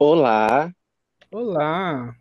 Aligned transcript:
Olá! 0.00 0.72
Olá! 1.28 2.14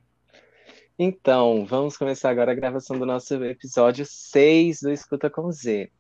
Então, 0.98 1.64
vamos 1.64 1.96
começar 1.96 2.32
agora 2.32 2.52
a 2.52 2.56
gravação 2.56 2.98
do 2.98 3.06
nosso 3.06 3.36
episódio 3.46 4.04
6 4.04 4.82
do 4.82 4.92
Escuta 4.92 5.30
com 5.30 5.52
Z. 5.52 5.92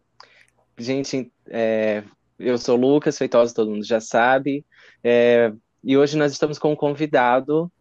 Gente, 0.76 1.32
é, 1.48 2.04
eu 2.40 2.58
sou 2.58 2.79
o 2.79 2.82
Lucas 2.82 3.16
Feitosa, 3.16 3.54
todo 3.54 3.70
mundo 3.70 3.86
já 3.86 4.02
sabe, 4.02 4.66
é, 5.04 5.54
e 5.84 5.96
hoje 5.96 6.18
nós 6.18 6.32
estamos 6.32 6.58
com 6.58 6.71
um 6.71 6.76
convidado 6.76 7.71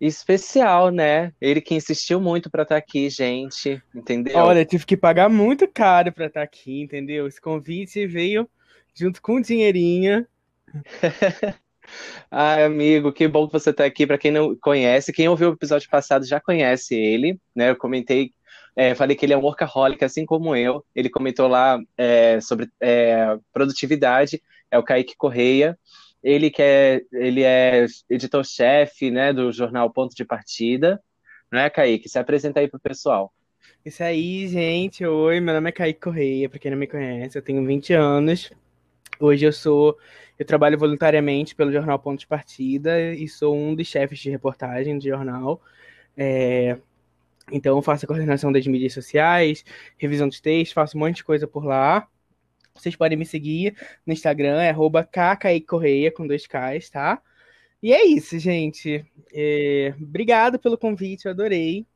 especial, 0.00 0.90
né? 0.90 1.32
Ele 1.40 1.60
que 1.60 1.76
insistiu 1.76 2.20
muito 2.20 2.50
para 2.50 2.64
estar 2.64 2.76
aqui, 2.76 3.08
gente, 3.08 3.80
entendeu? 3.94 4.36
Olha, 4.36 4.64
tive 4.64 4.84
que 4.84 4.96
pagar 4.96 5.30
muito 5.30 5.68
caro 5.68 6.12
para 6.12 6.26
estar 6.26 6.42
aqui, 6.42 6.82
entendeu? 6.82 7.28
Esse 7.28 7.40
convite 7.40 8.04
veio 8.04 8.50
junto 8.92 9.22
com 9.22 9.40
dinheirinho. 9.40 10.26
Ai, 12.30 12.64
amigo, 12.64 13.12
que 13.12 13.26
bom 13.26 13.46
que 13.46 13.52
você 13.52 13.70
está 13.70 13.84
aqui. 13.84 14.06
Para 14.06 14.18
quem 14.18 14.30
não 14.30 14.56
conhece, 14.56 15.12
quem 15.12 15.28
ouviu 15.28 15.50
o 15.50 15.54
episódio 15.54 15.88
passado 15.88 16.24
já 16.24 16.40
conhece 16.40 16.94
ele, 16.94 17.40
né? 17.54 17.70
Eu 17.70 17.76
comentei, 17.76 18.32
é, 18.76 18.94
falei 18.94 19.16
que 19.16 19.24
ele 19.24 19.32
é 19.32 19.36
um 19.36 19.42
workaholic, 19.42 20.04
assim 20.04 20.26
como 20.26 20.54
eu. 20.54 20.84
Ele 20.94 21.08
comentou 21.08 21.48
lá 21.48 21.80
é, 21.96 22.40
sobre 22.40 22.68
é, 22.80 23.36
produtividade, 23.52 24.42
é 24.70 24.78
o 24.78 24.82
Kaique 24.82 25.16
Correia. 25.16 25.78
Ele 26.22 26.50
que 26.50 26.62
é, 26.62 27.00
ele 27.12 27.42
é 27.42 27.86
editor-chefe, 28.10 29.10
né, 29.10 29.32
do 29.32 29.52
jornal 29.52 29.90
Ponto 29.90 30.14
de 30.14 30.24
Partida. 30.24 31.00
Não 31.50 31.60
é, 31.60 31.70
Kaique? 31.70 32.08
Se 32.08 32.18
apresenta 32.18 32.60
aí 32.60 32.68
pro 32.68 32.80
pessoal. 32.80 33.32
Isso 33.84 34.02
aí, 34.02 34.48
gente. 34.48 35.04
Oi, 35.06 35.40
meu 35.40 35.54
nome 35.54 35.70
é 35.70 35.72
Kaique 35.72 36.00
Correia, 36.00 36.48
para 36.48 36.58
quem 36.58 36.70
não 36.70 36.78
me 36.78 36.86
conhece, 36.86 37.38
eu 37.38 37.42
tenho 37.42 37.64
20 37.64 37.94
anos. 37.94 38.50
Hoje 39.20 39.46
eu 39.46 39.52
sou, 39.52 39.98
eu 40.38 40.44
trabalho 40.44 40.78
voluntariamente 40.78 41.54
pelo 41.54 41.72
jornal 41.72 41.98
Ponto 41.98 42.20
de 42.20 42.26
Partida 42.26 43.12
e 43.12 43.26
sou 43.26 43.56
um 43.56 43.74
dos 43.74 43.86
chefes 43.86 44.18
de 44.18 44.30
reportagem 44.30 44.98
do 44.98 45.04
jornal. 45.04 45.60
É, 46.16 46.78
então 47.50 47.76
eu 47.76 47.82
faço 47.82 48.04
a 48.04 48.08
coordenação 48.08 48.52
das 48.52 48.66
mídias 48.66 48.92
sociais, 48.92 49.64
revisão 49.96 50.28
dos 50.28 50.40
textos, 50.40 50.72
faço 50.72 50.96
um 50.96 51.00
monte 51.00 51.16
de 51.16 51.24
coisa 51.24 51.46
por 51.46 51.64
lá. 51.64 52.06
Vocês 52.74 52.94
podem 52.94 53.18
me 53.18 53.26
seguir 53.26 53.76
no 54.06 54.12
Instagram, 54.12 54.60
é 54.60 54.70
arroba 54.70 55.08
Correia, 55.66 56.12
com 56.12 56.26
dois 56.26 56.46
Ks, 56.46 56.90
tá? 56.90 57.20
E 57.82 57.92
é 57.92 58.04
isso, 58.06 58.38
gente. 58.38 59.04
É, 59.32 59.94
obrigado 60.00 60.58
pelo 60.58 60.78
convite, 60.78 61.26
eu 61.26 61.32
adorei. 61.32 61.86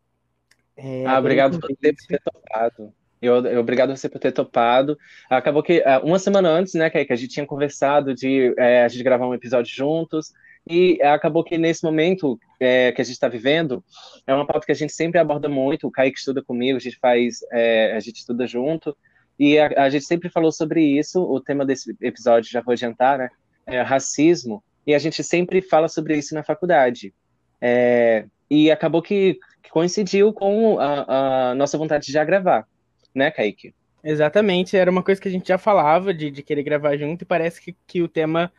É, 0.77 1.05
ah, 1.07 1.19
obrigado 1.19 1.61
por 1.61 1.69
ter 1.77 1.95
topado. 2.25 2.93
Eu, 3.23 3.47
eu, 3.47 3.61
obrigado 3.61 3.97
você 3.97 4.09
por 4.09 4.19
ter 4.19 4.33
topado. 4.33 4.99
Acabou 5.31 5.63
que 5.63 5.75
é, 5.75 5.99
uma 5.99 6.19
semana 6.19 6.49
antes, 6.49 6.75
né, 6.75 6.91
que 6.91 6.99
a 6.99 7.17
gente 7.17 7.29
tinha 7.29 7.47
conversado 7.47 8.13
de 8.13 8.53
é, 8.59 8.83
a 8.83 8.89
gente 8.89 9.05
gravar 9.05 9.29
um 9.29 9.35
episódio 9.35 9.73
juntos, 9.73 10.33
e 10.69 11.01
acabou 11.03 11.45
que 11.45 11.57
nesse 11.57 11.85
momento 11.85 12.39
é, 12.59 12.91
que 12.91 13.01
a 13.01 13.05
gente 13.05 13.15
está 13.15 13.29
vivendo, 13.29 13.83
é 14.27 14.35
uma 14.35 14.47
pauta 14.47 14.67
que 14.67 14.73
a 14.73 14.75
gente 14.75 14.93
sempre 14.93 15.21
aborda 15.21 15.49
muito. 15.49 15.87
O 15.87 15.91
Kaique 15.91 16.19
estuda 16.19 16.43
comigo, 16.43 16.77
a 16.77 16.81
gente 16.81 16.99
faz, 16.99 17.39
é, 17.53 17.93
a 17.95 18.01
gente 18.01 18.17
estuda 18.17 18.45
junto, 18.45 18.97
e 19.39 19.57
a, 19.57 19.85
a, 19.85 19.89
gente 19.89 20.05
sempre 20.05 20.29
falou 20.29 20.51
sobre 20.51 20.83
isso. 20.83 21.23
O 21.23 21.41
tema 21.41 21.65
desse 21.65 21.97
episódio, 22.01 22.51
já 22.51 22.61
vou 22.61 22.73
adiantar, 22.73 23.19
né, 23.19 23.31
é 23.67 23.81
racismo, 23.83 24.65
e 24.85 24.95
a 24.95 24.99
gente 24.99 25.23
sempre 25.23 25.63
fala 25.63 25.87
sobre 25.87 26.17
isso 26.17 26.35
na 26.35 26.43
faculdade. 26.43 27.15
É, 27.61 28.27
e 28.51 28.69
acabou 28.69 29.01
que, 29.01 29.39
que 29.63 29.71
coincidiu 29.71 30.33
com 30.33 30.81
a, 30.81 31.51
a 31.51 31.55
nossa 31.55 31.79
vontade 31.79 32.07
de 32.07 32.13
já 32.13 32.25
gravar 32.25 32.67
né, 33.15 33.31
Kaique? 33.31 33.75
Exatamente, 34.05 34.77
era 34.77 34.91
uma 34.91 35.03
coisa 35.03 35.21
que 35.21 35.29
a 35.29 35.31
gente 35.31 35.47
já 35.49 35.59
falava 35.59 36.13
de, 36.13 36.31
de 36.31 36.43
querer 36.43 36.63
gravar 36.63 36.97
junto, 36.97 37.23
e 37.23 37.25
parece 37.25 37.61
que, 37.61 37.77
que 37.87 38.03
o 38.03 38.09
tema 38.09 38.53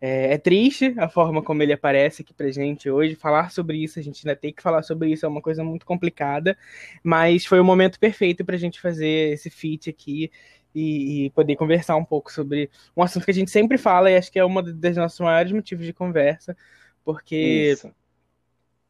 é, 0.00 0.34
é, 0.34 0.38
triste, 0.38 0.92
a 0.98 1.08
forma 1.08 1.40
como 1.40 1.62
ele 1.62 1.72
aparece 1.72 2.22
aqui 2.22 2.34
pra 2.34 2.50
gente 2.50 2.90
hoje. 2.90 3.14
Falar 3.14 3.52
sobre 3.52 3.76
isso, 3.78 4.00
a 4.00 4.02
gente 4.02 4.26
ainda 4.26 4.34
tem 4.38 4.52
que 4.52 4.60
falar 4.60 4.82
sobre 4.82 5.10
isso, 5.10 5.24
é 5.24 5.28
uma 5.28 5.40
coisa 5.40 5.62
muito 5.62 5.86
complicada, 5.86 6.58
mas 7.04 7.46
foi 7.46 7.60
o 7.60 7.64
momento 7.64 8.00
perfeito 8.00 8.44
pra 8.44 8.56
gente 8.56 8.80
fazer 8.80 9.32
esse 9.32 9.48
feat 9.48 9.88
aqui 9.88 10.32
e, 10.74 11.26
e, 11.26 11.30
poder 11.30 11.54
conversar 11.54 11.94
um 11.96 12.04
pouco 12.04 12.32
sobre 12.32 12.68
um 12.96 13.02
assunto 13.02 13.24
que 13.24 13.30
a 13.30 13.34
gente 13.34 13.50
sempre 13.50 13.78
fala 13.78 14.10
e 14.10 14.16
acho 14.16 14.32
que 14.32 14.38
é 14.38 14.44
um 14.44 14.62
dos 14.62 14.96
nossos 14.96 15.20
maiores 15.20 15.52
motivos 15.52 15.86
de 15.86 15.92
conversa, 15.92 16.56
porque. 17.04 17.70
Isso 17.72 18.01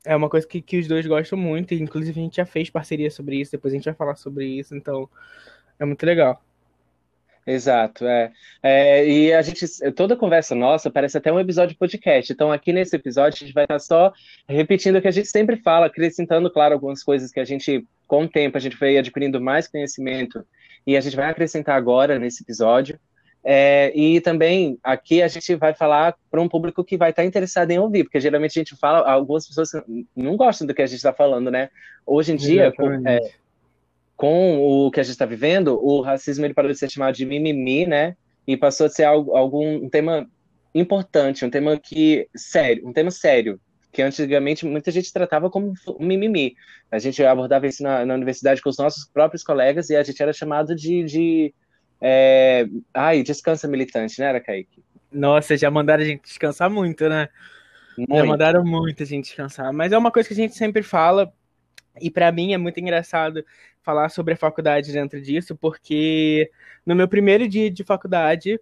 é 0.05 0.17
uma 0.17 0.29
coisa 0.29 0.47
que, 0.47 0.61
que 0.61 0.79
os 0.79 0.87
dois 0.87 1.07
gostam 1.07 1.39
muito, 1.39 1.75
inclusive 1.75 2.19
a 2.19 2.23
gente 2.23 2.37
já 2.37 2.47
fez 2.47 2.71
parceria 2.71 3.11
sobre 3.11 3.41
isso, 3.41 3.53
depois 3.53 3.73
a 3.73 3.77
gente 3.77 3.85
vai 3.85 3.95
falar 3.95 4.17
sobre 4.17 4.47
isso, 4.47 4.75
então 4.75 5.09
é 5.79 5.85
muito 5.85 6.05
legal. 6.05 6.43
Exato, 7.45 8.07
é. 8.07 8.31
é. 8.63 9.09
E 9.09 9.33
a 9.33 9.43
gente, 9.43 9.67
toda 9.93 10.17
conversa 10.17 10.55
nossa 10.55 10.91
parece 10.91 11.19
até 11.19 11.33
um 11.33 11.41
episódio 11.41 11.73
de 11.73 11.79
podcast. 11.79 12.33
Então, 12.33 12.53
aqui 12.53 12.73
nesse 12.73 12.95
episódio, 12.95 13.37
a 13.37 13.45
gente 13.45 13.53
vai 13.53 13.65
estar 13.65 13.81
só 13.81 14.13
repetindo 14.49 14.97
o 14.97 15.03
que 15.03 15.09
a 15.09 15.13
gente 15.13 15.27
sempre 15.27 15.57
fala, 15.57 15.87
acrescentando, 15.87 16.49
claro, 16.51 16.75
algumas 16.75 17.03
coisas 17.03 17.33
que 17.33 17.41
a 17.41 17.45
gente, 17.45 17.85
com 18.07 18.25
o 18.25 18.29
tempo, 18.29 18.57
a 18.57 18.61
gente 18.61 18.77
foi 18.77 18.97
adquirindo 18.97 19.41
mais 19.41 19.67
conhecimento 19.67 20.47
e 20.87 20.97
a 20.97 21.01
gente 21.01 21.17
vai 21.17 21.27
acrescentar 21.27 21.77
agora 21.77 22.17
nesse 22.17 22.45
episódio. 22.45 22.99
É, 23.45 23.93
e 23.95 24.21
também 24.21 24.79
aqui 24.83 25.21
a 25.21 25.27
gente 25.27 25.55
vai 25.57 25.75
falar 25.75 26.17
para 26.31 26.41
um 26.41 26.49
público 26.49 26.85
que 26.85 26.97
vai 26.97 27.11
estar 27.11 27.25
interessado 27.25 27.71
em 27.73 27.79
ouvir, 27.79 28.05
porque 28.05 28.21
geralmente 28.21 28.59
a 28.59 28.61
gente 28.61 28.77
fala, 28.77 29.11
algumas 29.11 29.47
pessoas 29.47 29.71
não 30.15 30.37
gostam 30.37 30.67
do 30.67 30.75
que 30.75 30.83
a 30.83 30.87
gente 30.87 30.99
está 30.99 31.13
falando, 31.13 31.51
né? 31.51 31.69
Hoje 32.07 32.33
em 32.33 32.37
dia, 32.37 32.73
com, 32.73 33.09
é, 33.09 33.19
com, 34.17 34.61
o 34.61 34.91
que 34.93 35.01
a 35.01 35.03
gente 35.03 35.13
está 35.13 35.27
vivendo, 35.27 35.79
o 35.85 36.01
racismo 36.01 36.45
ele 36.45 36.55
parou 36.55 36.71
de 36.71 36.79
ser 36.79 36.89
chamado 36.89 37.17
de 37.17 37.27
mimimi, 37.27 37.85
né? 37.85 38.17
E 38.47 38.57
passou 38.57 38.87
a 38.87 38.91
ser 38.91 39.05
algo, 39.05 39.37
algum 39.37 39.85
um 39.85 39.89
tema 39.89 40.29
importante, 40.73 41.45
um 41.45 41.51
tema 41.51 41.77
que 41.79 42.29
sério, 42.35 42.87
um 42.87 42.93
tema 42.93 43.11
sério, 43.11 43.61
que 43.93 44.03
antigamente 44.03 44.65
muita 44.65 44.91
gente 44.93 45.13
tratava 45.13 45.51
como 45.51 45.75
mimimi. 45.99 46.55
A 46.91 46.99
gente 46.99 47.25
abordava 47.25 47.67
isso 47.67 47.83
na, 47.83 48.07
na 48.07 48.15
universidade 48.15 48.63
com 48.63 48.71
os 48.71 48.79
nossos 48.79 49.05
próprios 49.05 49.43
colegas 49.43 49.91
e 49.91 49.97
a 49.97 50.03
gente 50.03 50.23
era 50.23 50.33
chamado 50.33 50.75
de, 50.77 51.05
de 51.05 51.55
é... 52.03 52.67
Ai, 52.93 53.23
descansa 53.23 53.69
militante, 53.69 54.21
né, 54.21 54.27
era 54.27 54.41
Kaique? 54.41 54.83
Nossa, 55.13 55.57
já 55.57 55.71
mandaram 55.71 56.03
a 56.03 56.07
gente 56.07 56.23
descansar 56.23 56.69
muito, 56.69 57.09
né? 57.09 57.29
Muito. 57.97 58.15
Já 58.15 58.25
mandaram 58.25 58.65
muito 58.65 59.03
a 59.03 59.07
gente 59.07 59.27
descansar. 59.27 59.73
Mas 59.73 59.93
é 59.93 59.99
uma 59.99 60.11
coisa 60.11 60.27
que 60.27 60.35
a 60.35 60.37
gente 60.37 60.57
sempre 60.57 60.83
fala, 60.83 61.33
e 62.01 62.11
para 62.11 62.33
mim 62.33 62.55
é 62.55 62.59
muito 62.59 62.81
engraçado 62.81 63.45
falar 63.83 64.09
sobre 64.09 64.35
a 64.35 64.37
faculdade 64.37 64.93
dentro 64.93 65.21
disso, 65.21 65.55
porque 65.55 66.51
no 66.85 66.95
meu 66.95 67.07
primeiro 67.07 67.47
dia 67.47 67.71
de 67.71 67.85
faculdade, 67.85 68.59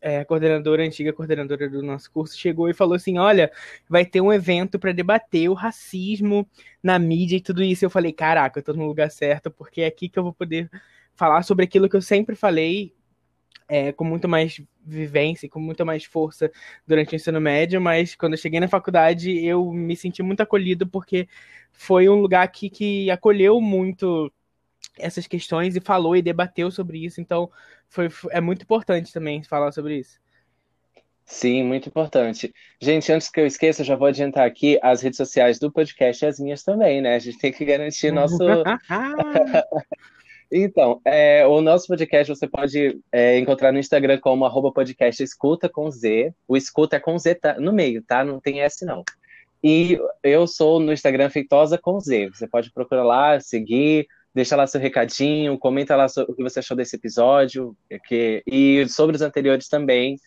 é, 0.00 0.20
a 0.20 0.24
coordenadora, 0.24 0.82
a 0.82 0.86
antiga 0.86 1.12
coordenadora 1.12 1.68
do 1.70 1.82
nosso 1.82 2.10
curso, 2.10 2.36
chegou 2.36 2.68
e 2.68 2.74
falou 2.74 2.94
assim: 2.94 3.16
Olha, 3.18 3.50
vai 3.88 4.04
ter 4.04 4.20
um 4.20 4.32
evento 4.32 4.78
para 4.78 4.92
debater 4.92 5.48
o 5.48 5.54
racismo 5.54 6.46
na 6.82 6.98
mídia 6.98 7.36
e 7.36 7.40
tudo 7.40 7.62
isso. 7.62 7.84
Eu 7.84 7.90
falei: 7.90 8.12
Caraca, 8.12 8.58
eu 8.58 8.62
tô 8.62 8.74
no 8.74 8.86
lugar 8.86 9.10
certo, 9.10 9.50
porque 9.50 9.80
é 9.82 9.86
aqui 9.86 10.08
que 10.08 10.18
eu 10.18 10.22
vou 10.22 10.32
poder 10.32 10.68
falar 11.14 11.42
sobre 11.42 11.64
aquilo 11.64 11.88
que 11.88 11.96
eu 11.96 12.02
sempre 12.02 12.34
falei 12.34 12.94
é, 13.68 13.92
com 13.92 14.04
muito 14.04 14.28
mais 14.28 14.60
vivência, 14.84 15.48
com 15.48 15.58
muito 15.58 15.84
mais 15.86 16.04
força 16.04 16.50
durante 16.86 17.14
o 17.14 17.16
ensino 17.16 17.40
médio, 17.40 17.80
mas 17.80 18.14
quando 18.14 18.34
eu 18.34 18.38
cheguei 18.38 18.60
na 18.60 18.68
faculdade 18.68 19.44
eu 19.44 19.72
me 19.72 19.96
senti 19.96 20.22
muito 20.22 20.42
acolhido 20.42 20.86
porque 20.86 21.26
foi 21.72 22.08
um 22.08 22.20
lugar 22.20 22.46
que, 22.48 22.68
que 22.68 23.10
acolheu 23.10 23.60
muito 23.60 24.30
essas 24.98 25.26
questões 25.26 25.74
e 25.74 25.80
falou 25.80 26.14
e 26.14 26.22
debateu 26.22 26.70
sobre 26.70 27.04
isso, 27.04 27.20
então 27.20 27.50
foi, 27.88 28.08
é 28.30 28.40
muito 28.40 28.62
importante 28.62 29.12
também 29.12 29.42
falar 29.42 29.72
sobre 29.72 29.98
isso. 29.98 30.22
Sim, 31.24 31.64
muito 31.64 31.88
importante. 31.88 32.52
Gente, 32.78 33.10
antes 33.10 33.30
que 33.30 33.40
eu 33.40 33.46
esqueça, 33.46 33.82
já 33.82 33.96
vou 33.96 34.08
adiantar 34.08 34.46
aqui 34.46 34.78
as 34.82 35.00
redes 35.00 35.16
sociais 35.16 35.58
do 35.58 35.72
podcast 35.72 36.22
e 36.22 36.28
as 36.28 36.38
minhas 36.38 36.62
também, 36.62 37.00
né? 37.00 37.14
A 37.14 37.18
gente 37.18 37.38
tem 37.38 37.50
que 37.50 37.64
garantir 37.64 38.12
nosso 38.12 38.36
Então, 40.56 41.00
é, 41.04 41.44
o 41.44 41.60
nosso 41.60 41.88
podcast 41.88 42.32
você 42.32 42.46
pode 42.46 43.00
é, 43.10 43.36
encontrar 43.40 43.72
no 43.72 43.78
Instagram 43.80 44.20
como 44.20 44.44
arroba 44.44 44.70
podcast 44.70 45.20
escuta 45.20 45.68
com 45.68 45.90
Z. 45.90 46.32
O 46.46 46.56
escuta 46.56 46.94
é 46.94 47.00
com 47.00 47.18
Z 47.18 47.34
tá, 47.34 47.58
no 47.58 47.72
meio, 47.72 48.04
tá? 48.04 48.22
Não 48.22 48.38
tem 48.38 48.60
S 48.60 48.84
não. 48.84 49.02
E 49.64 49.98
eu 50.22 50.46
sou 50.46 50.78
no 50.78 50.92
Instagram 50.92 51.28
Feitosa 51.28 51.76
com 51.76 51.98
Z. 51.98 52.28
Você 52.28 52.46
pode 52.46 52.70
procurar 52.70 53.02
lá, 53.02 53.40
seguir, 53.40 54.06
deixa 54.32 54.54
lá 54.54 54.64
seu 54.64 54.80
recadinho, 54.80 55.58
comenta 55.58 55.96
lá 55.96 56.06
o 56.06 56.32
que 56.32 56.44
você 56.44 56.60
achou 56.60 56.76
desse 56.76 56.94
episódio 56.94 57.76
que, 58.06 58.40
e 58.46 58.86
sobre 58.88 59.16
os 59.16 59.22
anteriores 59.22 59.66
também. 59.66 60.20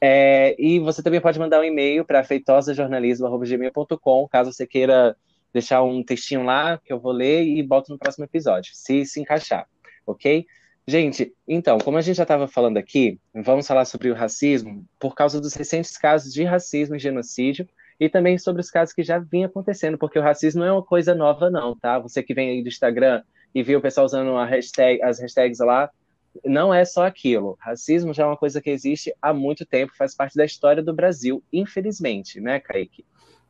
É, 0.00 0.54
e 0.56 0.78
você 0.78 1.02
também 1.02 1.20
pode 1.20 1.40
mandar 1.40 1.58
um 1.58 1.64
e-mail 1.64 2.04
para 2.04 2.22
feitosajornalismo.gmail.com, 2.22 4.28
caso 4.28 4.52
você 4.52 4.68
queira 4.68 5.16
deixar 5.54 5.82
um 5.84 6.02
textinho 6.02 6.42
lá 6.42 6.78
que 6.78 6.92
eu 6.92 6.98
vou 6.98 7.12
ler 7.12 7.44
e 7.44 7.62
boto 7.62 7.92
no 7.92 7.98
próximo 7.98 8.24
episódio, 8.24 8.72
se 8.74 9.06
se 9.06 9.20
encaixar, 9.20 9.66
ok? 10.04 10.44
Gente, 10.86 11.32
então, 11.48 11.78
como 11.78 11.96
a 11.96 12.02
gente 12.02 12.16
já 12.16 12.24
estava 12.24 12.46
falando 12.46 12.76
aqui, 12.76 13.18
vamos 13.32 13.66
falar 13.66 13.86
sobre 13.86 14.10
o 14.10 14.14
racismo 14.14 14.84
por 14.98 15.14
causa 15.14 15.40
dos 15.40 15.54
recentes 15.54 15.96
casos 15.96 16.34
de 16.34 16.44
racismo 16.44 16.96
e 16.96 16.98
genocídio 16.98 17.66
e 17.98 18.08
também 18.08 18.36
sobre 18.36 18.60
os 18.60 18.70
casos 18.70 18.92
que 18.92 19.02
já 19.02 19.18
vinham 19.18 19.46
acontecendo, 19.46 19.96
porque 19.96 20.18
o 20.18 20.22
racismo 20.22 20.60
não 20.60 20.68
é 20.68 20.72
uma 20.72 20.84
coisa 20.84 21.14
nova, 21.14 21.48
não, 21.48 21.78
tá? 21.78 21.98
Você 22.00 22.22
que 22.22 22.34
vem 22.34 22.50
aí 22.50 22.62
do 22.62 22.68
Instagram 22.68 23.22
e 23.54 23.62
viu 23.62 23.78
o 23.78 23.82
pessoal 23.82 24.04
usando 24.04 24.36
hashtag, 24.44 25.00
as 25.02 25.20
hashtags 25.20 25.60
lá, 25.60 25.88
não 26.44 26.74
é 26.74 26.84
só 26.84 27.06
aquilo. 27.06 27.56
Racismo 27.60 28.12
já 28.12 28.24
é 28.24 28.26
uma 28.26 28.36
coisa 28.36 28.60
que 28.60 28.68
existe 28.68 29.14
há 29.22 29.32
muito 29.32 29.64
tempo, 29.64 29.96
faz 29.96 30.14
parte 30.14 30.36
da 30.36 30.44
história 30.44 30.82
do 30.82 30.92
Brasil, 30.92 31.42
infelizmente, 31.52 32.40
né, 32.40 32.58
Kaique? 32.58 33.06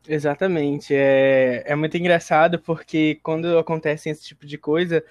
Exatamente. 0.06 0.94
É, 0.94 1.62
é 1.66 1.74
muito 1.74 1.96
engraçado 1.96 2.58
porque 2.60 3.18
quando 3.22 3.58
acontece 3.58 4.10
esse 4.10 4.22
tipo 4.22 4.46
de 4.46 4.58
coisa, 4.58 5.02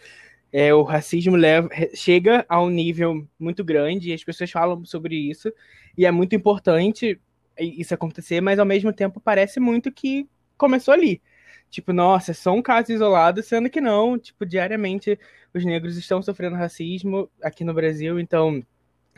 é, 0.51 0.73
o 0.73 0.83
racismo 0.83 1.35
leva, 1.35 1.69
chega 1.95 2.45
a 2.47 2.61
um 2.61 2.69
nível 2.69 3.27
muito 3.39 3.63
grande 3.63 4.09
e 4.11 4.13
as 4.13 4.23
pessoas 4.23 4.51
falam 4.51 4.85
sobre 4.85 5.15
isso, 5.15 5.51
e 5.97 6.05
é 6.05 6.11
muito 6.11 6.35
importante 6.35 7.19
isso 7.59 7.93
acontecer, 7.93 8.41
mas 8.41 8.59
ao 8.59 8.65
mesmo 8.65 8.93
tempo 8.93 9.19
parece 9.19 9.59
muito 9.59 9.91
que 9.91 10.27
começou 10.57 10.93
ali. 10.93 11.21
Tipo, 11.71 11.91
nossa, 11.93 12.31
é 12.31 12.33
só 12.35 12.53
um 12.53 12.61
caso 12.61 12.91
isolado, 12.91 13.41
sendo 13.41 13.69
que 13.69 13.81
não, 13.81 14.17
tipo, 14.19 14.45
diariamente 14.45 15.19
os 15.53 15.65
negros 15.65 15.97
estão 15.97 16.21
sofrendo 16.21 16.55
racismo 16.55 17.29
aqui 17.41 17.63
no 17.63 17.73
Brasil, 17.73 18.19
então 18.19 18.63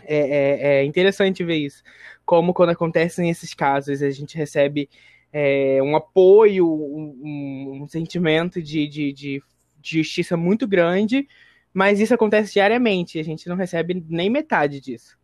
é, 0.04 0.18
é, 0.18 0.80
é 0.82 0.86
interessante 0.86 1.44
ver 1.44 1.58
isso. 1.58 1.84
Como 2.26 2.54
quando 2.54 2.70
acontecem 2.72 3.30
esses 3.30 3.54
casos, 3.54 4.02
a 4.02 4.10
gente 4.12 4.38
recebe 4.38 4.90
é, 5.38 5.84
um 5.84 5.98
apoio, 5.98 6.66
um, 6.66 7.82
um 7.82 7.88
sentimento 7.90 8.62
de, 8.62 8.88
de, 8.88 9.12
de, 9.12 9.44
justiça 9.84 10.38
muito 10.38 10.66
grande, 10.66 11.28
mas 11.74 12.00
isso 12.00 12.14
acontece 12.14 12.54
diariamente, 12.54 13.20
a 13.20 13.24
gente 13.24 13.50
não 13.50 13.58
recebe 13.58 14.02
nem 14.08 14.30
metade 14.30 14.80
disso. 14.80 15.18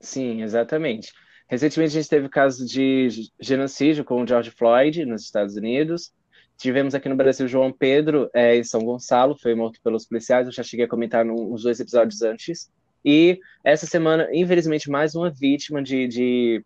Sim, 0.00 0.42
exatamente. 0.42 1.12
Recentemente 1.46 1.90
a 1.90 2.00
gente 2.00 2.08
teve 2.08 2.26
caso 2.30 2.64
de 2.64 3.08
genocídio 3.38 4.02
com 4.02 4.22
o 4.22 4.26
George 4.26 4.50
Floyd 4.50 5.04
nos 5.04 5.24
Estados 5.24 5.56
Unidos. 5.56 6.10
Tivemos 6.56 6.94
aqui 6.94 7.10
no 7.10 7.16
Brasil 7.16 7.46
João 7.46 7.70
Pedro 7.70 8.30
é, 8.32 8.56
em 8.56 8.64
São 8.64 8.80
Gonçalo, 8.80 9.36
foi 9.38 9.54
morto 9.54 9.78
pelos 9.84 10.06
policiais. 10.06 10.46
Eu 10.46 10.54
já 10.54 10.62
cheguei 10.62 10.86
a 10.86 10.88
comentar 10.88 11.22
nos 11.22 11.64
dois 11.64 11.78
episódios 11.80 12.22
antes. 12.22 12.70
E 13.04 13.38
essa 13.62 13.84
semana, 13.84 14.26
infelizmente, 14.32 14.88
mais 14.88 15.14
uma 15.14 15.30
vítima 15.30 15.82
de. 15.82 16.08
de 16.08 16.64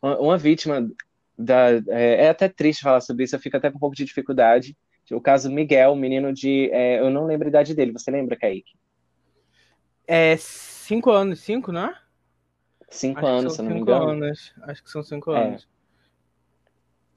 uma, 0.00 0.18
uma, 0.18 0.38
vítima 0.38 0.88
da. 1.38 1.70
É, 1.88 2.24
é, 2.24 2.28
até 2.28 2.48
triste 2.48 2.82
falar 2.82 3.00
sobre 3.00 3.24
isso, 3.24 3.36
eu 3.36 3.40
fico 3.40 3.56
até 3.56 3.70
com 3.70 3.76
um 3.76 3.80
pouco 3.80 3.96
de 3.96 4.04
dificuldade. 4.04 4.76
O 5.10 5.20
caso 5.20 5.50
Miguel, 5.50 5.94
menino 5.94 6.32
de. 6.32 6.70
É, 6.72 6.98
eu 7.00 7.10
não 7.10 7.26
lembro 7.26 7.46
a 7.46 7.50
idade 7.50 7.74
dele, 7.74 7.92
você 7.92 8.10
lembra, 8.10 8.36
Kaique? 8.36 8.72
É 10.06 10.36
cinco 10.36 11.10
anos, 11.10 11.40
cinco, 11.40 11.72
não 11.72 11.86
é? 11.86 11.94
Cinco 12.88 13.18
Acho 13.18 13.28
anos, 13.28 13.54
se 13.54 13.62
não 13.62 13.70
me 13.70 13.80
engano. 13.80 14.10
Anos. 14.10 14.54
Acho 14.62 14.82
que 14.82 14.90
são 14.90 15.02
cinco 15.02 15.32
é. 15.32 15.44
anos 15.44 15.68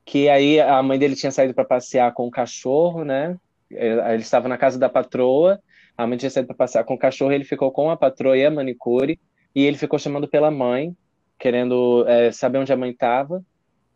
que 0.10 0.28
aí 0.28 0.60
a 0.60 0.82
mãe 0.82 0.98
dele 0.98 1.16
tinha 1.16 1.32
saído 1.32 1.54
para 1.54 1.64
passear 1.64 2.12
com 2.16 2.26
o 2.26 2.32
cachorro, 2.32 3.06
né? 3.06 3.38
Ele 3.70 4.24
estava 4.24 4.48
na 4.48 4.58
casa 4.58 4.80
da 4.80 4.90
patroa, 4.90 5.62
a 5.96 6.08
mãe 6.08 6.18
tinha 6.18 6.32
saído 6.32 6.48
para 6.48 6.56
passear 6.56 6.84
com 6.84 6.96
o 6.96 6.98
cachorro, 6.98 7.32
ele 7.32 7.44
ficou 7.44 7.72
com 7.72 7.92
a 7.92 7.96
patroa 7.96 8.36
e 8.36 8.44
a 8.44 8.50
manicure, 8.50 9.20
e 9.54 9.64
ele 9.64 9.78
ficou 9.78 10.00
chamando 10.00 10.28
pela 10.28 10.50
mãe, 10.50 10.98
querendo 11.38 12.04
é, 12.08 12.32
saber 12.32 12.58
onde 12.58 12.74
a 12.74 12.76
mãe 12.76 12.90
estava, 12.90 13.46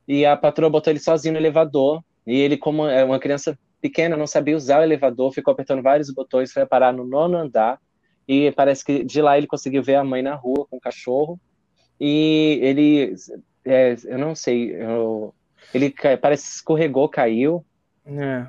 e 0.08 0.26
a 0.26 0.36
patroa 0.36 0.70
botou 0.70 0.92
ele 0.92 1.00
sozinho 1.00 1.34
no 1.34 1.40
elevador, 1.40 2.04
e 2.26 2.40
ele, 2.40 2.58
como 2.58 2.88
é 2.88 3.04
uma 3.04 3.20
criança 3.20 3.58
pequena, 3.82 4.16
não 4.16 4.28
sabia 4.28 4.56
usar 4.56 4.80
o 4.80 4.84
elevador, 4.84 5.34
ficou 5.34 5.52
apertando 5.52 5.82
vários 5.82 6.10
botões, 6.10 6.52
foi 6.52 6.66
parar 6.66 6.94
no 6.94 7.06
nono 7.06 7.38
andar, 7.38 7.80
e 8.28 8.52
parece 8.52 8.84
que 8.86 9.04
de 9.04 9.22
lá 9.22 9.38
ele 9.38 9.48
conseguiu 9.48 9.84
ver 9.84 9.96
a 9.96 10.04
mãe 10.04 10.22
na 10.22 10.36
rua 10.36 10.66
com 10.70 10.78
o 10.78 10.82
cachorro, 10.82 11.40
e 12.00 12.60
ele, 12.62 13.16
é, 13.66 13.96
eu 14.06 14.18
não 14.18 14.36
sei, 14.36 14.74
eu, 14.76 15.34
ele 15.74 15.94
parece 16.22 16.44
que 16.44 16.56
escorregou, 16.56 17.08
caiu. 17.10 17.66
É. 18.06 18.48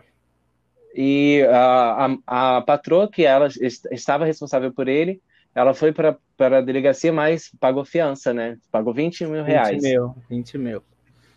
E 0.95 1.43
a, 1.51 2.17
a, 2.27 2.57
a 2.57 2.63
patroa, 2.63 3.11
que 3.11 3.25
ela 3.25 3.49
estava 3.91 4.25
responsável 4.25 4.73
por 4.73 4.87
ele, 4.87 5.21
ela 5.55 5.75
foi 5.75 5.93
para 5.93 6.19
a 6.39 6.61
delegacia, 6.61 7.13
mas 7.13 7.51
pagou 7.61 7.85
fiança, 7.85 8.33
né? 8.33 8.59
Pagou 8.71 8.95
20 8.95 9.27
mil 9.27 9.43
reais. 9.43 9.83
20 9.83 9.83
mil, 9.83 10.17
20 10.29 10.59
mil. 10.59 10.83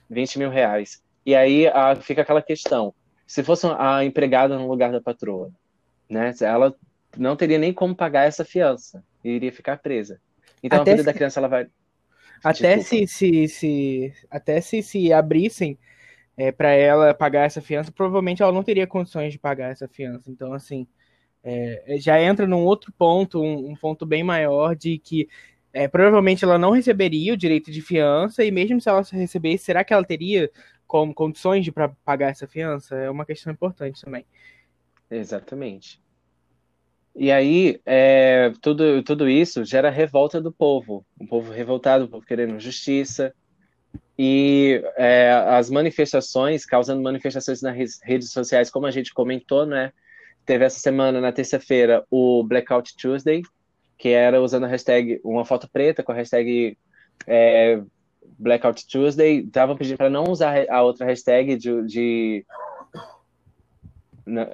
20 0.10 0.40
mil 0.40 0.50
reais. 0.50 1.02
E 1.26 1.36
aí 1.36 1.68
a, 1.68 1.96
fica 1.96 2.22
aquela 2.22 2.42
questão: 2.42 2.94
se 3.26 3.44
fosse 3.44 3.68
a 3.78 4.04
empregada 4.04 4.58
no 4.58 4.68
lugar 4.68 4.92
da 4.92 5.02
patroa, 5.02 5.52
né? 6.10 6.34
Ela 6.42 6.74
não 7.18 7.36
teria 7.36 7.58
nem 7.58 7.74
como 7.74 7.96
pagar 7.96 8.26
essa 8.26 8.46
fiança 8.46 9.04
e 9.24 9.30
iria 9.30 9.52
ficar 9.52 9.78
presa. 9.78 10.20
Então 10.64 10.82
Até 10.82 10.92
a 10.92 10.94
vida 10.96 11.04
se... 11.04 11.06
da 11.06 11.14
criança 11.14 11.40
ela 11.40 11.48
vai 11.48 11.68
até 12.44 12.80
se, 12.80 13.08
se, 13.08 13.48
se, 13.48 14.14
até 14.30 14.62
se, 14.62 14.82
se 14.82 15.12
abrissem 15.12 15.78
é, 16.36 16.52
para 16.52 16.72
ela 16.72 17.14
pagar 17.14 17.46
essa 17.46 17.62
fiança, 17.62 17.92
provavelmente 17.92 18.42
ela 18.42 18.52
não 18.52 18.64
teria 18.64 18.86
condições 18.86 19.34
de 19.34 19.40
pagar 19.40 19.72
essa 19.72 19.88
fiança. 19.88 20.30
Então, 20.30 20.54
assim, 20.54 20.88
é, 21.44 21.96
é 21.96 21.98
já 21.98 22.22
entra 22.22 22.48
num 22.48 22.64
outro 22.64 22.94
ponto, 22.98 23.42
um, 23.42 23.72
um 23.72 23.76
ponto 23.76 24.06
bem 24.06 24.24
maior 24.24 24.76
de 24.76 25.00
que 25.00 25.28
é, 25.78 25.88
provavelmente 25.88 26.44
ela 26.44 26.58
não 26.58 26.72
receberia 26.72 27.34
o 27.34 27.38
direito 27.38 27.72
de 27.72 27.82
fiança, 27.82 28.44
e 28.44 28.50
mesmo 28.50 28.82
se 28.82 28.90
ela 28.90 29.04
recebesse, 29.12 29.66
será 29.66 29.84
que 29.84 29.94
ela 29.94 30.04
teria 30.04 30.50
como 30.88 31.14
condições 31.14 31.64
de 31.64 31.72
pra 31.72 31.90
pagar 32.04 32.32
essa 32.32 32.48
fiança? 32.48 32.96
É 32.96 33.10
uma 33.10 33.26
questão 33.26 33.54
importante 33.54 34.02
também. 34.02 34.26
Exatamente. 35.12 36.02
E 37.16 37.32
aí, 37.32 37.80
é, 37.86 38.52
tudo, 38.62 39.04
tudo 39.04 39.30
isso 39.30 39.64
gera 39.64 39.90
revolta 39.90 40.42
do 40.42 40.52
povo, 40.52 41.06
um 41.20 41.28
povo 41.28 41.52
revoltado, 41.52 42.06
um 42.06 42.08
povo 42.08 42.26
querendo 42.26 42.60
justiça, 42.60 43.34
e 44.18 44.82
é, 44.96 45.32
as 45.32 45.70
manifestações, 45.70 46.66
causando 46.66 47.04
manifestações 47.04 47.62
nas 47.62 47.76
redes 48.04 48.32
sociais, 48.32 48.72
como 48.72 48.88
a 48.88 48.92
gente 48.92 49.14
comentou, 49.14 49.64
né? 49.66 49.92
Teve 50.44 50.66
essa 50.66 50.80
semana, 50.80 51.22
na 51.22 51.32
terça-feira, 51.32 52.04
o 52.10 52.44
Blackout 52.44 52.96
Tuesday, 52.96 53.44
que 53.98 54.10
era 54.10 54.42
usando 54.42 54.66
a 54.66 54.68
hashtag, 54.68 55.20
uma 55.24 55.46
foto 55.46 55.70
preta 55.70 56.04
com 56.04 56.12
a 56.12 56.16
hashtag 56.16 56.78
é, 57.26 57.82
Blackout 58.38 58.88
Tuesday. 58.88 59.40
Estavam 59.40 59.76
pedindo 59.76 59.98
para 59.98 60.10
não 60.10 60.26
usar 60.26 60.70
a 60.70 60.82
outra 60.84 61.06
hashtag 61.06 61.56
de, 61.56 61.82
de 61.84 62.46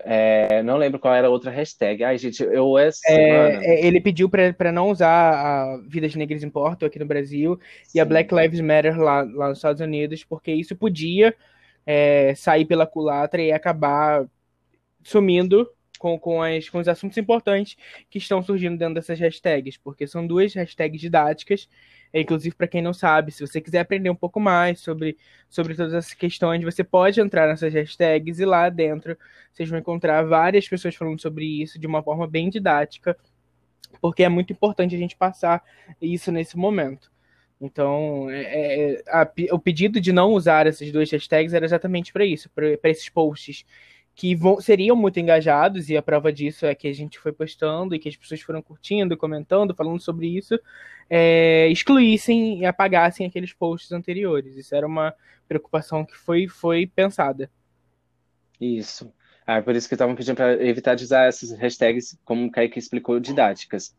é, 0.06 0.62
não 0.62 0.78
lembro 0.78 1.00
qual 1.00 1.16
era 1.16 1.28
a 1.28 1.32
outra 1.32 1.50
hashtag. 1.50 2.04
Ai, 2.04 2.18
gente, 2.18 2.44
eu 2.44 2.78
essa 2.78 3.00
é, 3.08 3.16
semana... 3.16 3.66
é, 3.66 3.86
Ele 3.86 4.00
pediu 4.00 4.30
para 4.30 4.72
não 4.72 4.90
usar 4.90 5.34
a 5.34 5.78
Vidas 5.88 6.16
Negras 6.16 6.44
Importam 6.44 6.88
aqui 6.88 7.00
no 7.00 7.06
Brasil 7.06 7.60
Sim. 7.84 7.98
e 7.98 8.02
a 8.02 8.06
Black 8.06 8.34
Lives 8.34 8.60
Matter 8.60 9.00
lá, 9.00 9.22
lá 9.24 9.50
nos 9.50 9.58
Estados 9.58 9.82
Unidos, 9.82 10.24
porque 10.24 10.52
isso 10.52 10.76
podia 10.76 11.36
é, 11.86 12.36
sair 12.36 12.66
pela 12.66 12.86
culatra 12.86 13.42
e 13.42 13.52
acabar 13.52 14.26
sumindo 15.04 15.68
com, 16.04 16.20
com, 16.20 16.42
as, 16.42 16.68
com 16.68 16.80
os 16.80 16.90
assuntos 16.90 17.18
importantes 17.18 17.78
que 18.10 18.18
estão 18.18 18.44
surgindo 18.44 18.78
dentro 18.78 18.96
dessas 18.96 19.18
hashtags, 19.18 19.78
porque 19.78 20.06
são 20.06 20.28
duas 20.28 20.54
hashtags 20.54 21.00
didáticas 21.00 21.70
é, 22.12 22.22
inclusive, 22.22 22.54
para 22.54 22.68
quem 22.68 22.82
não 22.82 22.94
sabe, 22.94 23.32
se 23.32 23.46
você 23.46 23.60
quiser 23.62 23.80
aprender 23.80 24.10
um 24.10 24.16
pouco 24.16 24.40
mais 24.40 24.80
sobre, 24.82 25.18
sobre 25.50 25.74
todas 25.74 25.94
essas 25.94 26.14
questões, 26.14 26.62
você 26.62 26.84
pode 26.84 27.20
entrar 27.20 27.48
nessas 27.48 27.74
hashtags 27.74 28.40
e 28.40 28.46
lá 28.46 28.70
dentro 28.70 29.18
vocês 29.52 29.68
vão 29.68 29.80
encontrar 29.80 30.22
várias 30.24 30.68
pessoas 30.68 30.94
falando 30.94 31.20
sobre 31.20 31.44
isso 31.44 31.80
de 31.80 31.88
uma 31.88 32.04
forma 32.04 32.28
bem 32.28 32.50
didática, 32.52 33.18
porque 34.00 34.24
é 34.24 34.30
muito 34.30 34.54
importante 34.54 34.94
a 34.94 34.98
gente 35.00 35.16
passar 35.16 35.64
isso 36.00 36.32
nesse 36.32 36.56
momento. 36.56 37.12
Então, 37.60 38.30
é, 38.30 38.92
é 38.98 39.04
a, 39.08 39.28
o 39.52 39.58
pedido 39.58 40.00
de 40.00 40.12
não 40.12 40.34
usar 40.34 40.68
essas 40.68 40.92
duas 40.92 41.10
hashtags 41.10 41.54
era 41.54 41.66
exatamente 41.66 42.14
para 42.14 42.26
isso, 42.26 42.48
para 42.52 42.78
esses 42.92 43.10
posts 43.10 43.66
que 44.16 44.36
vão, 44.36 44.62
seriam 44.62 44.96
muito 44.96 45.20
engajados, 45.20 45.90
e 45.90 45.98
a 45.98 46.02
prova 46.02 46.32
disso 46.32 46.66
é 46.66 46.76
que 46.76 46.88
a 46.88 46.94
gente 46.94 47.18
foi 47.20 47.32
postando 47.32 47.96
e 47.96 48.00
que 48.00 48.10
as 48.10 48.16
pessoas 48.16 48.42
foram 48.42 48.62
curtindo, 48.62 49.18
comentando, 49.18 49.76
falando 49.76 50.00
sobre 50.00 50.28
isso, 50.28 50.60
é, 51.10 51.68
excluíssem 51.70 52.60
e 52.60 52.66
apagassem 52.66 53.26
aqueles 53.26 53.54
posts 53.54 53.92
anteriores. 53.92 54.56
Isso 54.56 54.76
era 54.76 54.86
uma 54.86 55.14
preocupação 55.48 56.06
que 56.06 56.16
foi, 56.16 56.48
foi 56.48 56.86
pensada. 56.86 57.50
Isso. 58.62 59.12
Ah, 59.46 59.62
por 59.62 59.76
isso 59.76 59.88
que 59.90 59.96
estavam 59.96 60.16
pedindo 60.16 60.36
para 60.36 60.64
evitar 60.64 60.96
de 60.96 61.04
usar 61.04 61.26
essas 61.26 61.52
hashtags, 61.52 62.18
como 62.24 62.46
o 62.46 62.52
Kaique 62.52 62.80
explicou, 62.80 63.20
didáticas. 63.20 63.96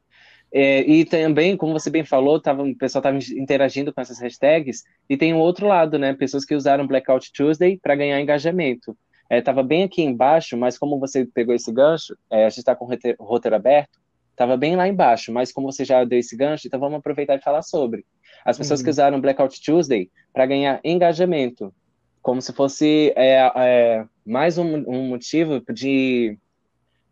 É, 0.50 0.80
e 0.83 1.04
também, 1.04 1.56
como 1.56 1.73
você 1.73 1.90
bem 1.90 2.04
falou, 2.04 2.40
tava, 2.40 2.62
o 2.62 2.76
pessoal 2.76 3.00
estava 3.00 3.18
interagindo 3.37 3.92
com 3.92 4.00
essas 4.00 4.21
hashtags, 4.21 4.85
e 5.09 5.16
tem 5.16 5.35
o 5.35 5.37
um 5.37 5.40
outro 5.40 5.66
lado, 5.66 5.99
né? 5.99 6.14
Pessoas 6.14 6.44
que 6.44 6.54
usaram 6.54 6.87
Blackout 6.87 7.33
Tuesday 7.33 7.76
para 7.76 7.97
ganhar 7.97 8.21
engajamento. 8.21 8.97
Estava 9.30 9.60
é, 9.60 9.64
bem 9.64 9.84
aqui 9.84 10.02
embaixo, 10.02 10.56
mas 10.56 10.78
como 10.78 10.98
você 10.98 11.24
pegou 11.24 11.54
esse 11.54 11.72
gancho, 11.72 12.16
é, 12.30 12.44
a 12.44 12.48
gente 12.48 12.58
está 12.58 12.74
com 12.74 12.84
o 12.86 13.24
roteiro 13.24 13.56
aberto, 13.56 13.98
estava 14.30 14.56
bem 14.56 14.76
lá 14.76 14.86
embaixo, 14.86 15.32
mas 15.32 15.52
como 15.52 15.70
você 15.70 15.84
já 15.84 16.04
deu 16.04 16.18
esse 16.18 16.36
gancho, 16.36 16.66
então 16.66 16.78
vamos 16.78 16.98
aproveitar 16.98 17.36
e 17.36 17.40
falar 17.42 17.62
sobre. 17.62 18.04
As 18.44 18.58
pessoas 18.58 18.80
uhum. 18.80 18.84
que 18.84 18.90
usaram 18.90 19.20
Blackout 19.20 19.62
Tuesday 19.62 20.10
para 20.32 20.44
ganhar 20.44 20.80
engajamento, 20.84 21.72
como 22.20 22.42
se 22.42 22.52
fosse 22.52 23.12
é, 23.16 23.50
é, 23.56 24.04
mais 24.24 24.58
um, 24.58 24.76
um, 24.88 25.08
motivo 25.08 25.62
de. 25.72 26.38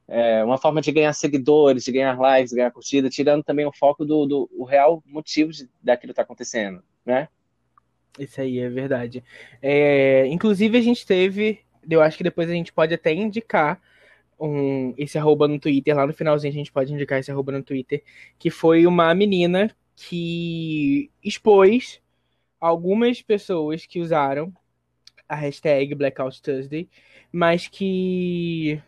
É, 0.09 0.45
uma 0.45 0.59
forma 0.59 0.83
de 0.83 0.93
ganhar 0.93 1.13
seguidores, 1.15 1.85
de 1.85 1.93
ganhar 1.93 2.19
likes, 2.19 2.53
ganhar 2.53 2.71
curtida, 2.71 3.09
tirando 3.09 3.43
também 3.43 3.65
o 3.65 3.73
foco 3.73 4.05
do, 4.05 4.27
do 4.27 4.51
o 4.53 4.65
real 4.65 5.03
motivo 5.07 5.53
de, 5.53 5.69
daquilo 5.83 6.09
que 6.09 6.13
está 6.13 6.23
acontecendo, 6.23 6.83
né? 7.07 7.29
Isso 8.19 8.41
aí 8.41 8.59
é 8.59 8.69
verdade. 8.69 9.25
É, 9.63 10.27
inclusive, 10.27 10.77
a 10.77 10.83
gente 10.83 11.07
teve 11.07 11.61
eu 11.89 12.01
acho 12.03 12.17
que 12.17 12.25
depois 12.25 12.49
a 12.49 12.53
gente 12.53 12.73
pode 12.73 12.95
até 12.95 13.13
indicar 13.13 13.81
um, 14.39 14.93
esse 14.99 15.17
arroba 15.19 15.47
no 15.47 15.59
Twitter, 15.59 15.97
lá 15.97 16.07
no 16.07 16.15
finalzinho 16.15 16.53
a 16.53 16.57
gente 16.57 16.73
pode 16.73 16.93
indicar 16.93 17.19
esse 17.19 17.31
arroba 17.31 17.53
no 17.53 17.63
Twitter, 17.63 18.03
que 18.39 18.51
foi 18.51 18.87
uma 18.87 19.15
menina 19.15 19.71
que 19.95 21.11
expôs 21.23 22.01
algumas 22.61 23.23
pessoas 23.23 23.87
que 23.87 24.01
usaram 24.01 24.53
a 25.29 25.37
hashtag 25.37 25.95
Blackout 25.95 26.43
Tuesday, 26.43 26.89
mas 27.31 27.67
que, 27.69 28.81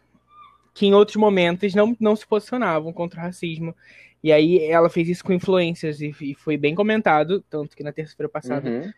que 0.74 0.86
em 0.86 0.94
outros 0.94 1.16
momentos 1.16 1.74
não, 1.74 1.96
não 1.98 2.14
se 2.14 2.26
posicionavam 2.26 2.92
contra 2.92 3.20
o 3.20 3.22
racismo. 3.22 3.74
E 4.22 4.32
aí 4.32 4.58
ela 4.64 4.88
fez 4.88 5.08
isso 5.08 5.24
com 5.24 5.32
influências 5.32 6.00
e, 6.00 6.14
e 6.20 6.34
foi 6.34 6.56
bem 6.56 6.74
comentado, 6.74 7.44
tanto 7.48 7.76
que 7.76 7.82
na 7.82 7.92
terça-feira 7.92 8.28
passada 8.28 8.68
uhum. 8.68 8.92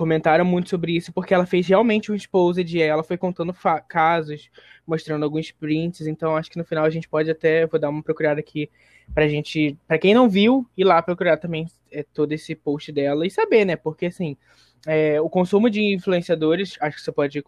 Comentaram 0.00 0.46
muito 0.46 0.70
sobre 0.70 0.96
isso, 0.96 1.12
porque 1.12 1.34
ela 1.34 1.44
fez 1.44 1.66
realmente 1.66 2.10
um 2.10 2.14
exposed 2.14 2.74
e 2.74 2.80
ela 2.80 3.04
foi 3.04 3.18
contando 3.18 3.54
casos, 3.86 4.50
mostrando 4.86 5.24
alguns 5.24 5.50
prints, 5.50 6.06
então 6.06 6.38
acho 6.38 6.50
que 6.50 6.56
no 6.56 6.64
final 6.64 6.86
a 6.86 6.90
gente 6.90 7.06
pode 7.06 7.30
até, 7.30 7.66
vou 7.66 7.78
dar 7.78 7.90
uma 7.90 8.02
procurada 8.02 8.40
aqui 8.40 8.70
pra 9.12 9.28
gente, 9.28 9.76
pra 9.86 9.98
quem 9.98 10.14
não 10.14 10.26
viu, 10.26 10.66
ir 10.74 10.84
lá 10.84 11.02
procurar 11.02 11.36
também 11.36 11.66
é, 11.92 12.02
todo 12.14 12.32
esse 12.32 12.54
post 12.54 12.90
dela 12.90 13.26
e 13.26 13.30
saber, 13.30 13.66
né? 13.66 13.76
Porque 13.76 14.06
assim, 14.06 14.38
é, 14.86 15.20
o 15.20 15.28
consumo 15.28 15.68
de 15.68 15.82
influenciadores, 15.82 16.78
acho 16.80 16.96
que 16.96 17.02
você 17.02 17.12
pode 17.12 17.42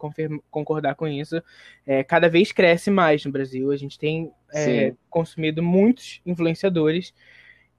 concordar 0.51 0.93
com 0.93 1.07
isso, 1.07 1.41
é, 1.87 2.03
cada 2.03 2.29
vez 2.29 2.51
cresce 2.51 2.91
mais 2.91 3.25
no 3.25 3.31
Brasil. 3.31 3.71
A 3.71 3.77
gente 3.77 3.97
tem 3.97 4.31
é, 4.53 4.93
consumido 5.09 5.63
muitos 5.63 6.21
influenciadores, 6.23 7.15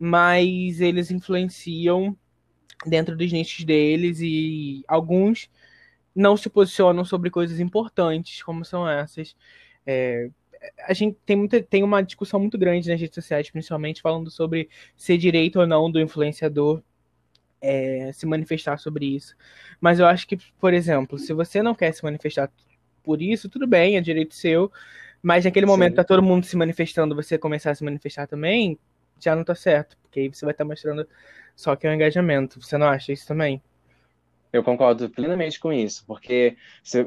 mas 0.00 0.80
eles 0.80 1.12
influenciam 1.12 2.16
dentro 2.86 3.16
dos 3.16 3.32
nichos 3.32 3.64
deles 3.64 4.20
e 4.20 4.84
alguns 4.86 5.50
não 6.14 6.36
se 6.36 6.48
posicionam 6.48 7.04
sobre 7.04 7.30
coisas 7.30 7.58
importantes, 7.58 8.42
como 8.42 8.64
são 8.64 8.88
essas. 8.88 9.36
É, 9.86 10.30
a 10.86 10.92
gente 10.94 11.16
tem, 11.26 11.36
muita, 11.36 11.62
tem 11.62 11.82
uma 11.82 12.02
discussão 12.02 12.40
muito 12.40 12.56
grande 12.56 12.88
nas 12.88 13.00
redes 13.00 13.14
sociais, 13.14 13.50
principalmente 13.50 14.00
falando 14.00 14.30
sobre 14.30 14.68
ser 14.96 15.18
direito 15.18 15.60
ou 15.60 15.66
não 15.66 15.90
do 15.90 16.00
influenciador 16.00 16.82
é, 17.60 18.10
se 18.12 18.26
manifestar 18.26 18.78
sobre 18.78 19.06
isso. 19.06 19.34
Mas 19.80 19.98
eu 19.98 20.06
acho 20.06 20.26
que, 20.26 20.36
por 20.58 20.72
exemplo, 20.72 21.18
se 21.18 21.32
você 21.32 21.62
não 21.62 21.74
quer 21.74 21.92
se 21.92 22.04
manifestar 22.04 22.50
por 23.02 23.20
isso, 23.20 23.48
tudo 23.48 23.66
bem, 23.66 23.96
é 23.96 24.00
direito 24.00 24.34
seu. 24.34 24.70
Mas 25.22 25.44
naquele 25.44 25.66
momento 25.66 25.92
Sim. 25.92 25.96
tá 25.96 26.04
todo 26.04 26.22
mundo 26.22 26.44
se 26.44 26.56
manifestando, 26.56 27.14
você 27.14 27.38
começar 27.38 27.70
a 27.70 27.74
se 27.74 27.82
manifestar 27.82 28.26
também, 28.26 28.78
já 29.20 29.34
não 29.34 29.44
tá 29.44 29.54
certo. 29.54 29.96
Porque 30.02 30.20
aí 30.20 30.28
você 30.28 30.44
vai 30.44 30.52
estar 30.52 30.64
tá 30.64 30.68
mostrando 30.68 31.06
só 31.56 31.76
que 31.76 31.86
é 31.86 31.90
um 31.90 31.94
engajamento. 31.94 32.60
Você 32.60 32.76
não 32.76 32.86
acha 32.86 33.12
isso 33.12 33.26
também? 33.26 33.62
Eu 34.52 34.62
concordo 34.62 35.10
plenamente 35.10 35.58
com 35.58 35.72
isso, 35.72 36.04
porque 36.06 36.56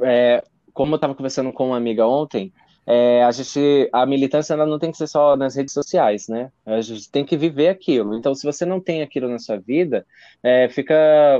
é, 0.03 0.43
como 0.73 0.93
eu 0.93 0.97
estava 0.97 1.15
conversando 1.15 1.51
com 1.53 1.67
uma 1.67 1.77
amiga 1.77 2.05
ontem, 2.05 2.51
é, 2.85 3.23
a 3.23 3.31
gente, 3.31 3.89
a 3.91 4.05
militância 4.05 4.53
ela 4.53 4.65
não 4.65 4.79
tem 4.79 4.91
que 4.91 4.97
ser 4.97 5.07
só 5.07 5.35
nas 5.35 5.55
redes 5.55 5.73
sociais, 5.73 6.27
né? 6.27 6.51
A 6.65 6.79
gente 6.81 7.09
tem 7.09 7.25
que 7.25 7.35
viver 7.35 7.69
aquilo. 7.69 8.15
Então, 8.15 8.33
se 8.35 8.45
você 8.45 8.65
não 8.65 8.79
tem 8.79 9.01
aquilo 9.01 9.27
na 9.27 9.39
sua 9.39 9.57
vida, 9.57 10.05
é, 10.43 10.69
fica 10.69 10.95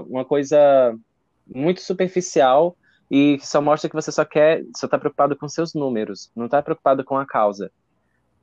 uma 0.10 0.26
coisa 0.26 0.98
muito 1.46 1.82
superficial 1.82 2.76
e 3.10 3.38
só 3.42 3.62
mostra 3.62 3.90
que 3.90 3.96
você 3.96 4.12
só 4.12 4.26
quer, 4.26 4.64
só 4.76 4.88
está 4.88 4.98
preocupado 4.98 5.38
com 5.38 5.48
seus 5.48 5.74
números, 5.74 6.30
não 6.36 6.46
está 6.46 6.62
preocupado 6.62 7.04
com 7.04 7.18
a 7.18 7.26
causa. 7.26 7.72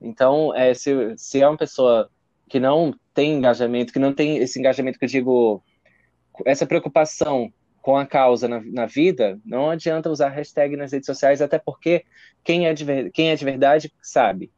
Então, 0.00 0.54
é, 0.54 0.72
se, 0.74 1.14
se 1.16 1.40
é 1.42 1.48
uma 1.48 1.58
pessoa 1.58 2.10
que 2.48 2.60
não 2.60 2.94
tem 3.12 3.34
engajamento, 3.34 3.92
que 3.92 3.98
não 3.98 4.12
tem 4.12 4.38
esse 4.38 4.58
engajamento 4.58 4.98
que 4.98 5.04
eu 5.04 5.08
digo, 5.08 5.62
essa 6.44 6.66
preocupação 6.66 7.52
com 7.80 7.96
a 7.96 8.06
causa 8.06 8.48
na, 8.48 8.62
na, 8.64 8.86
vida, 8.86 9.38
não 9.44 9.70
adianta 9.70 10.10
usar 10.10 10.30
hashtag 10.30 10.76
nas 10.76 10.92
redes 10.92 11.06
sociais, 11.06 11.42
até 11.42 11.58
porque 11.58 12.04
quem 12.42 12.66
é 12.66 12.72
de, 12.72 13.10
quem 13.10 13.30
é 13.30 13.36
de 13.36 13.44
verdade 13.44 13.92
sabe. 14.00 14.50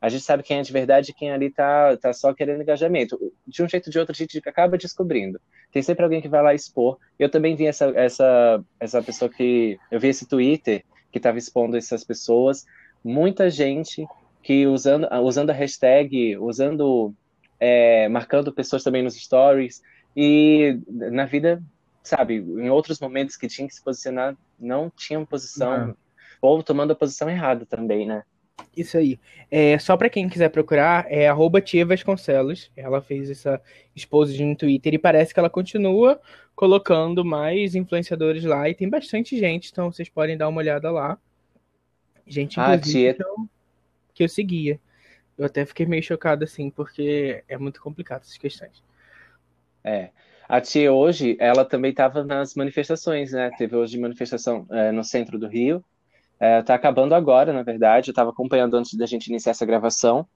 A 0.00 0.08
gente 0.08 0.24
sabe 0.24 0.42
quem 0.42 0.58
é 0.58 0.62
de 0.62 0.72
verdade 0.72 1.10
e 1.10 1.14
quem 1.14 1.32
ali 1.32 1.50
tá, 1.50 1.96
tá 1.96 2.12
só 2.12 2.34
querendo 2.34 2.62
engajamento. 2.62 3.18
De 3.46 3.62
um 3.62 3.68
jeito 3.68 3.86
ou 3.86 3.92
de 3.92 3.98
outro, 3.98 4.12
a 4.12 4.16
gente 4.16 4.40
acaba 4.46 4.76
descobrindo. 4.76 5.40
Tem 5.72 5.82
sempre 5.82 6.04
alguém 6.04 6.20
que 6.20 6.28
vai 6.28 6.42
lá 6.42 6.54
expor. 6.54 6.98
Eu 7.18 7.30
também 7.30 7.56
vi 7.56 7.66
essa, 7.66 7.86
essa, 7.96 8.62
essa 8.78 9.02
pessoa 9.02 9.30
que. 9.30 9.78
Eu 9.90 9.98
vi 9.98 10.08
esse 10.08 10.26
Twitter 10.26 10.84
que 11.10 11.18
estava 11.18 11.38
expondo 11.38 11.76
essas 11.76 12.04
pessoas. 12.04 12.66
Muita 13.02 13.48
gente 13.48 14.06
que 14.42 14.66
usando, 14.66 15.08
usando 15.24 15.50
a 15.50 15.54
hashtag, 15.54 16.36
usando. 16.36 17.14
É, 17.58 18.08
marcando 18.08 18.52
pessoas 18.52 18.82
também 18.82 19.02
nos 19.02 19.14
stories. 19.14 19.82
E 20.16 20.78
na 20.88 21.24
vida 21.24 21.62
sabe, 22.06 22.36
em 22.36 22.70
outros 22.70 23.00
momentos 23.00 23.36
que 23.36 23.48
tinha 23.48 23.66
que 23.66 23.74
se 23.74 23.82
posicionar, 23.82 24.36
não 24.58 24.90
tinha 24.90 25.24
posição, 25.26 25.88
não. 25.88 25.96
ou 26.40 26.62
tomando 26.62 26.92
a 26.92 26.96
posição 26.96 27.28
errada 27.28 27.66
também, 27.66 28.06
né? 28.06 28.22
Isso 28.74 28.96
aí. 28.96 29.18
É, 29.50 29.78
só 29.78 29.96
para 29.96 30.08
quem 30.08 30.28
quiser 30.28 30.48
procurar, 30.50 31.06
é 31.10 31.28
arroba 31.28 31.60
Tia 31.60 31.84
Vasconcelos. 31.84 32.70
Ela 32.76 33.02
fez 33.02 33.28
essa 33.28 33.60
expose 33.94 34.42
no 34.42 34.56
Twitter 34.56 34.94
e 34.94 34.98
parece 34.98 35.34
que 35.34 35.40
ela 35.40 35.50
continua 35.50 36.20
colocando 36.54 37.24
mais 37.24 37.74
influenciadores 37.74 38.44
lá 38.44 38.68
e 38.68 38.74
tem 38.74 38.88
bastante 38.88 39.38
gente, 39.38 39.70
então 39.70 39.92
vocês 39.92 40.08
podem 40.08 40.38
dar 40.38 40.48
uma 40.48 40.60
olhada 40.60 40.90
lá. 40.90 41.18
Gente, 42.26 42.58
ah, 42.58 42.78
tia... 42.78 43.14
eu, 43.18 43.48
que 44.14 44.24
eu 44.24 44.28
seguia. 44.28 44.80
Eu 45.38 45.46
até 45.46 45.64
fiquei 45.66 45.86
meio 45.86 46.02
chocado 46.02 46.44
assim, 46.44 46.70
porque 46.70 47.44
é 47.48 47.58
muito 47.58 47.80
complicado 47.80 48.22
essas 48.22 48.38
questões. 48.38 48.82
É. 49.84 50.10
A 50.48 50.60
tia 50.60 50.92
hoje, 50.92 51.36
ela 51.40 51.64
também 51.64 51.90
estava 51.90 52.24
nas 52.24 52.54
manifestações, 52.54 53.32
né? 53.32 53.50
Teve 53.58 53.76
hoje 53.76 53.98
manifestação 53.98 54.66
é, 54.70 54.92
no 54.92 55.02
centro 55.02 55.38
do 55.38 55.48
Rio. 55.48 55.84
Está 56.40 56.74
é, 56.74 56.76
acabando 56.76 57.14
agora, 57.14 57.52
na 57.52 57.62
verdade. 57.62 58.10
Eu 58.10 58.12
estava 58.12 58.30
acompanhando 58.30 58.76
antes 58.76 58.94
da 58.94 59.06
gente 59.06 59.26
iniciar 59.26 59.50
essa 59.50 59.66
gravação. 59.66 60.26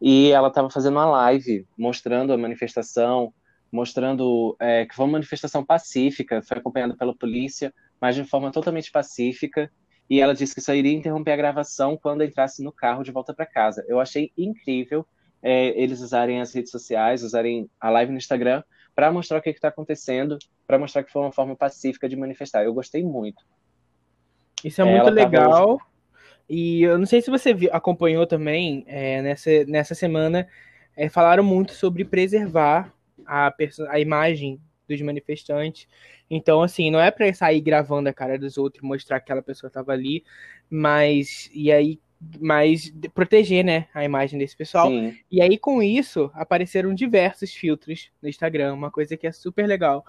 E 0.00 0.30
ela 0.30 0.48
estava 0.48 0.68
fazendo 0.68 0.94
uma 0.94 1.06
live 1.06 1.66
mostrando 1.78 2.32
a 2.32 2.36
manifestação, 2.36 3.32
mostrando 3.72 4.56
é, 4.60 4.84
que 4.84 4.94
foi 4.94 5.06
uma 5.06 5.12
manifestação 5.12 5.64
pacífica, 5.64 6.42
foi 6.42 6.58
acompanhada 6.58 6.94
pela 6.96 7.14
polícia, 7.16 7.72
mas 8.00 8.14
de 8.14 8.24
forma 8.24 8.50
totalmente 8.50 8.90
pacífica. 8.92 9.70
E 10.08 10.20
ela 10.20 10.34
disse 10.34 10.54
que 10.54 10.60
só 10.60 10.74
iria 10.74 10.92
interromper 10.92 11.32
a 11.32 11.36
gravação 11.36 11.96
quando 11.96 12.22
entrasse 12.22 12.62
no 12.62 12.72
carro 12.72 13.02
de 13.02 13.10
volta 13.10 13.32
para 13.32 13.46
casa. 13.46 13.84
Eu 13.88 14.00
achei 14.00 14.32
incrível 14.36 15.06
é, 15.42 15.68
eles 15.80 16.00
usarem 16.00 16.40
as 16.40 16.54
redes 16.54 16.70
sociais, 16.70 17.22
usarem 17.22 17.68
a 17.80 17.90
live 17.90 18.12
no 18.12 18.18
Instagram 18.18 18.62
para 18.94 19.12
mostrar 19.12 19.38
o 19.38 19.42
que 19.42 19.50
está 19.50 19.68
acontecendo, 19.68 20.38
para 20.66 20.78
mostrar 20.78 21.02
que 21.02 21.12
foi 21.12 21.22
uma 21.22 21.32
forma 21.32 21.56
pacífica 21.56 22.08
de 22.08 22.16
manifestar. 22.16 22.64
Eu 22.64 22.72
gostei 22.72 23.02
muito. 23.02 23.44
Isso 24.62 24.80
é, 24.80 24.88
é 24.88 24.90
muito 24.90 25.10
legal. 25.10 25.78
E 26.48 26.82
eu 26.82 26.98
não 26.98 27.06
sei 27.06 27.20
se 27.20 27.30
você 27.30 27.56
acompanhou 27.72 28.26
também 28.26 28.84
é, 28.86 29.22
nessa, 29.22 29.50
nessa 29.66 29.94
semana, 29.94 30.46
é, 30.96 31.08
falaram 31.08 31.42
muito 31.42 31.72
sobre 31.72 32.04
preservar 32.04 32.92
a, 33.26 33.52
a 33.88 34.00
imagem 34.00 34.60
dos 34.88 35.00
manifestantes. 35.00 35.86
Então, 36.30 36.62
assim, 36.62 36.90
não 36.90 37.00
é 37.00 37.10
para 37.10 37.32
sair 37.32 37.60
gravando 37.60 38.08
a 38.08 38.12
cara 38.12 38.38
dos 38.38 38.58
outros, 38.58 38.82
mostrar 38.82 39.20
que 39.20 39.24
aquela 39.24 39.42
pessoa 39.42 39.68
estava 39.68 39.92
ali, 39.92 40.24
mas 40.70 41.50
e 41.54 41.70
aí 41.70 41.98
mas 42.40 42.94
proteger, 43.12 43.64
né, 43.64 43.86
a 43.92 44.04
imagem 44.04 44.38
desse 44.38 44.56
pessoal. 44.56 44.88
Sim. 44.88 45.14
E 45.30 45.42
aí 45.42 45.58
com 45.58 45.82
isso 45.82 46.30
apareceram 46.34 46.94
diversos 46.94 47.52
filtros 47.52 48.10
no 48.22 48.28
Instagram, 48.28 48.72
uma 48.74 48.90
coisa 48.90 49.16
que 49.16 49.26
é 49.26 49.32
super 49.32 49.66
legal. 49.66 50.04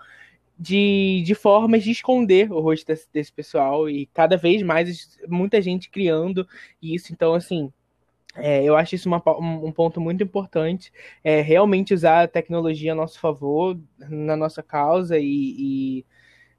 De, 0.58 1.22
de 1.26 1.36
formas 1.36 1.84
de 1.84 1.92
esconder 1.92 2.50
o 2.50 2.62
rosto 2.62 2.88
desse, 2.88 3.06
desse 3.12 3.30
pessoal 3.30 3.90
e 3.90 4.06
cada 4.14 4.38
vez 4.38 4.64
mais 4.64 5.20
muita 5.28 5.62
gente 5.62 5.90
criando 5.90 6.48
isso. 6.82 7.12
Então, 7.12 7.34
assim, 7.34 7.74
é, 8.36 8.64
eu 8.64 8.76
acho 8.76 8.96
isso 8.96 9.08
uma, 9.08 9.22
um, 9.40 9.72
ponto 9.72 10.00
muito 10.02 10.24
importante. 10.24 10.92
É 11.24 11.42
realmente 11.42 11.94
usar 11.94 12.24
a 12.24 12.28
tecnologia 12.28 12.92
a 12.92 12.96
nosso 12.96 13.20
favor, 13.20 13.78
na 13.98 14.36
nossa 14.36 14.62
causa, 14.62 15.18
e, 15.18 16.04
e, 16.06 16.06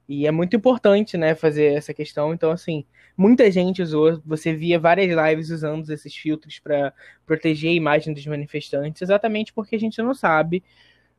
e, 0.09 0.27
é 0.27 0.31
muito 0.31 0.55
importante 0.55 1.17
né, 1.17 1.35
fazer 1.35 1.73
essa 1.75 1.93
questão. 1.93 2.33
Então, 2.33 2.51
assim, 2.51 2.85
Muita 3.17 3.49
gente 3.49 3.81
usou, 3.81 4.21
você 4.23 4.53
via 4.53 4.79
várias 4.79 5.07
lives 5.07 5.49
usando 5.49 5.89
esses 5.89 6.15
filtros 6.15 6.59
para 6.59 6.93
proteger 7.25 7.71
a 7.71 7.73
imagem 7.73 8.13
dos 8.13 8.23
manifestantes, 8.27 9.01
exatamente 9.01 9.51
porque 9.51 9.75
a 9.75 9.79
gente 9.79 9.99
não 10.03 10.13
sabe 10.13 10.63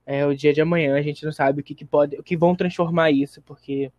é, 0.06 0.24
o 0.24 0.32
dia 0.32 0.52
de 0.52 0.60
amanhã, 0.60 0.94
a 0.96 1.02
gente 1.02 1.24
não 1.24 1.32
sabe 1.32 1.60
o 1.60 1.64
que, 1.64 1.74
que 1.74 1.84
pode, 1.84 2.16
o 2.16 2.22
que 2.22 2.36
vão 2.36 2.54
transformar 2.54 3.10
isso, 3.10 3.42
porque 3.42 3.90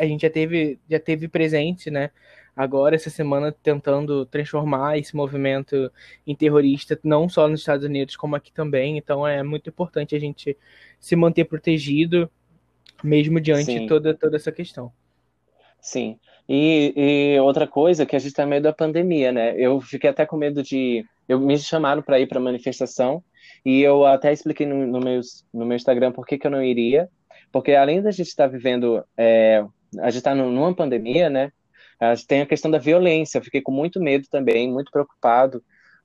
a 0.00 0.06
gente 0.06 0.22
já 0.22 0.30
teve, 0.30 0.80
já 0.88 0.98
teve 0.98 1.28
presente, 1.28 1.90
né? 1.90 2.10
Agora, 2.58 2.96
essa 2.96 3.08
semana, 3.08 3.52
tentando 3.62 4.26
transformar 4.26 4.98
esse 4.98 5.14
movimento 5.14 5.92
em 6.26 6.34
terrorista, 6.34 6.98
não 7.04 7.28
só 7.28 7.46
nos 7.46 7.60
Estados 7.60 7.86
Unidos, 7.86 8.16
como 8.16 8.34
aqui 8.34 8.52
também. 8.52 8.98
Então, 8.98 9.24
é 9.24 9.44
muito 9.44 9.70
importante 9.70 10.16
a 10.16 10.18
gente 10.18 10.58
se 10.98 11.14
manter 11.14 11.44
protegido, 11.44 12.28
mesmo 13.00 13.40
diante 13.40 13.66
Sim. 13.66 13.82
de 13.82 13.86
toda, 13.86 14.12
toda 14.12 14.34
essa 14.34 14.50
questão. 14.50 14.90
Sim. 15.80 16.18
E, 16.48 16.92
e, 17.36 17.40
outra 17.40 17.64
coisa 17.64 18.04
que 18.04 18.16
a 18.16 18.18
gente 18.18 18.34
tá 18.34 18.44
medo 18.44 18.64
da 18.64 18.72
pandemia, 18.72 19.30
né? 19.30 19.54
Eu 19.56 19.80
fiquei 19.80 20.10
até 20.10 20.26
com 20.26 20.36
medo 20.36 20.60
de. 20.60 21.06
Eu 21.28 21.38
me 21.38 21.56
chamaram 21.56 22.02
para 22.02 22.18
ir 22.18 22.26
para 22.26 22.40
manifestação 22.40 23.22
e 23.64 23.82
eu 23.82 24.04
até 24.04 24.32
expliquei 24.32 24.66
no, 24.66 24.84
no, 24.84 24.98
meu, 24.98 25.20
no 25.54 25.64
meu 25.64 25.76
Instagram 25.76 26.10
por 26.10 26.26
que, 26.26 26.36
que 26.36 26.48
eu 26.48 26.50
não 26.50 26.64
iria, 26.64 27.08
porque 27.52 27.74
além 27.74 28.02
da 28.02 28.10
gente 28.10 28.26
estar 28.26 28.48
tá 28.48 28.52
vivendo, 28.52 29.04
é, 29.16 29.64
a 30.00 30.10
gente 30.10 30.18
está 30.18 30.34
numa 30.34 30.74
pandemia, 30.74 31.30
né? 31.30 31.52
Tem 32.26 32.42
a 32.42 32.46
questão 32.46 32.70
da 32.70 32.78
violência. 32.78 33.38
Eu 33.38 33.42
fiquei 33.42 33.60
com 33.60 33.72
muito 33.72 34.00
medo 34.00 34.26
também, 34.30 34.70
muito 34.70 34.90
preocupado 34.90 35.62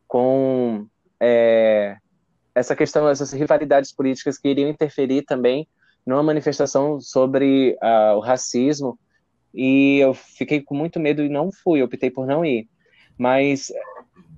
com 0.07 0.87
é, 1.19 1.97
essa 2.55 2.75
questão, 2.75 3.07
essas 3.07 3.31
rivalidades 3.31 3.93
políticas 3.93 4.37
que 4.37 4.49
iriam 4.49 4.69
interferir 4.69 5.23
também 5.23 5.67
numa 6.05 6.23
manifestação 6.23 6.99
sobre 6.99 7.77
uh, 7.81 8.17
o 8.17 8.19
racismo. 8.19 8.99
E 9.53 9.99
eu 9.99 10.13
fiquei 10.13 10.61
com 10.61 10.75
muito 10.75 10.99
medo 10.99 11.23
e 11.23 11.29
não 11.29 11.51
fui, 11.51 11.81
optei 11.81 12.09
por 12.09 12.25
não 12.25 12.43
ir. 12.43 12.67
Mas 13.17 13.71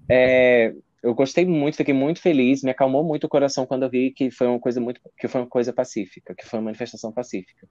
é, 0.10 0.74
eu 1.02 1.14
gostei 1.14 1.46
muito, 1.46 1.78
fiquei 1.78 1.94
muito 1.94 2.22
feliz, 2.22 2.62
me 2.64 2.72
acalmou 2.72 3.04
muito 3.04 3.26
o 3.26 3.30
coração 3.30 3.66
quando 3.66 3.84
eu 3.84 3.90
vi 3.90 4.12
que 4.12 4.30
foi 4.30 4.48
uma 4.48 4.60
coisa 4.60 4.82
muito, 4.82 5.00
que 5.18 5.28
foi 5.28 5.42
uma 5.42 5.48
coisa 5.48 5.72
pacífica, 5.72 6.36
que 6.36 6.46
foi 6.46 6.60
uma 6.60 6.66
manifestação 6.66 7.12
pacífica. 7.12 7.68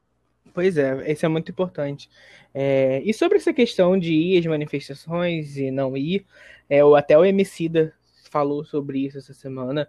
Pois 0.54 0.78
é, 0.78 1.10
isso 1.10 1.26
é 1.26 1.28
muito 1.28 1.50
importante. 1.50 2.08
É, 2.54 3.02
e 3.04 3.12
sobre 3.12 3.38
essa 3.38 3.52
questão 3.52 3.98
de 3.98 4.14
ir 4.14 4.38
às 4.38 4.46
manifestações 4.46 5.56
e 5.56 5.72
não 5.72 5.96
ir, 5.96 6.24
é, 6.70 6.80
até 6.96 7.18
o 7.18 7.24
Emicida 7.24 7.92
falou 8.30 8.64
sobre 8.64 9.00
isso 9.00 9.18
essa 9.18 9.34
semana 9.34 9.88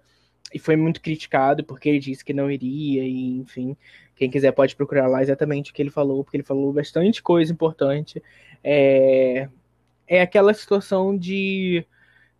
e 0.52 0.58
foi 0.58 0.76
muito 0.76 1.00
criticado 1.02 1.64
porque 1.64 1.88
ele 1.88 2.00
disse 2.00 2.26
que 2.26 2.34
não 2.34 2.50
iria 2.50 3.04
e 3.04 3.38
enfim, 3.38 3.78
quem 4.16 4.28
quiser 4.30 4.52
pode 4.54 4.76
procurar 4.76 5.08
lá 5.08 5.22
exatamente 5.22 5.70
o 5.70 5.74
que 5.74 5.84
ele 5.84 5.92
falou, 5.92 6.24
porque 6.24 6.38
ele 6.38 6.44
falou 6.44 6.74
bastante 6.74 7.22
coisa 7.22 7.54
importante. 7.54 8.22
É, 8.64 9.48
é 10.08 10.22
aquela 10.22 10.54
situação 10.54 11.16
de 11.16 11.86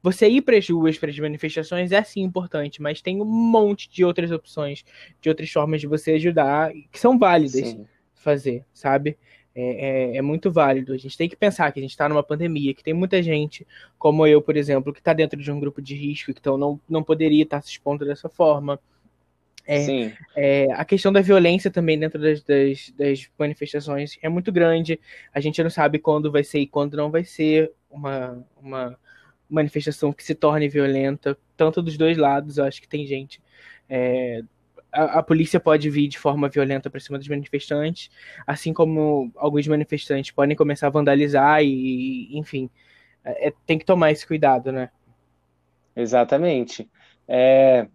você 0.02 0.28
ir 0.28 0.42
para 0.42 0.58
as 0.58 0.68
ruas, 0.68 0.98
para 0.98 1.12
as 1.12 1.20
manifestações 1.20 1.92
é 1.92 2.04
sim 2.04 2.22
importante, 2.22 2.82
mas 2.82 3.02
tem 3.02 3.22
um 3.22 3.26
monte 3.26 3.88
de 3.88 4.04
outras 4.04 4.32
opções, 4.32 4.84
de 5.22 5.30
outras 5.30 5.52
formas 5.52 5.80
de 5.82 5.88
você 5.88 6.14
ajudar 6.14 6.72
que 6.92 7.00
são 7.00 7.20
válidas 7.20 7.68
sim. 7.68 7.86
Fazer, 8.26 8.66
sabe? 8.74 9.18
É, 9.54 10.16
é, 10.16 10.18
é, 10.18 10.22
muito 10.22 10.52
válido. 10.52 10.92
A 10.92 10.98
gente 10.98 11.18
tem 11.18 11.30
que 11.30 11.36
pensar 11.36 11.72
que 11.72 11.80
a 11.80 11.82
gente 11.82 11.92
está 11.92 12.10
numa 12.10 12.24
pandemia, 12.24 12.74
que 12.74 12.84
tem 12.84 12.94
muita 12.94 13.24
gente, 13.24 13.66
como 13.98 14.28
eu, 14.28 14.42
por 14.42 14.58
exemplo, 14.58 14.92
que 14.92 15.00
está 15.00 15.14
dentro 15.14 15.42
de 15.42 15.50
um 15.52 15.60
grupo 15.60 15.82
de 15.82 15.96
risco, 15.96 16.32
então 16.32 16.58
não, 16.58 16.82
não 16.90 17.04
poderia 17.04 17.44
estar 17.44 17.62
se 17.62 17.70
expondo 17.70 18.04
dessa 18.06 18.28
forma. 18.28 18.80
É, 19.68 20.12
é, 20.36 20.72
a 20.74 20.86
questão 20.86 21.12
da 21.12 21.22
violência 21.22 21.72
também 21.72 21.98
dentro 21.98 22.22
das, 22.22 22.44
das, 22.44 22.94
das, 22.96 23.30
manifestações 23.38 24.18
é 24.22 24.30
muito 24.30 24.52
grande. 24.52 25.00
A 25.34 25.40
gente 25.40 25.62
não 25.64 25.70
sabe 25.70 26.00
quando 26.00 26.32
vai 26.32 26.44
ser 26.44 26.60
e 26.60 26.68
quando 26.68 26.98
não 26.98 27.10
vai 27.10 27.24
ser 27.24 27.72
uma, 27.90 28.46
uma 28.62 29.00
manifestação 29.50 30.12
que 30.12 30.24
se 30.24 30.36
torne 30.36 30.68
violenta, 30.68 31.38
tanto 31.58 31.82
dos 31.82 31.98
dois 31.98 32.18
lados. 32.18 32.58
Eu 32.58 32.66
acho 32.66 32.82
que 32.82 32.88
tem 32.88 33.08
gente. 33.08 33.42
É, 33.90 34.44
a, 34.96 35.20
a, 35.20 35.24
polícia 35.24 35.60
pode 35.60 35.90
vir 35.90 36.08
de 36.08 36.18
forma 36.18 36.48
violenta 36.48 36.90
para 36.90 37.00
cima 37.00 37.18
dos 37.18 37.28
manifestantes, 37.28 38.10
assim 38.48 38.74
como 38.74 39.32
alguns 39.36 39.68
manifestantes 39.68 40.32
podem 40.32 40.56
começar 40.56 40.88
a 40.88 40.92
vandalizar 40.92 41.62
e, 41.64 42.38
enfim, 42.38 42.70
é, 43.24 43.54
tem 43.66 43.78
que 43.78 43.86
tomar 43.86 44.12
esse 44.12 44.26
cuidado, 44.26 44.72
né? 44.72 44.90
Exatamente. 45.96 46.90
É, 47.28 47.88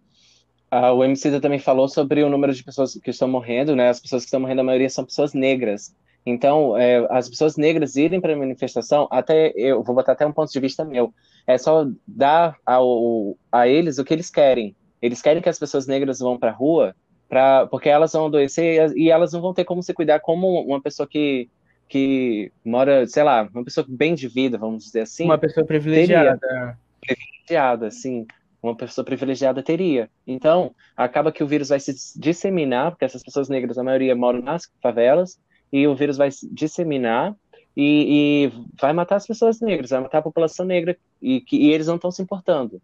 a, 0.69 0.93
o 0.93 1.03
MC 1.03 1.39
também 1.39 1.59
falou 1.59 1.87
sobre 1.87 2.23
o 2.23 2.29
número 2.29 2.53
de 2.53 2.63
pessoas 2.63 2.93
que 2.93 3.09
estão 3.09 3.27
morrendo, 3.27 3.75
né? 3.75 3.89
As 3.89 3.99
pessoas 3.99 4.23
que 4.23 4.27
estão 4.27 4.39
morrendo, 4.39 4.61
a 4.61 4.65
maioria 4.65 4.89
são 4.89 5.03
pessoas 5.03 5.33
negras. 5.33 5.95
Então, 6.25 6.77
é, 6.77 7.07
as 7.09 7.27
pessoas 7.27 7.57
negras 7.57 7.95
irem 7.95 8.21
para 8.21 8.33
a 8.33 8.37
manifestação, 8.37 9.07
até 9.09 9.51
eu 9.55 9.81
vou 9.81 9.95
botar 9.95 10.11
até 10.11 10.25
um 10.25 10.31
ponto 10.31 10.51
de 10.51 10.59
vista 10.59 10.85
meu, 10.85 11.11
é 11.47 11.57
só 11.57 11.87
dar 12.07 12.55
ao, 12.63 13.35
a 13.51 13.67
eles 13.67 13.97
o 13.97 14.05
que 14.05 14.13
eles 14.13 14.29
querem. 14.29 14.75
Eles 15.01 15.21
querem 15.21 15.41
que 15.41 15.49
as 15.49 15.59
pessoas 15.59 15.87
negras 15.87 16.19
vão 16.19 16.37
para 16.37 16.51
a 16.51 16.53
rua, 16.53 16.95
pra, 17.27 17.67
porque 17.67 17.89
elas 17.89 18.13
vão 18.13 18.27
adoecer 18.27 18.91
e 18.95 19.09
elas 19.09 19.33
não 19.33 19.41
vão 19.41 19.53
ter 19.53 19.65
como 19.65 19.81
se 19.81 19.93
cuidar 19.93 20.19
como 20.19 20.61
uma 20.61 20.81
pessoa 20.81 21.07
que, 21.07 21.49
que 21.87 22.51
mora, 22.63 23.07
sei 23.07 23.23
lá, 23.23 23.49
uma 23.53 23.63
pessoa 23.63 23.85
bem 23.87 24.13
de 24.13 24.27
vida, 24.27 24.57
vamos 24.57 24.85
dizer 24.85 25.01
assim. 25.01 25.25
Uma 25.25 25.37
pessoa 25.37 25.65
privilegiada. 25.65 26.37
Teria, 26.37 26.77
privilegiada, 27.01 27.91
sim. 27.91 28.25
Uma 28.61 28.75
pessoa 28.75 29.03
privilegiada 29.03 29.63
teria. 29.63 30.09
Então, 30.27 30.75
acaba 30.95 31.31
que 31.31 31.43
o 31.43 31.47
vírus 31.47 31.69
vai 31.69 31.79
se 31.79 31.93
disseminar, 32.19 32.91
porque 32.91 33.05
essas 33.05 33.23
pessoas 33.23 33.49
negras, 33.49 33.77
a 33.77 33.83
maioria 33.83 34.15
moram 34.15 34.41
nas 34.41 34.71
favelas, 34.81 35.39
e 35.71 35.87
o 35.87 35.95
vírus 35.95 36.17
vai 36.17 36.29
se 36.29 36.47
disseminar 36.53 37.35
e, 37.75 38.49
e, 38.49 38.65
vai 38.79 38.91
matar 38.93 39.15
as 39.15 39.25
pessoas 39.25 39.61
negras, 39.61 39.89
vai 39.89 40.01
matar 40.01 40.17
a 40.17 40.23
população 40.23 40.65
negra 40.65 40.97
e, 41.21 41.39
que, 41.41 41.55
e 41.55 41.71
eles 41.71 41.87
não 41.87 41.95
estão 41.95 42.11
se 42.11 42.21
importando. 42.21 42.81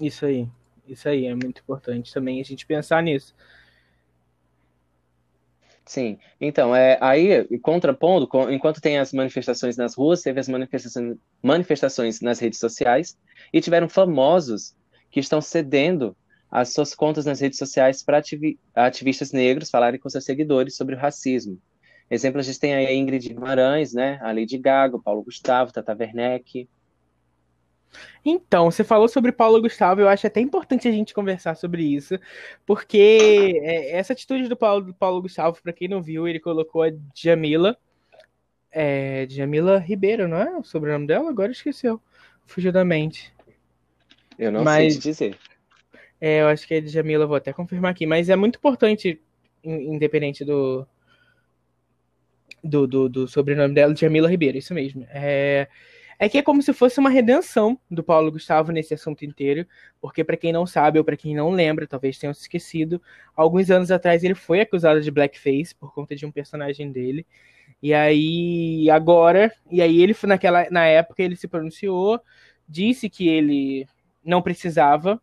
Isso 0.00 0.24
aí. 0.24 0.46
Isso 0.92 1.08
aí 1.08 1.26
é 1.26 1.34
muito 1.34 1.60
importante 1.60 2.12
também 2.12 2.40
a 2.40 2.44
gente 2.44 2.66
pensar 2.66 3.02
nisso. 3.02 3.34
Sim, 5.88 6.18
então, 6.38 6.76
é, 6.76 6.98
aí, 7.00 7.48
contrapondo, 7.62 8.28
enquanto 8.50 8.78
tem 8.78 8.98
as 8.98 9.10
manifestações 9.10 9.74
nas 9.74 9.94
ruas, 9.94 10.20
teve 10.20 10.38
as 10.38 10.46
manifestações, 10.46 11.16
manifestações 11.42 12.20
nas 12.20 12.38
redes 12.38 12.58
sociais, 12.58 13.16
e 13.50 13.58
tiveram 13.58 13.88
famosos 13.88 14.76
que 15.10 15.18
estão 15.18 15.40
cedendo 15.40 16.14
as 16.50 16.74
suas 16.74 16.94
contas 16.94 17.24
nas 17.24 17.40
redes 17.40 17.58
sociais 17.58 18.02
para 18.02 18.22
ativistas 18.74 19.32
negros 19.32 19.70
falarem 19.70 19.98
com 19.98 20.10
seus 20.10 20.24
seguidores 20.24 20.76
sobre 20.76 20.94
o 20.94 20.98
racismo. 20.98 21.58
Exemplo, 22.10 22.40
a 22.40 22.42
gente 22.42 22.60
tem 22.60 22.74
aí 22.74 22.86
a 22.86 22.94
Ingrid 22.94 23.28
Guimarães, 23.28 23.94
né, 23.94 24.18
a 24.22 24.32
Lady 24.32 24.58
Gaga, 24.58 24.98
Paulo 24.98 25.22
Gustavo, 25.22 25.72
Tata 25.72 25.96
Werneck, 25.98 26.68
então, 28.24 28.70
você 28.70 28.84
falou 28.84 29.08
sobre 29.08 29.32
Paulo 29.32 29.60
Gustavo, 29.60 30.00
eu 30.00 30.08
acho 30.08 30.26
até 30.26 30.40
importante 30.40 30.86
a 30.86 30.92
gente 30.92 31.14
conversar 31.14 31.54
sobre 31.54 31.82
isso, 31.82 32.18
porque 32.66 33.60
é, 33.62 33.96
essa 33.96 34.12
atitude 34.12 34.48
do 34.48 34.56
Paulo, 34.56 34.86
do 34.86 34.94
Paulo 34.94 35.22
Gustavo, 35.22 35.60
para 35.62 35.72
quem 35.72 35.88
não 35.88 36.02
viu, 36.02 36.28
ele 36.28 36.40
colocou 36.40 36.82
a 36.82 36.90
Jamila, 37.14 37.76
é, 38.70 39.26
Jamila 39.28 39.78
Ribeiro, 39.78 40.28
não 40.28 40.38
é 40.38 40.56
o 40.56 40.62
sobrenome 40.62 41.06
dela? 41.06 41.30
Agora 41.30 41.50
esqueceu, 41.50 42.00
fugiu 42.44 42.70
da 42.70 42.84
mente. 42.84 43.32
Eu 44.38 44.52
não 44.52 44.62
mas, 44.62 44.92
sei 44.94 45.00
te 45.00 45.08
dizer. 45.08 45.38
É, 46.20 46.42
eu 46.42 46.48
acho 46.48 46.66
que 46.66 46.74
é 46.74 46.82
Jamila, 46.82 47.26
vou 47.26 47.36
até 47.36 47.52
confirmar 47.52 47.92
aqui, 47.92 48.04
mas 48.04 48.28
é 48.28 48.36
muito 48.36 48.56
importante, 48.56 49.20
independente 49.64 50.44
do, 50.44 50.86
do, 52.62 52.86
do, 52.86 53.08
do 53.08 53.28
sobrenome 53.28 53.74
dela, 53.74 53.94
Jamila 53.96 54.28
Ribeiro, 54.28 54.58
isso 54.58 54.74
mesmo. 54.74 55.06
É 55.10 55.68
é 56.18 56.28
que 56.28 56.38
é 56.38 56.42
como 56.42 56.60
se 56.60 56.72
fosse 56.72 56.98
uma 56.98 57.10
redenção 57.10 57.78
do 57.90 58.02
Paulo 58.02 58.32
Gustavo 58.32 58.72
nesse 58.72 58.92
assunto 58.92 59.24
inteiro, 59.24 59.66
porque 60.00 60.24
para 60.24 60.36
quem 60.36 60.52
não 60.52 60.66
sabe 60.66 60.98
ou 60.98 61.04
para 61.04 61.16
quem 61.16 61.34
não 61.34 61.50
lembra, 61.50 61.86
talvez 61.86 62.18
tenham 62.18 62.34
se 62.34 62.42
esquecido, 62.42 63.00
alguns 63.36 63.70
anos 63.70 63.90
atrás 63.90 64.24
ele 64.24 64.34
foi 64.34 64.60
acusado 64.60 65.00
de 65.00 65.10
blackface 65.10 65.74
por 65.74 65.94
conta 65.94 66.16
de 66.16 66.26
um 66.26 66.32
personagem 66.32 66.90
dele. 66.90 67.24
E 67.80 67.94
aí 67.94 68.90
agora, 68.90 69.52
e 69.70 69.80
aí 69.80 70.02
ele 70.02 70.16
naquela 70.24 70.68
na 70.70 70.86
época 70.86 71.22
ele 71.22 71.36
se 71.36 71.46
pronunciou, 71.46 72.20
disse 72.68 73.08
que 73.08 73.28
ele 73.28 73.86
não 74.24 74.42
precisava 74.42 75.22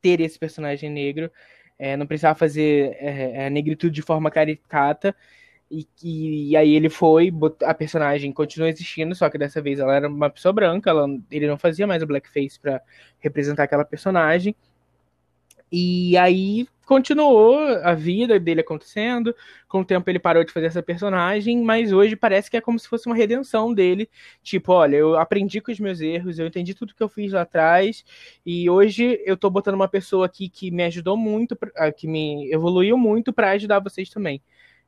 ter 0.00 0.20
esse 0.20 0.38
personagem 0.38 0.90
negro, 0.90 1.30
é, 1.78 1.96
não 1.96 2.06
precisava 2.06 2.38
fazer 2.38 2.96
é, 3.00 3.46
a 3.46 3.50
negritude 3.50 3.94
de 3.94 4.02
forma 4.02 4.30
caricata 4.30 5.14
e, 5.80 5.88
e, 6.02 6.50
e, 6.50 6.56
aí 6.56 6.74
ele 6.74 6.88
foi, 6.88 7.32
a 7.62 7.74
personagem 7.74 8.32
continuou 8.32 8.68
existindo, 8.68 9.14
só 9.14 9.28
que 9.28 9.36
dessa 9.36 9.60
vez 9.60 9.80
ela 9.80 9.94
era 9.94 10.08
uma 10.08 10.30
pessoa 10.30 10.52
branca, 10.52 10.90
ela, 10.90 11.06
ele 11.30 11.46
não 11.48 11.58
fazia 11.58 11.86
mais 11.86 12.02
o 12.02 12.06
blackface 12.06 12.60
para 12.60 12.80
representar 13.18 13.64
aquela 13.64 13.84
personagem. 13.84 14.54
E 15.72 16.16
aí 16.16 16.68
continuou 16.86 17.56
a 17.82 17.94
vida 17.94 18.38
dele 18.38 18.60
acontecendo. 18.60 19.34
Com 19.66 19.80
o 19.80 19.84
tempo 19.84 20.08
ele 20.08 20.20
parou 20.20 20.44
de 20.44 20.52
fazer 20.52 20.66
essa 20.66 20.82
personagem, 20.82 21.62
mas 21.64 21.92
hoje 21.92 22.14
parece 22.14 22.48
que 22.48 22.56
é 22.56 22.60
como 22.60 22.78
se 22.78 22.86
fosse 22.88 23.06
uma 23.06 23.16
redenção 23.16 23.74
dele. 23.74 24.08
Tipo, 24.42 24.72
olha, 24.72 24.96
eu 24.96 25.16
aprendi 25.18 25.60
com 25.60 25.72
os 25.72 25.80
meus 25.80 26.00
erros, 26.00 26.38
eu 26.38 26.46
entendi 26.46 26.74
tudo 26.74 26.94
que 26.94 27.02
eu 27.02 27.08
fiz 27.08 27.32
lá 27.32 27.42
atrás, 27.42 28.04
e 28.46 28.70
hoje 28.70 29.20
eu 29.24 29.36
tô 29.36 29.50
botando 29.50 29.74
uma 29.74 29.88
pessoa 29.88 30.26
aqui 30.26 30.48
que 30.48 30.70
me 30.70 30.84
ajudou 30.84 31.16
muito, 31.16 31.58
que 31.96 32.06
me 32.06 32.52
evoluiu 32.52 32.96
muito 32.96 33.32
para 33.32 33.50
ajudar 33.50 33.80
vocês 33.80 34.08
também. 34.08 34.40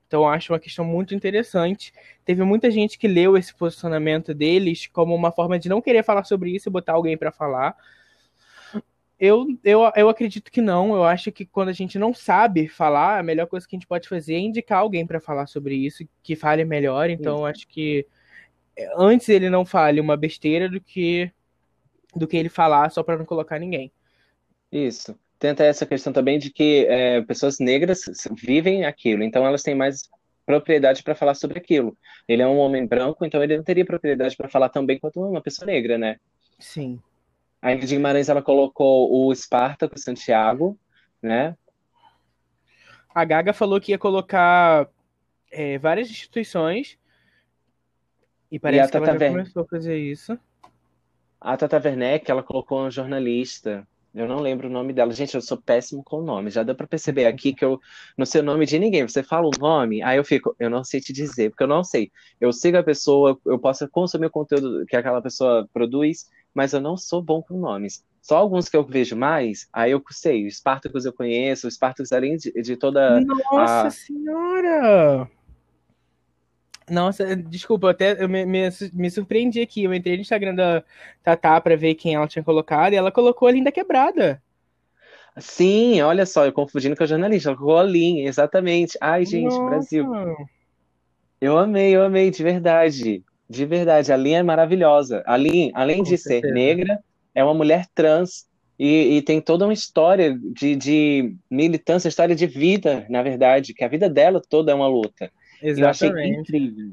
Então, 0.06 0.28
acho 0.28 0.52
uma 0.52 0.60
questão 0.60 0.84
muito 0.84 1.14
interessante. 1.14 1.92
Teve 2.24 2.42
muita 2.44 2.70
gente 2.70 2.98
que 2.98 3.08
leu 3.08 3.36
esse 3.36 3.54
posicionamento 3.54 4.32
deles 4.32 4.86
como 4.86 5.14
uma 5.14 5.32
forma 5.32 5.58
de 5.58 5.68
não 5.68 5.82
querer 5.82 6.04
falar 6.04 6.24
sobre 6.24 6.50
isso 6.50 6.68
e 6.68 6.72
botar 6.72 6.92
alguém 6.92 7.16
para 7.16 7.32
falar. 7.32 7.76
Eu, 9.18 9.46
eu, 9.64 9.80
eu 9.96 10.08
acredito 10.08 10.50
que 10.50 10.60
não. 10.60 10.94
Eu 10.94 11.04
acho 11.04 11.32
que 11.32 11.44
quando 11.44 11.70
a 11.70 11.72
gente 11.72 11.98
não 11.98 12.14
sabe 12.14 12.68
falar, 12.68 13.18
a 13.18 13.22
melhor 13.22 13.46
coisa 13.46 13.66
que 13.66 13.74
a 13.74 13.78
gente 13.78 13.86
pode 13.86 14.08
fazer 14.08 14.34
é 14.34 14.38
indicar 14.38 14.78
alguém 14.78 15.06
para 15.06 15.20
falar 15.20 15.46
sobre 15.46 15.74
isso, 15.74 16.06
que 16.22 16.36
fale 16.36 16.64
melhor. 16.64 17.10
Então, 17.10 17.44
acho 17.44 17.66
que 17.66 18.06
antes 18.96 19.28
ele 19.28 19.50
não 19.50 19.64
fale 19.64 20.00
uma 20.00 20.16
besteira 20.16 20.68
do 20.68 20.80
que 20.80 21.32
do 22.14 22.26
que 22.26 22.36
ele 22.36 22.48
falar 22.48 22.90
só 22.90 23.02
para 23.02 23.18
não 23.18 23.26
colocar 23.26 23.58
ninguém. 23.58 23.92
Isso 24.70 25.18
tenta 25.38 25.64
essa 25.64 25.86
questão 25.86 26.12
também 26.12 26.38
de 26.38 26.50
que 26.50 26.86
é, 26.88 27.22
pessoas 27.22 27.58
negras 27.58 28.00
vivem 28.32 28.84
aquilo, 28.84 29.22
então 29.22 29.46
elas 29.46 29.62
têm 29.62 29.74
mais 29.74 30.08
propriedade 30.44 31.02
para 31.02 31.14
falar 31.14 31.34
sobre 31.34 31.58
aquilo. 31.58 31.96
Ele 32.28 32.42
é 32.42 32.46
um 32.46 32.58
homem 32.58 32.86
branco, 32.86 33.24
então 33.24 33.42
ele 33.42 33.56
não 33.56 33.64
teria 33.64 33.84
propriedade 33.84 34.36
para 34.36 34.48
falar 34.48 34.68
tão 34.68 34.86
bem 34.86 34.98
quanto 34.98 35.20
uma 35.20 35.42
pessoa 35.42 35.66
negra, 35.66 35.98
né? 35.98 36.16
Sim. 36.58 37.00
A 37.60 37.72
Ingrid 37.72 37.96
Guimarães 37.96 38.28
ela 38.28 38.42
colocou 38.42 39.12
o 39.12 39.32
Espartaco 39.32 39.98
Santiago, 39.98 40.78
né? 41.20 41.56
A 43.12 43.24
Gaga 43.24 43.52
falou 43.52 43.80
que 43.80 43.92
ia 43.92 43.98
colocar 43.98 44.88
é, 45.50 45.78
várias 45.78 46.10
instituições 46.10 46.98
E 48.50 48.58
parece 48.58 48.88
e 48.88 48.90
que 48.90 48.96
ela 48.96 49.18
já 49.18 49.28
começou 49.30 49.62
a 49.62 49.66
fazer 49.66 49.98
isso. 49.98 50.38
A 51.40 51.56
Tata 51.56 51.80
Werneck, 51.82 52.30
ela 52.30 52.42
colocou 52.42 52.80
uma 52.80 52.90
jornalista 52.90 53.86
eu 54.16 54.26
não 54.26 54.40
lembro 54.40 54.66
o 54.66 54.70
nome 54.70 54.94
dela. 54.94 55.12
Gente, 55.12 55.34
eu 55.34 55.42
sou 55.42 55.58
péssimo 55.58 56.02
com 56.02 56.20
o 56.20 56.24
nome. 56.24 56.50
Já 56.50 56.62
deu 56.62 56.74
para 56.74 56.86
perceber 56.86 57.26
aqui 57.26 57.52
que 57.52 57.64
eu 57.64 57.78
não 58.16 58.24
sei 58.24 58.40
o 58.40 58.44
nome 58.44 58.64
de 58.64 58.78
ninguém. 58.78 59.06
Você 59.06 59.22
fala 59.22 59.46
o 59.46 59.60
nome, 59.60 60.02
aí 60.02 60.16
eu 60.16 60.24
fico, 60.24 60.56
eu 60.58 60.70
não 60.70 60.82
sei 60.82 61.00
te 61.00 61.12
dizer, 61.12 61.50
porque 61.50 61.62
eu 61.62 61.68
não 61.68 61.84
sei. 61.84 62.10
Eu 62.40 62.50
sigo 62.50 62.78
a 62.78 62.82
pessoa, 62.82 63.38
eu 63.44 63.58
posso 63.58 63.86
consumir 63.90 64.26
o 64.26 64.30
conteúdo 64.30 64.86
que 64.86 64.96
aquela 64.96 65.20
pessoa 65.20 65.68
produz, 65.70 66.30
mas 66.54 66.72
eu 66.72 66.80
não 66.80 66.96
sou 66.96 67.20
bom 67.20 67.42
com 67.42 67.58
nomes. 67.58 68.02
Só 68.22 68.38
alguns 68.38 68.68
que 68.70 68.76
eu 68.76 68.82
vejo 68.82 69.14
mais, 69.14 69.68
aí 69.70 69.90
eu 69.92 70.02
sei. 70.10 70.46
O 70.46 70.50
Spartacus 70.50 71.04
eu 71.04 71.12
conheço, 71.12 71.68
o 71.68 71.70
Spartacus 71.70 72.10
além 72.10 72.38
de, 72.38 72.50
de 72.50 72.74
toda. 72.74 73.20
Nossa 73.20 73.86
a... 73.86 73.90
Senhora! 73.90 75.30
Nossa, 76.90 77.34
desculpa, 77.34 77.88
eu 77.88 77.90
até 77.90 78.22
eu 78.22 78.28
me, 78.28 78.46
me, 78.46 78.68
me, 78.92 79.10
surpreendi 79.10 79.60
aqui. 79.60 79.84
Eu 79.84 79.94
entrei 79.94 80.16
no 80.16 80.22
Instagram 80.22 80.54
da 80.54 80.82
Tatá 81.22 81.60
pra 81.60 81.74
ver 81.74 81.94
quem 81.94 82.14
ela 82.14 82.28
tinha 82.28 82.44
colocado 82.44 82.92
e 82.92 82.96
ela 82.96 83.10
colocou 83.10 83.48
a 83.48 83.52
Linda 83.52 83.72
Quebrada. 83.72 84.40
Sim, 85.38 86.00
olha 86.00 86.24
só, 86.24 86.46
eu 86.46 86.52
confundindo 86.52 86.96
com 86.96 87.02
a 87.02 87.06
jornalista. 87.06 87.50
Ela 87.50 87.56
colocou 87.56 87.78
a 87.78 87.82
Lin, 87.82 88.20
exatamente. 88.20 88.96
Ai, 89.00 89.26
gente, 89.26 89.52
Nossa. 89.52 89.64
Brasil. 89.64 90.06
Eu 91.40 91.58
amei, 91.58 91.94
eu 91.94 92.02
amei, 92.02 92.30
de 92.30 92.42
verdade. 92.42 93.22
De 93.48 93.66
verdade, 93.66 94.12
a 94.12 94.16
Lin 94.16 94.32
é 94.32 94.42
maravilhosa. 94.42 95.22
A 95.26 95.36
Lin, 95.36 95.70
além 95.74 95.98
com 95.98 96.04
de 96.04 96.16
certeza. 96.16 96.48
ser 96.48 96.54
negra, 96.54 96.98
é 97.34 97.44
uma 97.44 97.52
mulher 97.52 97.86
trans 97.94 98.46
e, 98.78 99.16
e, 99.16 99.22
tem 99.22 99.40
toda 99.40 99.64
uma 99.64 99.72
história 99.72 100.38
de, 100.38 100.76
de 100.76 101.34
militância, 101.50 102.08
história 102.08 102.34
de 102.34 102.46
vida, 102.46 103.06
na 103.08 103.22
verdade, 103.22 103.72
que 103.72 103.82
a 103.82 103.88
vida 103.88 104.08
dela 104.08 104.40
toda 104.46 104.70
é 104.70 104.74
uma 104.74 104.86
luta. 104.86 105.30
Exatamente. 105.62 106.04
Eu 106.04 106.20
achei 106.20 106.40
incrível. 106.40 106.92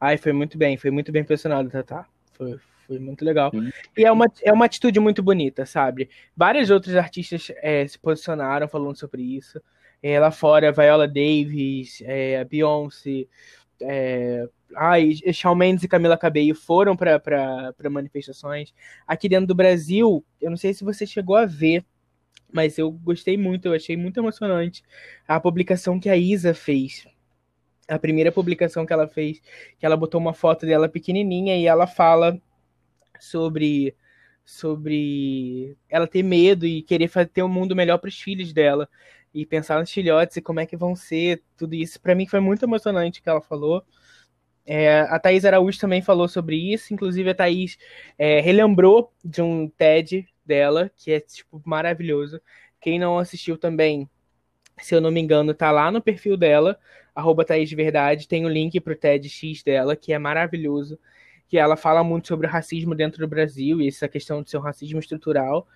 Ai, 0.00 0.16
foi 0.16 0.32
muito 0.32 0.58
bem, 0.58 0.76
foi 0.76 0.90
muito 0.90 1.12
bem 1.12 1.22
posicionado, 1.22 1.70
Tatá. 1.70 2.06
Foi, 2.32 2.58
foi 2.88 2.98
muito 2.98 3.24
legal. 3.24 3.52
E 3.96 4.04
é 4.04 4.10
uma, 4.10 4.26
é 4.42 4.52
uma 4.52 4.64
atitude 4.64 4.98
muito 4.98 5.22
bonita, 5.22 5.64
sabe? 5.64 6.10
Vários 6.36 6.70
outros 6.70 6.96
artistas 6.96 7.52
é, 7.56 7.86
se 7.86 7.98
posicionaram 7.98 8.66
falando 8.66 8.96
sobre 8.96 9.22
isso. 9.22 9.60
É, 10.02 10.18
lá 10.18 10.32
fora, 10.32 10.72
Viola 10.72 11.06
Davis, 11.06 12.02
é, 12.04 12.44
Beyoncé, 12.44 13.26
é, 13.80 14.48
ai, 14.74 15.12
Shawn 15.32 15.54
Mendes 15.54 15.84
e 15.84 15.88
Camila 15.88 16.18
Cabello 16.18 16.54
foram 16.54 16.96
para 16.96 17.72
manifestações. 17.90 18.74
Aqui 19.06 19.28
dentro 19.28 19.46
do 19.46 19.54
Brasil, 19.54 20.24
eu 20.40 20.50
não 20.50 20.56
sei 20.56 20.74
se 20.74 20.82
você 20.82 21.06
chegou 21.06 21.36
a 21.36 21.46
ver, 21.46 21.84
mas 22.52 22.76
eu 22.76 22.90
gostei 22.90 23.36
muito, 23.36 23.66
eu 23.66 23.74
achei 23.74 23.96
muito 23.96 24.18
emocionante 24.18 24.82
a 25.28 25.38
publicação 25.38 26.00
que 26.00 26.08
a 26.08 26.16
Isa 26.16 26.52
fez 26.52 27.06
a 27.94 27.98
primeira 27.98 28.32
publicação 28.32 28.86
que 28.86 28.92
ela 28.92 29.06
fez, 29.06 29.40
que 29.78 29.84
ela 29.84 29.96
botou 29.96 30.20
uma 30.20 30.32
foto 30.32 30.66
dela 30.66 30.88
pequenininha 30.88 31.56
e 31.56 31.66
ela 31.66 31.86
fala 31.86 32.40
sobre 33.20 33.94
sobre 34.44 35.76
ela 35.88 36.06
ter 36.06 36.22
medo 36.22 36.66
e 36.66 36.82
querer 36.82 37.10
ter 37.32 37.42
um 37.42 37.48
mundo 37.48 37.76
melhor 37.76 37.98
para 37.98 38.08
os 38.08 38.20
filhos 38.20 38.52
dela 38.52 38.88
e 39.32 39.46
pensar 39.46 39.78
nos 39.78 39.90
filhotes 39.90 40.36
e 40.36 40.42
como 40.42 40.60
é 40.60 40.66
que 40.66 40.76
vão 40.76 40.96
ser 40.96 41.42
tudo 41.56 41.74
isso. 41.74 42.00
Para 42.00 42.14
mim 42.14 42.26
foi 42.26 42.40
muito 42.40 42.64
emocionante 42.64 43.20
o 43.20 43.22
que 43.22 43.28
ela 43.28 43.40
falou. 43.40 43.84
É, 44.64 45.00
a 45.02 45.18
Thaís 45.18 45.44
Araújo 45.44 45.78
também 45.78 46.02
falou 46.02 46.28
sobre 46.28 46.56
isso, 46.56 46.92
inclusive 46.94 47.30
a 47.30 47.34
Thaís 47.34 47.78
é, 48.18 48.40
relembrou 48.40 49.12
de 49.24 49.42
um 49.42 49.68
TED 49.68 50.26
dela, 50.44 50.90
que 50.96 51.12
é 51.12 51.20
tipo 51.20 51.62
maravilhoso. 51.64 52.40
Quem 52.80 52.98
não 52.98 53.18
assistiu 53.18 53.56
também, 53.56 54.08
se 54.78 54.94
eu 54.94 55.00
não 55.00 55.10
me 55.10 55.20
engano, 55.20 55.54
tá 55.54 55.70
lá 55.70 55.90
no 55.90 56.02
perfil 56.02 56.36
dela, 56.36 56.78
arroba 57.14 57.44
Thaís 57.44 57.68
de 57.68 57.76
Verdade, 57.76 58.28
tem 58.28 58.44
o 58.44 58.48
um 58.48 58.50
link 58.50 58.80
pro 58.80 58.96
TEDx 58.96 59.62
dela, 59.62 59.94
que 59.94 60.12
é 60.12 60.18
maravilhoso, 60.18 60.98
que 61.48 61.58
ela 61.58 61.76
fala 61.76 62.02
muito 62.02 62.28
sobre 62.28 62.46
o 62.46 62.50
racismo 62.50 62.94
dentro 62.94 63.18
do 63.18 63.28
Brasil 63.28 63.80
e 63.80 63.88
essa 63.88 64.08
questão 64.08 64.42
de 64.42 64.50
ser 64.50 64.56
um 64.56 64.62
racismo 64.62 64.98
estrutural. 64.98 65.66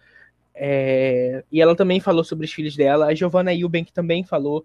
É... 0.54 1.44
E 1.52 1.60
ela 1.60 1.76
também 1.76 2.00
falou 2.00 2.24
sobre 2.24 2.46
os 2.46 2.52
filhos 2.52 2.74
dela. 2.74 3.06
A 3.06 3.14
Giovanna 3.14 3.54
Eubank 3.54 3.92
também 3.92 4.24
falou, 4.24 4.64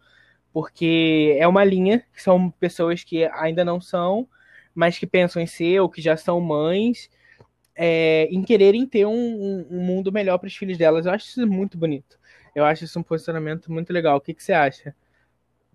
porque 0.54 1.36
é 1.38 1.46
uma 1.48 1.64
linha 1.66 2.06
que 2.14 2.22
são 2.22 2.50
pessoas 2.52 3.04
que 3.04 3.26
ainda 3.34 3.66
não 3.66 3.82
são, 3.82 4.28
mas 4.74 4.98
que 4.98 5.06
pensam 5.06 5.42
em 5.42 5.48
ser 5.48 5.82
ou 5.82 5.90
que 5.90 6.02
já 6.02 6.16
são 6.16 6.40
mães, 6.40 7.10
é... 7.76 8.30
em 8.32 8.42
quererem 8.42 8.86
ter 8.88 9.06
um, 9.06 9.68
um 9.70 9.82
mundo 9.82 10.14
melhor 10.14 10.38
para 10.38 10.48
os 10.48 10.56
filhos 10.56 10.78
delas. 10.78 11.06
Eu 11.06 11.12
acho 11.12 11.28
isso 11.28 11.46
muito 11.46 11.78
bonito. 11.78 12.21
Eu 12.56 12.66
acho 12.66 12.84
isso 12.84 13.00
um 13.00 13.04
posicionamento 13.04 13.72
muito 13.72 13.92
legal. 13.92 14.18
O 14.18 14.22
que, 14.22 14.34
que 14.34 14.44
você 14.44 14.54
acha? 14.54 14.94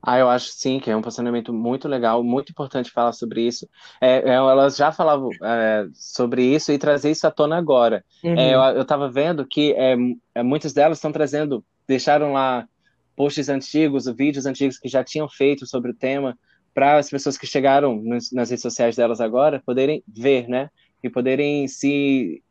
Ah, 0.03 0.19
eu 0.19 0.29
acho 0.29 0.51
sim 0.51 0.79
que 0.79 0.89
é 0.89 0.97
um 0.97 1.03
posicionamento 1.03 1.53
muito 1.53 1.89
legal, 1.89 2.23
muito 2.23 2.51
importante 2.51 2.93
falar 2.93 3.13
sobre 3.13 3.43
isso. 3.43 3.69
É, 4.01 4.19
é, 4.19 4.35
elas 4.35 4.77
já 4.77 4.93
falavam 4.93 5.31
é, 5.43 5.87
sobre 5.95 6.45
isso 6.45 6.71
e 6.71 6.79
trazer 6.79 7.11
isso 7.11 7.27
à 7.27 7.31
tona 7.31 7.57
agora. 7.57 8.05
Uhum. 8.23 8.39
É, 8.39 8.55
eu 8.55 8.83
estava 8.83 9.11
vendo 9.11 9.45
que 9.45 9.73
é, 9.73 9.97
é, 10.33 10.43
muitas 10.45 10.73
delas 10.73 10.99
estão 10.99 11.11
trazendo, 11.11 11.65
deixaram 11.89 12.33
lá 12.33 12.69
posts 13.17 13.49
antigos, 13.49 14.07
vídeos 14.17 14.47
antigos 14.47 14.79
que 14.79 14.89
já 14.89 15.03
tinham 15.03 15.29
feito 15.29 15.67
sobre 15.67 15.91
o 15.91 15.95
tema, 15.95 16.39
para 16.73 16.99
as 16.99 17.11
pessoas 17.11 17.37
que 17.37 17.47
chegaram 17.47 18.01
nas, 18.01 18.31
nas, 18.31 18.51
redes 18.51 18.63
sociais 18.63 18.95
delas 18.95 19.21
agora 19.21 19.63
poderem 19.67 20.05
ver, 20.07 20.47
né? 20.47 20.71
E 21.03 21.09
poderem 21.09 21.67
se 21.67 22.43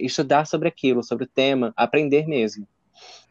estudar 0.00 0.46
sobre 0.46 0.68
aquilo, 0.68 1.02
sobre 1.02 1.24
o 1.24 1.28
tema, 1.28 1.72
aprender 1.74 2.28
mesmo. 2.28 2.66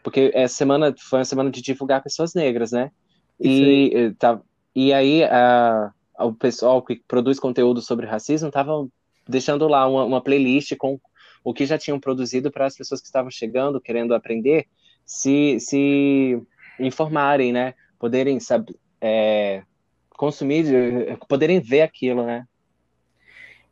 Porque 0.03 0.31
essa 0.33 0.55
semana 0.55 0.93
foi 0.97 1.19
uma 1.19 1.25
semana 1.25 1.51
de 1.51 1.61
divulgar 1.61 2.03
pessoas 2.03 2.33
negras, 2.33 2.71
né? 2.71 2.91
E, 3.39 3.91
eh, 3.93 4.13
tá, 4.17 4.39
e 4.75 4.93
aí 4.93 5.23
a, 5.23 5.91
o 6.19 6.33
pessoal 6.33 6.81
que 6.81 7.01
produz 7.07 7.39
conteúdo 7.39 7.81
sobre 7.81 8.05
racismo 8.05 8.47
estava 8.47 8.87
deixando 9.27 9.67
lá 9.67 9.87
uma, 9.87 10.03
uma, 10.03 10.21
playlist 10.21 10.75
com 10.77 10.99
o 11.43 11.53
que 11.53 11.65
já 11.65 11.77
tinham 11.77 11.99
produzido 11.99 12.51
para 12.51 12.65
as 12.65 12.75
pessoas 12.75 13.01
que 13.01 13.07
estavam 13.07 13.31
chegando, 13.31 13.81
querendo 13.81 14.13
aprender, 14.13 14.67
se, 15.05 15.59
se 15.59 16.39
informarem, 16.79 17.51
né? 17.51 17.73
Poderem 17.99 18.39
saber, 18.39 18.75
é, 18.99 19.63
consumir, 20.11 20.65
poderem 21.27 21.59
ver 21.59 21.81
aquilo, 21.81 22.23
né? 22.23 22.45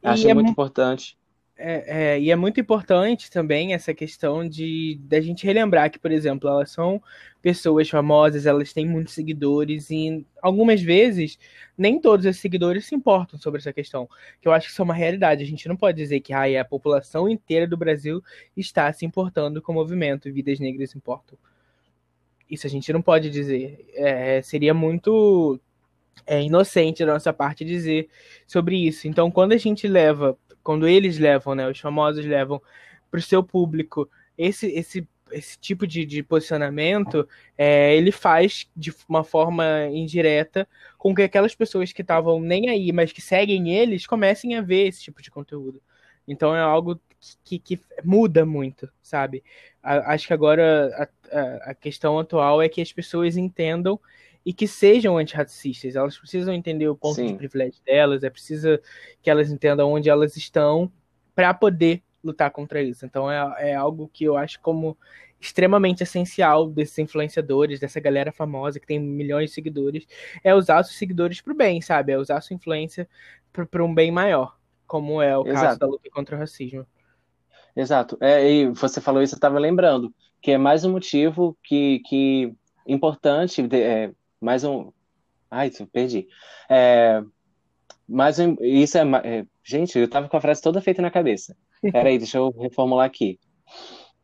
Acho 0.01 0.27
é 0.27 0.33
muito 0.33 0.49
importante. 0.49 1.18
É, 1.61 2.13
é, 2.13 2.19
e 2.21 2.31
é 2.31 2.35
muito 2.37 2.57
importante 2.61 3.29
também 3.29 3.73
essa 3.73 3.93
questão 3.93 4.47
de 4.47 4.97
da 5.03 5.19
gente 5.19 5.45
relembrar 5.45 5.91
que, 5.91 5.99
por 5.99 6.09
exemplo, 6.09 6.49
elas 6.49 6.71
são 6.71 7.03
pessoas 7.41 7.89
famosas, 7.89 8.45
elas 8.45 8.71
têm 8.71 8.87
muitos 8.87 9.13
seguidores 9.13 9.89
e 9.91 10.25
algumas 10.41 10.81
vezes 10.81 11.37
nem 11.77 11.99
todos 11.99 12.25
esses 12.25 12.41
seguidores 12.41 12.85
se 12.85 12.95
importam 12.95 13.37
sobre 13.37 13.59
essa 13.59 13.73
questão. 13.73 14.07
Que 14.41 14.47
eu 14.47 14.53
acho 14.53 14.67
que 14.67 14.71
isso 14.71 14.81
é 14.81 14.85
uma 14.85 14.93
realidade. 14.93 15.43
A 15.43 15.45
gente 15.45 15.67
não 15.67 15.75
pode 15.75 15.97
dizer 15.97 16.21
que 16.21 16.33
a 16.33 16.63
população 16.63 17.27
inteira 17.27 17.67
do 17.67 17.75
Brasil 17.75 18.23
está 18.55 18.91
se 18.93 19.05
importando 19.05 19.61
com 19.61 19.73
o 19.73 19.75
movimento 19.75 20.31
vidas 20.31 20.61
negras 20.61 20.95
importam. 20.95 21.37
Isso 22.49 22.65
a 22.67 22.69
gente 22.69 22.91
não 22.93 23.01
pode 23.01 23.29
dizer. 23.29 23.85
É, 23.95 24.41
seria 24.41 24.73
muito 24.73 25.59
é, 26.25 26.41
inocente 26.41 27.05
da 27.05 27.13
nossa 27.13 27.33
parte 27.33 27.65
dizer 27.65 28.07
sobre 28.47 28.77
isso. 28.77 29.09
Então, 29.09 29.29
quando 29.29 29.51
a 29.51 29.57
gente 29.57 29.87
leva 29.89 30.37
quando 30.63 30.87
eles 30.87 31.17
levam, 31.17 31.55
né, 31.55 31.69
os 31.69 31.79
famosos 31.79 32.25
levam 32.25 32.61
para 33.09 33.19
o 33.19 33.23
seu 33.23 33.43
público 33.43 34.09
esse, 34.37 34.67
esse, 34.67 35.07
esse 35.31 35.57
tipo 35.59 35.85
de, 35.85 36.05
de 36.05 36.23
posicionamento, 36.23 37.27
é, 37.57 37.95
ele 37.95 38.11
faz 38.11 38.69
de 38.75 38.93
uma 39.07 39.23
forma 39.23 39.87
indireta 39.91 40.67
com 40.97 41.13
que 41.13 41.23
aquelas 41.23 41.53
pessoas 41.53 41.91
que 41.91 42.01
estavam 42.01 42.39
nem 42.39 42.69
aí, 42.69 42.91
mas 42.91 43.11
que 43.11 43.21
seguem 43.21 43.75
eles, 43.75 44.07
comecem 44.07 44.55
a 44.55 44.61
ver 44.61 44.87
esse 44.87 45.01
tipo 45.01 45.21
de 45.21 45.29
conteúdo. 45.29 45.81
Então 46.27 46.55
é 46.55 46.61
algo 46.61 46.99
que, 47.43 47.59
que 47.59 47.79
muda 48.03 48.45
muito, 48.45 48.89
sabe? 49.01 49.43
A, 49.83 50.13
acho 50.13 50.27
que 50.27 50.33
agora 50.33 51.09
a, 51.31 51.37
a, 51.37 51.71
a 51.71 51.75
questão 51.75 52.17
atual 52.17 52.61
é 52.61 52.69
que 52.69 52.81
as 52.81 52.93
pessoas 52.93 53.35
entendam 53.35 53.99
e 54.45 54.53
que 54.53 54.67
sejam 54.67 55.17
antirracistas. 55.17 55.95
Elas 55.95 56.17
precisam 56.17 56.53
entender 56.53 56.87
o 56.87 56.95
ponto 56.95 57.15
Sim. 57.15 57.27
de 57.27 57.33
privilégio 57.35 57.81
delas, 57.85 58.23
é 58.23 58.29
preciso 58.29 58.79
que 59.21 59.29
elas 59.29 59.51
entendam 59.51 59.91
onde 59.91 60.09
elas 60.09 60.35
estão 60.37 60.91
para 61.35 61.53
poder 61.53 62.01
lutar 62.23 62.51
contra 62.51 62.81
isso. 62.81 63.05
Então 63.05 63.29
é, 63.31 63.71
é 63.71 63.75
algo 63.75 64.09
que 64.11 64.23
eu 64.25 64.37
acho 64.37 64.59
como 64.61 64.97
extremamente 65.39 66.03
essencial 66.03 66.69
desses 66.69 66.97
influenciadores, 66.99 67.79
dessa 67.79 67.99
galera 67.99 68.31
famosa 68.31 68.79
que 68.79 68.85
tem 68.85 68.99
milhões 68.99 69.49
de 69.49 69.55
seguidores, 69.55 70.05
é 70.43 70.53
usar 70.53 70.83
seus 70.83 70.97
seguidores 70.97 71.39
para 71.39 71.53
o 71.53 71.55
bem, 71.55 71.81
sabe? 71.81 72.11
É 72.11 72.17
usar 72.17 72.41
sua 72.41 72.55
influência 72.55 73.07
para 73.53 73.83
um 73.83 73.93
bem 73.93 74.11
maior, 74.11 74.57
como 74.85 75.21
é 75.21 75.37
o 75.37 75.47
Exato. 75.47 75.65
caso 75.65 75.79
da 75.79 75.87
luta 75.87 76.09
contra 76.11 76.35
o 76.35 76.39
racismo. 76.39 76.85
Exato. 77.75 78.17
É, 78.19 78.51
e 78.51 78.69
você 78.69 78.99
falou 78.99 79.21
isso, 79.21 79.35
eu 79.35 79.37
estava 79.37 79.59
lembrando, 79.59 80.13
que 80.41 80.51
é 80.51 80.57
mais 80.57 80.83
um 80.83 80.91
motivo 80.91 81.57
que, 81.63 82.01
que 82.05 82.53
importante, 82.85 83.65
é, 83.71 84.11
mais 84.41 84.63
um. 84.63 84.91
Ai, 85.49 85.71
perdi. 85.91 86.27
É, 86.69 87.21
mais 88.07 88.39
um... 88.39 88.55
Isso 88.61 88.97
é, 88.97 89.01
é. 89.23 89.45
Gente, 89.63 89.97
eu 89.97 90.09
tava 90.09 90.27
com 90.29 90.37
a 90.37 90.41
frase 90.41 90.61
toda 90.61 90.81
feita 90.81 91.01
na 91.01 91.11
cabeça. 91.11 91.55
Peraí, 91.91 92.17
deixa 92.17 92.37
eu 92.37 92.51
reformular 92.51 93.05
aqui. 93.05 93.39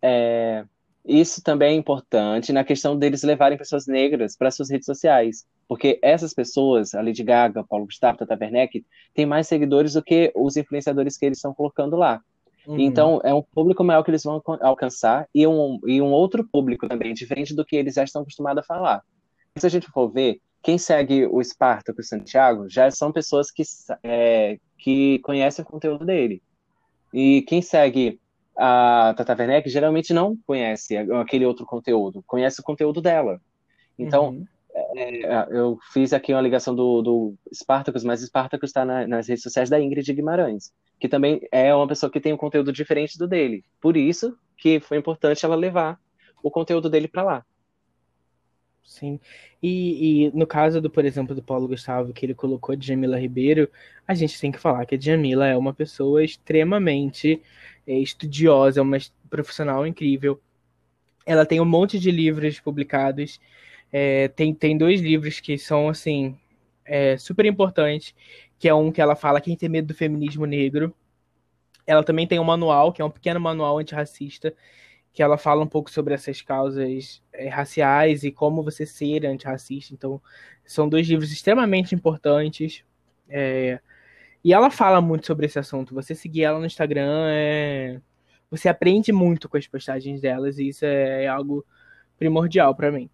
É... 0.01 0.65
isso 1.05 1.41
também 1.41 1.75
é 1.75 1.77
importante 1.77 2.51
na 2.51 2.63
questão 2.63 2.97
deles 2.97 3.23
levarem 3.23 3.57
pessoas 3.57 3.87
negras 3.87 4.35
para 4.35 4.51
suas 4.51 4.69
redes 4.69 4.85
sociais. 4.85 5.45
Porque 5.67 5.99
essas 6.01 6.33
pessoas, 6.33 6.93
a 6.93 7.01
Lady 7.01 7.23
Gaga, 7.23 7.63
Paulo 7.63 7.85
Gustavo, 7.85 8.17
Tata 8.17 8.37
Werneck, 8.39 8.85
têm 9.13 9.25
mais 9.25 9.47
seguidores 9.47 9.93
do 9.93 10.03
que 10.03 10.31
os 10.35 10.57
influenciadores 10.57 11.17
que 11.17 11.25
eles 11.25 11.39
estão 11.39 11.53
colocando 11.53 11.95
lá. 11.95 12.21
Uhum. 12.67 12.79
Então, 12.79 13.21
é 13.23 13.33
um 13.33 13.41
público 13.41 13.83
maior 13.83 14.03
que 14.03 14.11
eles 14.11 14.23
vão 14.23 14.41
alcançar 14.61 15.27
e 15.33 15.45
um, 15.45 15.79
e 15.85 16.01
um 16.01 16.11
outro 16.11 16.43
público 16.43 16.87
também, 16.87 17.13
diferente 17.13 17.55
do 17.55 17.65
que 17.65 17.75
eles 17.75 17.95
já 17.95 18.03
estão 18.03 18.21
acostumados 18.21 18.63
a 18.63 18.65
falar. 18.65 19.03
Se 19.57 19.65
a 19.65 19.69
gente 19.69 19.87
for 19.87 20.09
ver, 20.09 20.41
quem 20.61 20.77
segue 20.77 21.25
o 21.27 21.39
Espartaco 21.39 21.99
e 21.99 22.03
o 22.03 22.05
Santiago 22.05 22.67
já 22.67 22.91
são 22.91 23.11
pessoas 23.11 23.49
que, 23.51 23.63
é, 24.03 24.59
que 24.77 25.19
conhecem 25.19 25.63
o 25.63 25.67
conteúdo 25.67 26.05
dele. 26.05 26.41
E 27.13 27.41
quem 27.43 27.61
segue 27.61 28.19
a 28.57 29.13
Tata 29.15 29.35
Werneck 29.37 29.69
geralmente 29.69 30.13
não 30.13 30.37
conhece 30.45 30.97
aquele 30.97 31.45
outro 31.45 31.65
conteúdo, 31.65 32.23
conhece 32.27 32.59
o 32.59 32.63
conteúdo 32.63 33.01
dela. 33.01 33.39
Então, 33.97 34.29
uhum. 34.29 34.45
é, 34.95 35.47
eu 35.51 35.77
fiz 35.93 36.11
aqui 36.11 36.33
uma 36.33 36.41
ligação 36.41 36.75
do, 36.75 37.01
do 37.01 37.35
Spartacus, 37.53 38.03
mas 38.03 38.21
Spartacus 38.21 38.71
está 38.71 38.83
na, 38.83 39.07
nas 39.07 39.27
redes 39.27 39.43
sociais 39.43 39.69
da 39.69 39.79
Ingrid 39.79 40.11
Guimarães, 40.13 40.73
que 40.99 41.07
também 41.07 41.47
é 41.51 41.73
uma 41.73 41.87
pessoa 41.87 42.11
que 42.11 42.19
tem 42.19 42.33
um 42.33 42.37
conteúdo 42.37 42.73
diferente 42.73 43.17
do 43.17 43.27
dele. 43.27 43.63
Por 43.79 43.95
isso 43.95 44.37
que 44.57 44.79
foi 44.81 44.97
importante 44.97 45.45
ela 45.45 45.55
levar 45.55 45.99
o 46.43 46.51
conteúdo 46.51 46.89
dele 46.89 47.07
para 47.07 47.23
lá. 47.23 47.45
Sim. 48.85 49.19
E, 49.61 50.27
e, 50.27 50.31
no 50.37 50.45
caso 50.45 50.79
do, 50.79 50.89
por 50.89 51.03
exemplo, 51.05 51.35
do 51.35 51.41
Paulo 51.41 51.67
Gustavo, 51.67 52.13
que 52.13 52.25
ele 52.25 52.35
colocou 52.35 52.75
de 52.75 52.85
Jamila 52.87 53.19
Ribeiro, 53.19 53.69
a 54.07 54.13
gente 54.13 54.39
tem 54.39 54.51
que 54.51 54.59
falar 54.59 54.85
que 54.85 54.95
a 54.95 54.99
Jamila 54.99 55.47
é 55.47 55.57
uma 55.57 55.73
pessoa 55.73 56.23
extremamente 56.23 57.41
é, 57.87 57.97
estudiosa, 57.97 58.79
é 58.79 58.83
uma 58.83 58.97
profissional 59.29 59.85
incrível. 59.87 60.39
Ela 61.25 61.45
tem 61.45 61.59
um 61.59 61.65
monte 61.65 61.99
de 61.99 62.11
livros 62.11 62.59
publicados. 62.59 63.39
É, 63.91 64.27
tem, 64.29 64.53
tem 64.53 64.77
dois 64.77 65.01
livros 65.01 65.39
que 65.39 65.57
são, 65.57 65.89
assim, 65.89 66.37
é, 66.85 67.17
super 67.17 67.45
importantes, 67.45 68.13
que 68.59 68.69
é 68.69 68.73
um 68.73 68.91
que 68.91 69.01
ela 69.01 69.15
fala 69.15 69.41
Quem 69.41 69.55
tem 69.57 69.67
medo 69.67 69.87
do 69.87 69.95
feminismo 69.95 70.45
negro. 70.45 70.95
Ela 71.87 72.03
também 72.03 72.27
tem 72.27 72.39
um 72.39 72.43
manual, 72.43 72.93
que 72.93 73.01
é 73.01 73.05
um 73.05 73.11
pequeno 73.11 73.39
manual 73.39 73.79
antirracista, 73.79 74.55
que 75.15 75.23
ela 75.23 75.37
fala 75.37 75.63
um 75.63 75.67
pouco 75.67 75.89
sobre 75.89 76.13
essas 76.13 76.41
causas 76.41 77.23
é, 77.31 77.47
raciais 77.47 78.25
e 78.25 78.31
como 78.33 78.61
você 78.61 78.85
ser 78.85 79.25
antirracista. 79.25 79.93
Então, 79.93 80.21
são 80.65 80.89
dois 80.89 81.07
livros 81.07 81.31
extremamente 81.31 81.95
importantes. 81.95 82.83
É, 83.29 83.79
e 84.43 84.53
ela 84.53 84.69
fala 84.69 84.99
muito 84.99 85.25
sobre 85.25 85.45
esse 85.45 85.57
assunto. 85.57 85.95
Você 85.95 86.13
seguir 86.13 86.43
ela 86.43 86.59
no 86.59 86.65
Instagram 86.65 87.27
é. 87.29 88.01
Você 88.51 88.67
aprende 88.67 89.13
muito 89.13 89.47
com 89.47 89.55
as 89.55 89.65
postagens 89.65 90.19
delas 90.19 90.59
e 90.59 90.67
isso 90.67 90.85
é 90.85 91.27
algo 91.27 91.65
primordial 92.17 92.75
para 92.75 92.91
mim. 92.91 93.09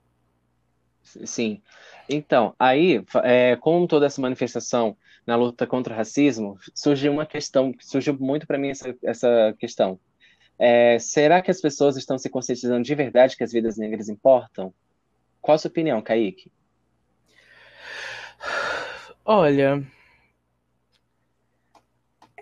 Sim. 1.04 1.62
Então, 2.10 2.56
aí, 2.60 3.04
é, 3.24 3.56
com 3.58 3.86
toda 3.86 4.08
essa 4.08 4.20
manifestação 4.20 4.98
na 5.26 5.36
luta 5.36 5.68
contra 5.68 5.94
o 5.94 5.98
racismo, 5.98 6.58
surgiu 6.74 7.12
uma 7.12 7.28
questão, 7.28 7.74
surgiu 7.80 8.18
muito 8.20 8.48
para 8.48 8.58
mim 8.58 8.70
essa, 8.70 8.96
essa 9.04 9.56
questão. 9.60 10.00
É, 10.64 11.00
será 11.00 11.42
que 11.42 11.50
as 11.50 11.60
pessoas 11.60 11.98
estão 11.98 12.20
se 12.20 12.30
conscientizando 12.30 12.84
de 12.84 12.94
verdade 12.94 13.36
que 13.36 13.44
as 13.44 13.52
vidas 13.52 13.78
negras 13.78 14.08
importam? 14.10 14.72
Qual 15.42 15.56
a 15.56 15.58
sua 15.58 15.70
opinião, 15.70 16.00
Kaique? 16.04 16.52
Olha, 19.26 19.84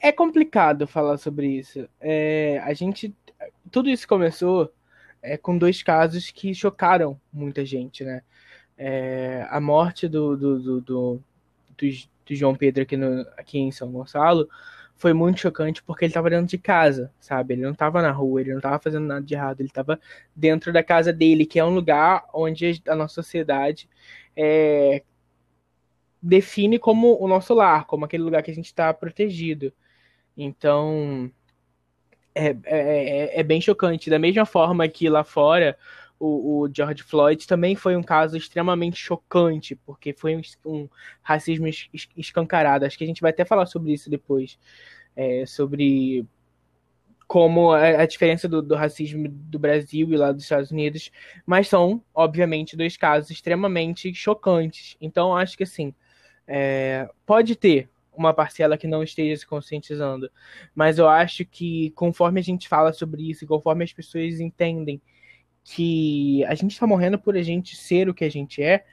é 0.01 0.11
complicado 0.11 0.85
falar 0.85 1.17
sobre 1.17 1.47
isso. 1.47 1.87
É, 1.97 2.59
a 2.65 2.73
gente, 2.73 3.15
tudo 3.71 3.89
isso 3.89 4.05
começou 4.05 4.69
é, 5.21 5.37
com 5.37 5.57
dois 5.57 5.81
casos 5.81 6.29
que 6.29 6.53
chocaram 6.53 7.17
muita 7.31 7.65
gente, 7.65 8.03
né? 8.03 8.21
É, 8.77 9.47
a 9.49 9.61
morte 9.61 10.09
do, 10.09 10.35
do, 10.35 10.59
do, 10.59 10.81
do, 10.81 11.23
do 11.77 12.35
João 12.35 12.53
Pedro 12.53 12.83
aqui, 12.83 12.97
no, 12.97 13.21
aqui 13.37 13.59
em 13.59 13.71
São 13.71 13.89
Gonçalo 13.89 14.49
foi 14.99 15.13
muito 15.13 15.39
chocante 15.39 15.81
porque 15.81 16.03
ele 16.05 16.09
estava 16.09 16.29
dentro 16.29 16.45
de 16.47 16.57
casa, 16.57 17.11
sabe? 17.21 17.53
Ele 17.53 17.61
não 17.61 17.71
estava 17.71 18.01
na 18.01 18.11
rua, 18.11 18.41
ele 18.41 18.51
não 18.51 18.57
estava 18.57 18.77
fazendo 18.79 19.07
nada 19.07 19.25
de 19.25 19.33
errado, 19.33 19.61
ele 19.61 19.69
estava 19.69 19.97
dentro 20.35 20.73
da 20.73 20.83
casa 20.83 21.13
dele, 21.13 21.45
que 21.45 21.57
é 21.57 21.63
um 21.63 21.73
lugar 21.73 22.25
onde 22.33 22.83
a 22.85 22.95
nossa 22.95 23.13
sociedade 23.15 23.89
é, 24.35 25.01
define 26.21 26.77
como 26.77 27.17
o 27.17 27.29
nosso 27.29 27.53
lar, 27.53 27.85
como 27.85 28.03
aquele 28.03 28.23
lugar 28.23 28.43
que 28.43 28.51
a 28.51 28.53
gente 28.53 28.65
está 28.65 28.93
protegido. 28.93 29.71
Então, 30.35 31.31
é, 32.35 32.47
é, 32.47 32.55
é, 32.65 33.39
é, 33.39 33.43
bem 33.43 33.61
chocante. 33.61 34.09
Da 34.09 34.19
mesma 34.19 34.45
forma 34.45 34.85
que 34.89 35.07
lá 35.07 35.23
fora, 35.23 35.77
o, 36.19 36.61
o, 36.61 36.69
George 36.73 37.01
Floyd 37.01 37.47
também 37.47 37.75
foi 37.75 37.95
um 37.95 38.03
caso 38.03 38.35
extremamente 38.35 38.97
chocante, 38.97 39.75
porque 39.75 40.13
foi 40.13 40.35
um, 40.35 40.41
um 40.65 40.89
racismo 41.21 41.67
es, 41.67 41.89
escancarado. 42.15 42.85
Acho 42.85 42.97
que 42.97 43.03
a 43.03 43.07
gente 43.07 43.21
vai 43.21 43.31
até 43.31 43.45
falar 43.45 43.65
sobre 43.65 43.93
isso 43.93 44.09
depois. 44.09 44.59
É, 45.15 45.45
sobre 45.45 46.25
como 47.27 47.71
a, 47.71 48.01
a 48.01 48.05
diferença 48.05 48.47
do, 48.47 48.61
do, 48.61 48.75
racismo 48.75 49.27
do 49.29 49.59
Brasil 49.59 50.11
e 50.11 50.17
lá 50.17 50.31
dos 50.31 50.43
Estados 50.43 50.71
Unidos, 50.71 51.11
mas 51.45 51.67
são, 51.67 52.03
obviamente, 52.13 52.75
dois 52.75 52.97
casos 52.97 53.29
extremamente 53.29 54.13
chocantes. 54.13 54.97
Então, 54.99 55.35
acho 55.35 55.55
que 55.55 55.63
assim, 55.63 55.93
é, 56.47 57.07
pode 57.25 57.55
ter 57.55 57.89
uma 58.11 58.33
parcela 58.33 58.77
que 58.77 58.87
não 58.87 59.03
esteja 59.03 59.37
se 59.37 59.47
conscientizando. 59.47 60.29
Mas 60.75 60.97
eu 60.97 61.07
acho 61.07 61.45
que 61.45 61.91
conforme 61.91 62.39
a 62.39 62.43
gente 62.43 62.67
fala 62.67 62.91
sobre 62.91 63.29
isso, 63.29 63.47
conforme 63.47 63.83
as 63.83 63.93
pessoas 63.93 64.39
entendem 64.39 65.01
que 65.63 66.43
a 66.45 66.55
gente 66.55 66.71
está 66.71 66.87
morrendo 66.87 67.19
por 67.19 67.35
a 67.35 67.41
gente 67.43 67.75
ser 67.75 68.09
o 68.09 68.13
que 68.13 68.25
a 68.25 68.31
gente 68.31 68.61
é, 68.61 68.83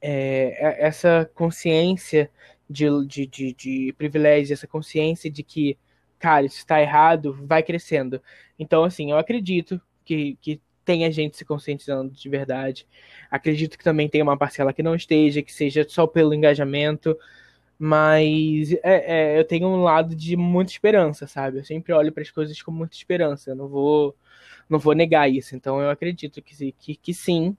é 0.00 0.86
essa 0.86 1.30
consciência 1.34 2.30
de, 2.68 2.86
de, 3.06 3.26
de, 3.26 3.52
de 3.54 3.94
privilégio, 3.96 4.52
essa 4.52 4.66
consciência 4.66 5.30
de 5.30 5.42
que, 5.42 5.78
cara, 6.18 6.46
isso 6.46 6.58
está 6.58 6.80
errado, 6.80 7.32
vai 7.46 7.62
crescendo. 7.62 8.20
Então, 8.58 8.84
assim, 8.84 9.10
eu 9.10 9.18
acredito 9.18 9.80
que, 10.04 10.36
que 10.40 10.60
tenha 10.84 11.10
gente 11.10 11.36
se 11.36 11.44
conscientizando 11.44 12.12
de 12.12 12.28
verdade. 12.28 12.86
Acredito 13.30 13.76
que 13.76 13.84
também 13.84 14.08
tem 14.08 14.22
uma 14.22 14.36
parcela 14.36 14.72
que 14.72 14.82
não 14.82 14.94
esteja, 14.94 15.42
que 15.42 15.52
seja 15.52 15.84
só 15.88 16.06
pelo 16.06 16.32
engajamento. 16.34 17.16
Mas 17.78 18.72
é, 18.82 19.34
é, 19.34 19.38
eu 19.38 19.44
tenho 19.44 19.68
um 19.68 19.82
lado 19.82 20.14
de 20.14 20.36
muita 20.36 20.72
esperança, 20.72 21.26
sabe? 21.26 21.58
Eu 21.58 21.64
sempre 21.64 21.92
olho 21.92 22.12
para 22.12 22.22
as 22.22 22.30
coisas 22.30 22.62
com 22.62 22.70
muita 22.70 22.96
esperança. 22.96 23.50
Eu 23.50 23.56
não 23.56 23.68
vou, 23.68 24.16
não 24.68 24.78
vou 24.78 24.94
negar 24.94 25.30
isso. 25.30 25.54
Então 25.54 25.80
eu 25.80 25.90
acredito 25.90 26.42
que, 26.42 26.72
que, 26.72 26.96
que 26.96 27.14
sim, 27.14 27.56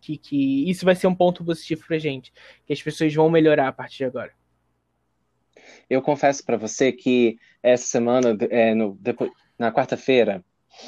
que, 0.00 0.16
que 0.16 0.68
isso 0.68 0.84
vai 0.84 0.94
ser 0.94 1.06
um 1.06 1.14
ponto 1.14 1.44
positivo 1.44 1.84
para 1.86 1.98
gente, 1.98 2.32
que 2.66 2.72
as 2.72 2.82
pessoas 2.82 3.14
vão 3.14 3.30
melhorar 3.30 3.68
a 3.68 3.72
partir 3.72 3.98
de 3.98 4.04
agora. 4.04 4.32
Eu 5.88 6.02
confesso 6.02 6.44
para 6.44 6.56
você 6.56 6.92
que 6.92 7.38
essa 7.62 7.86
semana, 7.86 8.36
é, 8.50 8.74
no, 8.74 8.96
depois, 9.00 9.30
na 9.58 9.72
quarta-feira, 9.72 10.44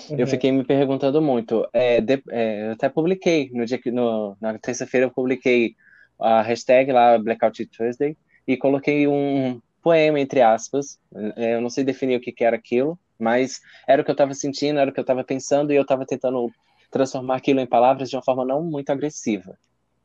uhum. 0.09 0.19
eu 0.19 0.27
fiquei 0.27 0.53
me 0.53 0.65
perguntando 0.65 1.21
muito. 1.21 1.67
É, 1.73 2.01
de, 2.01 2.23
é, 2.31 2.69
eu 2.69 2.73
até 2.73 2.89
publiquei 2.89 3.51
no 3.53 3.65
dia 3.65 3.79
que 3.79 3.91
no, 3.91 4.37
na 4.41 4.59
terça-feira 4.59 5.07
eu 5.07 5.11
publiquei 5.11 5.75
a 6.19 6.43
hashtag 6.43 6.93
lá 6.93 7.19
Blackout 7.19 7.65
Tuesday 7.67 8.17
e 8.47 8.57
coloquei 8.57 9.07
um 9.09 9.61
poema, 9.83 10.21
entre 10.21 10.43
aspas. 10.43 10.99
É, 11.37 11.55
eu 11.55 11.61
não 11.61 11.71
sei 11.71 11.83
definir 11.83 12.17
o 12.17 12.21
que, 12.21 12.33
que 12.33 12.45
era 12.45 12.57
aquilo, 12.57 12.99
mas 13.21 13.61
era 13.87 14.03
o 14.03 14.05
que 14.05 14.11
eu 14.11 14.15
estava 14.15 14.35
sentindo, 14.35 14.79
era 14.79 14.91
o 14.91 14.93
que 14.95 15.01
eu 15.01 15.03
estava 15.03 15.23
pensando, 15.23 15.73
e 15.73 15.77
eu 15.77 15.83
estava 15.83 16.07
tentando 16.07 16.51
transformar 16.91 17.37
aquilo 17.37 17.61
em 17.61 17.67
palavras 17.67 18.11
de 18.11 18.17
uma 18.17 18.23
forma 18.23 18.45
não 18.45 18.63
muito 18.63 18.91
agressiva. 18.91 19.57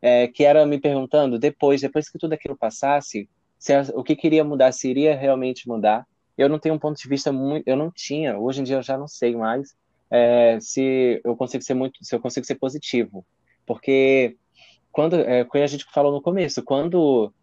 É, 0.01 0.27
que 0.27 0.43
era 0.43 0.65
me 0.65 0.79
perguntando, 0.79 1.39
depois, 1.39 1.81
depois 1.81 2.09
que 2.09 2.19
tudo 2.19 2.33
aquilo 2.33 2.55
passasse, 2.55 3.27
se, 3.57 3.73
o 3.95 4.03
que 4.03 4.15
queria 4.15 4.43
mudar, 4.43 4.71
se 4.71 4.89
iria 4.89 5.15
realmente 5.15 5.67
mudar. 5.67 6.05
Eu 6.37 6.49
não 6.49 6.59
tenho 6.59 6.75
um 6.75 6.79
ponto 6.79 7.01
de 7.01 7.07
vista 7.07 7.31
muito, 7.31 7.67
eu 7.67 7.75
não 7.75 7.89
tinha, 7.89 8.37
hoje 8.37 8.61
em 8.61 8.63
dia 8.63 8.75
eu 8.75 8.83
já 8.83 8.97
não 8.97 9.07
sei 9.07 9.35
mais 9.35 9.73
é, 10.11 10.59
se 10.59 11.21
eu 11.23 11.35
consigo 11.35 11.63
ser 11.63 11.73
muito, 11.73 12.03
se 12.03 12.13
eu 12.13 12.19
consigo 12.19 12.45
ser 12.45 12.55
positivo, 12.55 13.25
porque 13.65 14.37
quando, 14.91 15.15
é, 15.15 15.43
quando 15.43 15.63
a 15.63 15.67
gente 15.67 15.85
falou 15.93 16.11
no 16.11 16.21
começo, 16.21 16.63
quando 16.63 17.33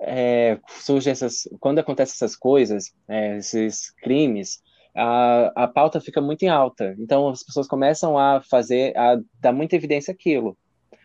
é, 0.00 0.58
surge 0.80 1.10
essas, 1.10 1.48
quando 1.60 1.78
acontecem 1.78 2.14
essas 2.14 2.36
coisas, 2.36 2.92
é, 3.08 3.36
esses 3.38 3.90
crimes, 4.02 4.62
a, 4.94 5.64
a 5.64 5.68
pauta 5.68 6.00
fica 6.00 6.20
muito 6.20 6.42
em 6.42 6.48
alta. 6.48 6.94
Então 6.98 7.28
as 7.28 7.42
pessoas 7.42 7.66
começam 7.66 8.18
a 8.18 8.42
fazer, 8.42 8.96
a 8.96 9.18
dar 9.40 9.52
muita 9.52 9.76
evidência 9.76 10.12
aquilo. 10.12 10.56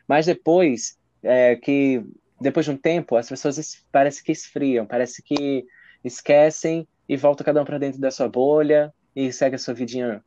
Mas 0.08 0.26
depois 0.26 0.98
é, 1.24 1.56
que 1.56 2.04
depois 2.40 2.66
de 2.66 2.72
um 2.72 2.78
tempo 2.78 3.16
as 3.16 3.28
pessoas 3.28 3.84
parece 3.92 4.24
que 4.24 4.32
esfriam, 4.32 4.86
parece 4.86 5.24
que 5.24 5.66
esquecem 6.04 6.88
e 7.10 7.18
volta 7.18 7.44
cada 7.44 7.62
um 7.62 7.66
para 7.66 7.78
dentro 7.78 8.00
da 8.00 8.12
sua 8.12 8.28
bolha 8.28 8.94
e 9.16 9.32
segue 9.32 9.56
a 9.56 9.60
sua 9.60 9.74
vidinha 9.74 10.24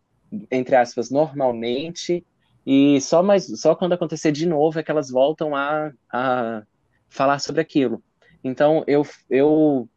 entre 0.50 0.74
aspas 0.76 1.10
normalmente 1.10 2.24
e 2.66 3.00
só 3.00 3.22
mais 3.22 3.46
só 3.60 3.74
quando 3.74 3.92
acontecer 3.92 4.32
de 4.32 4.46
novo 4.46 4.78
é 4.78 4.82
que 4.82 4.90
elas 4.90 5.10
voltam 5.10 5.54
a, 5.54 5.92
a 6.12 6.62
falar 7.08 7.38
sobre 7.38 7.60
aquilo. 7.60 8.02
Então, 8.42 8.82
eu, 8.86 9.06
eu, 9.28 9.88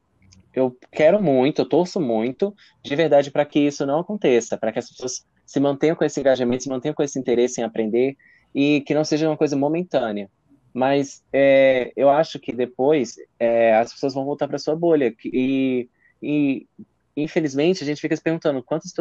eu 0.54 0.78
quero 0.92 1.22
muito, 1.22 1.62
eu 1.62 1.70
torço 1.70 2.00
muito, 2.00 2.56
de 2.84 2.96
verdade, 2.96 3.32
para 3.32 3.46
que 3.46 3.60
isso 3.60 3.86
não 3.86 4.00
aconteça, 4.00 4.58
para 4.58 4.72
que 4.72 4.80
as 4.80 4.89
pessoas 4.89 5.26
se 5.46 5.60
mantenham 5.60 5.96
com 5.96 6.04
esse 6.04 6.20
engajamento, 6.20 6.63
se 6.63 6.70
mantenham 6.70 6.94
com 6.94 7.04
esse 7.04 7.20
interesse 7.20 7.60
em 7.60 7.63
aprender 7.63 8.16
e 8.54 8.82
que 8.82 8.94
não 8.94 9.04
seja 9.04 9.28
uma 9.28 9.38
coisa 9.38 9.56
momentânea. 9.56 10.30
Mas 10.74 11.24
é, 11.32 11.92
eu 11.96 12.10
acho 12.10 12.39
que 12.39 12.52
depois 12.52 13.16
é, 13.39 13.76
as 13.76 13.94
pessoas 13.94 14.13
vão 14.13 14.26
voltar 14.26 14.48
para 14.48 14.58
sua 14.58 14.76
bolha 14.76 15.13
e, 15.24 15.89
e, 16.22 16.68
infelizmente 17.16 17.84
a 17.84 17.86
gente 17.86 18.02
fica 18.02 18.16
se 18.16 18.24
perguntando 18.24 18.63
quantas 18.63 18.92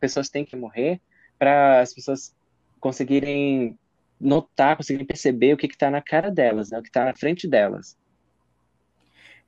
pessoas 0.00 0.28
têm 0.28 0.44
que 0.44 0.56
morrer 0.56 1.00
para 1.38 1.80
as 1.80 1.94
pessoas 1.94 2.34
conseguirem 2.80 3.78
notar, 4.20 4.76
conseguirem 4.76 5.06
perceber 5.06 5.54
o 5.54 5.56
que 5.56 5.66
está 5.66 5.90
na 5.90 6.02
cara 6.02 6.30
delas, 6.30 6.70
né, 6.70 6.78
o 6.78 6.82
que 6.82 6.88
está 6.88 7.04
na 7.04 7.14
frente 7.14 7.48
delas. 7.48 7.96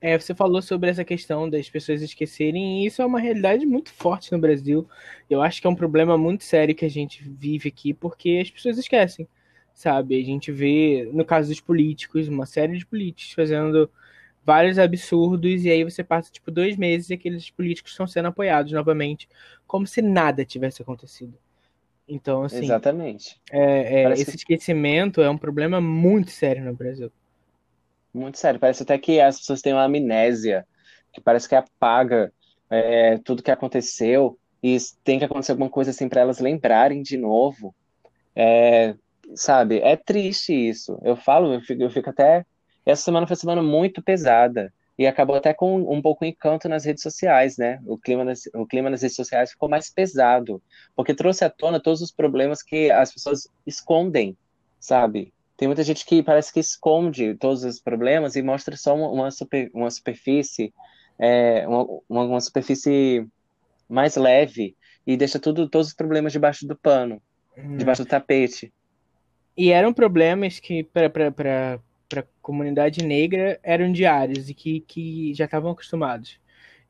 É, 0.03 0.19
você 0.19 0.35
falou 0.35 0.61
sobre 0.61 0.89
essa 0.89 1.05
questão 1.05 1.49
das 1.49 1.69
pessoas 1.69 2.01
esquecerem, 2.01 2.83
e 2.83 2.87
isso 2.87 3.01
é 3.01 3.05
uma 3.05 3.21
realidade 3.21 3.65
muito 3.65 3.89
forte 3.89 4.33
no 4.33 4.37
Brasil. 4.37 4.85
Eu 5.29 5.41
acho 5.41 5.61
que 5.61 5.65
é 5.65 5.69
um 5.69 5.75
problema 5.75 6.17
muito 6.17 6.43
sério 6.43 6.75
que 6.75 6.83
a 6.83 6.89
gente 6.89 7.23
vive 7.23 7.69
aqui, 7.69 7.93
porque 7.93 8.41
as 8.43 8.51
pessoas 8.51 8.77
esquecem, 8.77 9.25
sabe? 9.73 10.19
A 10.19 10.25
gente 10.25 10.51
vê, 10.51 11.09
no 11.13 11.23
caso 11.23 11.47
dos 11.47 11.61
políticos, 11.61 12.27
uma 12.27 12.45
série 12.45 12.77
de 12.77 12.85
políticos 12.85 13.31
fazendo 13.31 13.89
vários 14.45 14.77
absurdos, 14.77 15.63
e 15.63 15.71
aí 15.71 15.85
você 15.85 16.03
passa, 16.03 16.29
tipo, 16.29 16.51
dois 16.51 16.75
meses 16.75 17.09
e 17.09 17.13
aqueles 17.13 17.49
políticos 17.49 17.93
estão 17.93 18.05
sendo 18.05 18.27
apoiados 18.27 18.73
novamente, 18.73 19.29
como 19.65 19.87
se 19.87 20.01
nada 20.01 20.43
tivesse 20.43 20.81
acontecido. 20.81 21.37
Então, 22.05 22.43
assim. 22.43 22.65
Exatamente. 22.65 23.39
É, 23.49 24.03
é, 24.03 24.11
esse 24.11 24.25
que... 24.25 24.35
esquecimento 24.35 25.21
é 25.21 25.29
um 25.29 25.37
problema 25.37 25.79
muito 25.79 26.29
sério 26.29 26.61
no 26.61 26.73
Brasil. 26.73 27.09
Muito 28.13 28.37
sério. 28.37 28.59
Parece 28.59 28.83
até 28.83 28.97
que 28.97 29.19
as 29.19 29.39
pessoas 29.39 29.61
têm 29.61 29.73
uma 29.73 29.83
amnésia, 29.85 30.67
que 31.11 31.21
parece 31.21 31.47
que 31.49 31.55
apaga 31.55 32.31
é, 32.69 33.17
tudo 33.19 33.43
que 33.43 33.51
aconteceu 33.51 34.37
e 34.61 34.77
tem 35.03 35.19
que 35.19 35.25
acontecer 35.25 35.51
alguma 35.51 35.69
coisa 35.69 35.91
assim 35.91 36.07
para 36.07 36.21
elas 36.21 36.39
lembrarem 36.39 37.01
de 37.01 37.17
novo. 37.17 37.75
É, 38.35 38.95
sabe? 39.35 39.79
É 39.79 39.95
triste 39.95 40.53
isso. 40.53 40.99
Eu 41.03 41.15
falo, 41.15 41.53
eu 41.53 41.61
fico, 41.61 41.81
eu 41.81 41.89
fico 41.89 42.09
até. 42.09 42.45
Essa 42.85 43.03
semana 43.03 43.27
foi 43.27 43.33
uma 43.35 43.39
semana 43.39 43.63
muito 43.63 44.01
pesada 44.01 44.73
e 44.97 45.07
acabou 45.07 45.35
até 45.35 45.53
com 45.53 45.81
um 45.91 46.01
pouco 46.01 46.23
encanto 46.25 46.69
nas 46.69 46.85
redes 46.85 47.01
sociais, 47.01 47.57
né? 47.57 47.79
O 47.85 47.97
clima, 47.97 48.23
nas, 48.23 48.43
o 48.53 48.65
clima 48.65 48.89
nas 48.89 49.01
redes 49.01 49.15
sociais 49.15 49.51
ficou 49.51 49.67
mais 49.67 49.89
pesado, 49.89 50.61
porque 50.95 51.15
trouxe 51.15 51.43
à 51.43 51.49
tona 51.49 51.79
todos 51.79 52.01
os 52.01 52.11
problemas 52.11 52.61
que 52.61 52.91
as 52.91 53.11
pessoas 53.11 53.47
escondem, 53.65 54.37
sabe? 54.79 55.33
Tem 55.55 55.67
muita 55.67 55.83
gente 55.83 56.05
que 56.05 56.23
parece 56.23 56.51
que 56.51 56.59
esconde 56.59 57.35
todos 57.35 57.63
os 57.63 57.79
problemas 57.79 58.35
e 58.35 58.41
mostra 58.41 58.75
só 58.75 58.95
uma, 58.95 59.09
uma, 59.09 59.31
super, 59.31 59.69
uma 59.73 59.89
superfície, 59.89 60.73
é, 61.19 61.67
uma, 61.67 62.25
uma, 62.25 62.41
superfície 62.41 63.27
mais 63.87 64.15
leve 64.15 64.75
e 65.05 65.15
deixa 65.15 65.39
tudo, 65.39 65.69
todos 65.69 65.89
os 65.89 65.93
problemas 65.93 66.33
debaixo 66.33 66.67
do 66.67 66.75
pano, 66.75 67.21
uhum. 67.55 67.77
debaixo 67.77 68.03
do 68.03 68.09
tapete. 68.09 68.73
E 69.55 69.71
eram 69.71 69.93
problemas 69.93 70.59
que, 70.59 70.83
para 70.83 71.79
a 72.15 72.23
comunidade 72.41 73.05
negra, 73.05 73.59
eram 73.61 73.91
diários 73.91 74.49
e 74.49 74.53
que, 74.53 74.79
que 74.81 75.33
já 75.35 75.45
estavam 75.45 75.71
acostumados. 75.71 76.39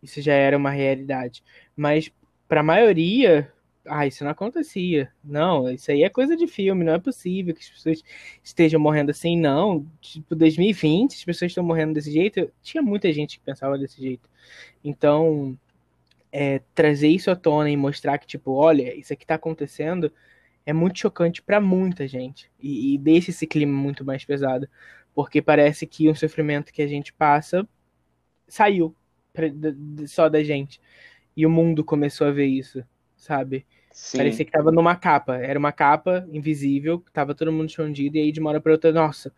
Isso 0.02 0.22
já 0.22 0.34
era 0.34 0.58
uma 0.58 0.70
realidade. 0.70 1.44
Mas, 1.76 2.10
para 2.48 2.62
a 2.62 2.64
maioria, 2.64 3.52
ah, 3.86 4.08
isso 4.08 4.24
não 4.24 4.32
acontecia. 4.32 5.12
Não, 5.24 5.70
isso 5.70 5.92
aí 5.92 6.04
é 6.04 6.10
coisa 6.10 6.36
de 6.36 6.48
filme, 6.48 6.84
não 6.84 6.94
é 6.94 7.00
possível 7.00 7.54
que 7.54 7.62
as 7.62 7.70
pessoas 7.70 8.04
estejam 8.44 8.80
morrendo 8.80 9.12
assim, 9.12 9.38
não. 9.38 9.86
Tipo, 10.02 10.36
2020, 10.36 11.16
as 11.16 11.24
pessoas 11.24 11.52
estão 11.52 11.64
morrendo 11.64 11.94
desse 11.94 12.12
jeito. 12.12 12.52
Tinha 12.62 12.82
muita 12.82 13.12
gente 13.12 13.38
que 13.40 13.46
pensava 13.46 13.78
desse 13.78 14.02
jeito. 14.02 14.30
Então, 14.84 15.58
é, 16.32 16.62
trazer 16.74 17.10
isso 17.10 17.30
à 17.32 17.36
tona 17.36 17.70
e 17.70 17.78
mostrar 17.78 18.18
que, 18.18 18.28
tipo, 18.28 18.52
olha, 18.54 18.96
isso 18.98 19.14
aqui 19.14 19.26
tá 19.26 19.36
acontecendo 19.36 20.12
é 20.66 20.74
muito 20.74 21.00
chocante 21.00 21.42
para 21.42 21.60
muita 21.60 22.08
gente. 22.08 22.50
E, 22.60 22.94
e 22.96 22.98
deixa 22.98 23.32
esse 23.32 23.46
clima 23.48 23.74
muito 23.74 24.06
mais 24.06 24.24
pesado. 24.26 24.68
Porque 25.14 25.42
parece 25.42 25.86
que 25.86 26.10
o 26.10 26.16
sofrimento 26.16 26.74
que 26.74 26.82
a 26.82 26.88
gente 26.88 27.14
passa 27.14 27.68
saiu 28.48 28.96
pra, 29.34 29.48
só 30.08 30.30
da 30.30 30.44
gente. 30.44 30.80
E 31.36 31.46
o 31.46 31.50
mundo 31.50 31.84
começou 31.84 32.28
a 32.28 32.32
ver 32.32 32.46
isso 32.48 32.84
sabe? 33.24 33.66
Sim. 33.92 34.18
Parecia 34.18 34.46
que 34.46 34.52
tava 34.52 34.72
numa 34.72 34.96
capa. 34.96 35.38
Era 35.38 35.58
uma 35.58 35.72
capa 35.72 36.28
invisível, 36.32 37.04
tava 37.14 37.34
todo 37.34 37.52
mundo 37.52 37.70
escondido, 37.70 38.18
e 38.18 38.22
aí 38.22 38.32
de 38.32 38.40
uma 38.40 38.50
hora 38.50 38.62
pra 38.62 38.74
outra, 38.74 38.92
nossa, 38.92 39.34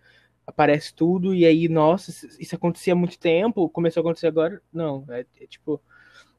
aparece 0.47 0.93
tudo, 0.93 1.33
e 1.33 1.45
aí, 1.45 1.67
nossa, 1.67 2.11
isso 2.39 2.55
acontecia 2.55 2.93
há 2.93 2.95
muito 2.95 3.19
tempo, 3.19 3.69
começou 3.69 4.01
a 4.01 4.03
acontecer 4.03 4.27
agora. 4.27 4.61
Não, 4.71 5.05
é, 5.09 5.25
é 5.41 5.47
tipo, 5.47 5.81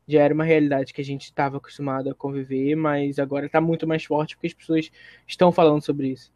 já 0.09 0.23
era 0.23 0.35
uma 0.35 0.45
realidade 0.45 0.93
que 0.93 1.01
a 1.01 1.05
gente 1.05 1.25
estava 1.25 1.59
acostumado 1.59 2.11
a 2.11 2.15
conviver, 2.15 2.75
mas 2.75 3.19
agora 3.19 3.49
tá 3.49 3.61
muito 3.61 3.87
mais 3.87 4.05
forte 4.05 4.37
porque 4.37 4.49
as 4.49 4.55
pessoas 4.55 4.91
estão 5.27 5.53
falando 5.53 5.85
sobre 5.85 6.09
isso. 6.09 6.33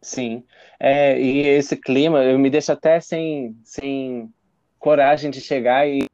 Sim, 0.00 0.44
é, 0.78 1.20
e 1.20 1.40
esse 1.40 1.76
clima 1.76 2.22
eu 2.22 2.38
me 2.38 2.48
deixa 2.48 2.74
até 2.74 3.00
sem, 3.00 3.56
sem 3.64 4.32
coragem 4.78 5.30
de 5.30 5.40
chegar 5.40 5.88
e 5.88 6.06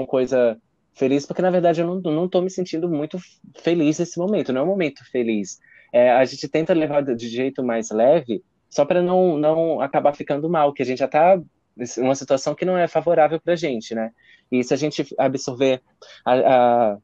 uma 0.00 0.06
coisa 0.06 0.60
feliz, 0.98 1.24
porque 1.24 1.42
na 1.42 1.50
verdade 1.50 1.80
eu 1.80 1.86
não, 1.86 2.00
não 2.00 2.28
tô 2.28 2.40
me 2.40 2.50
sentindo 2.50 2.88
muito 2.88 3.18
feliz 3.56 3.98
nesse 3.98 4.18
momento, 4.18 4.52
não 4.52 4.62
é 4.62 4.64
um 4.64 4.68
momento 4.68 5.04
feliz. 5.10 5.58
É, 5.92 6.10
a 6.10 6.24
gente 6.24 6.48
tenta 6.48 6.74
levar 6.74 7.02
de 7.02 7.28
jeito 7.28 7.64
mais 7.64 7.90
leve, 7.90 8.42
só 8.68 8.84
para 8.84 9.00
não, 9.00 9.38
não 9.38 9.80
acabar 9.80 10.14
ficando 10.14 10.48
mal, 10.50 10.72
que 10.72 10.82
a 10.82 10.86
gente 10.86 10.98
já 10.98 11.08
em 11.96 12.02
uma 12.02 12.14
situação 12.14 12.54
que 12.54 12.64
não 12.64 12.76
é 12.76 12.88
favorável 12.88 13.40
para 13.40 13.52
a 13.52 13.56
gente, 13.56 13.94
né? 13.94 14.10
E 14.50 14.64
se 14.64 14.74
a 14.74 14.76
gente 14.76 15.06
absorver, 15.16 15.80
a, 16.24 16.32
a 16.34 16.98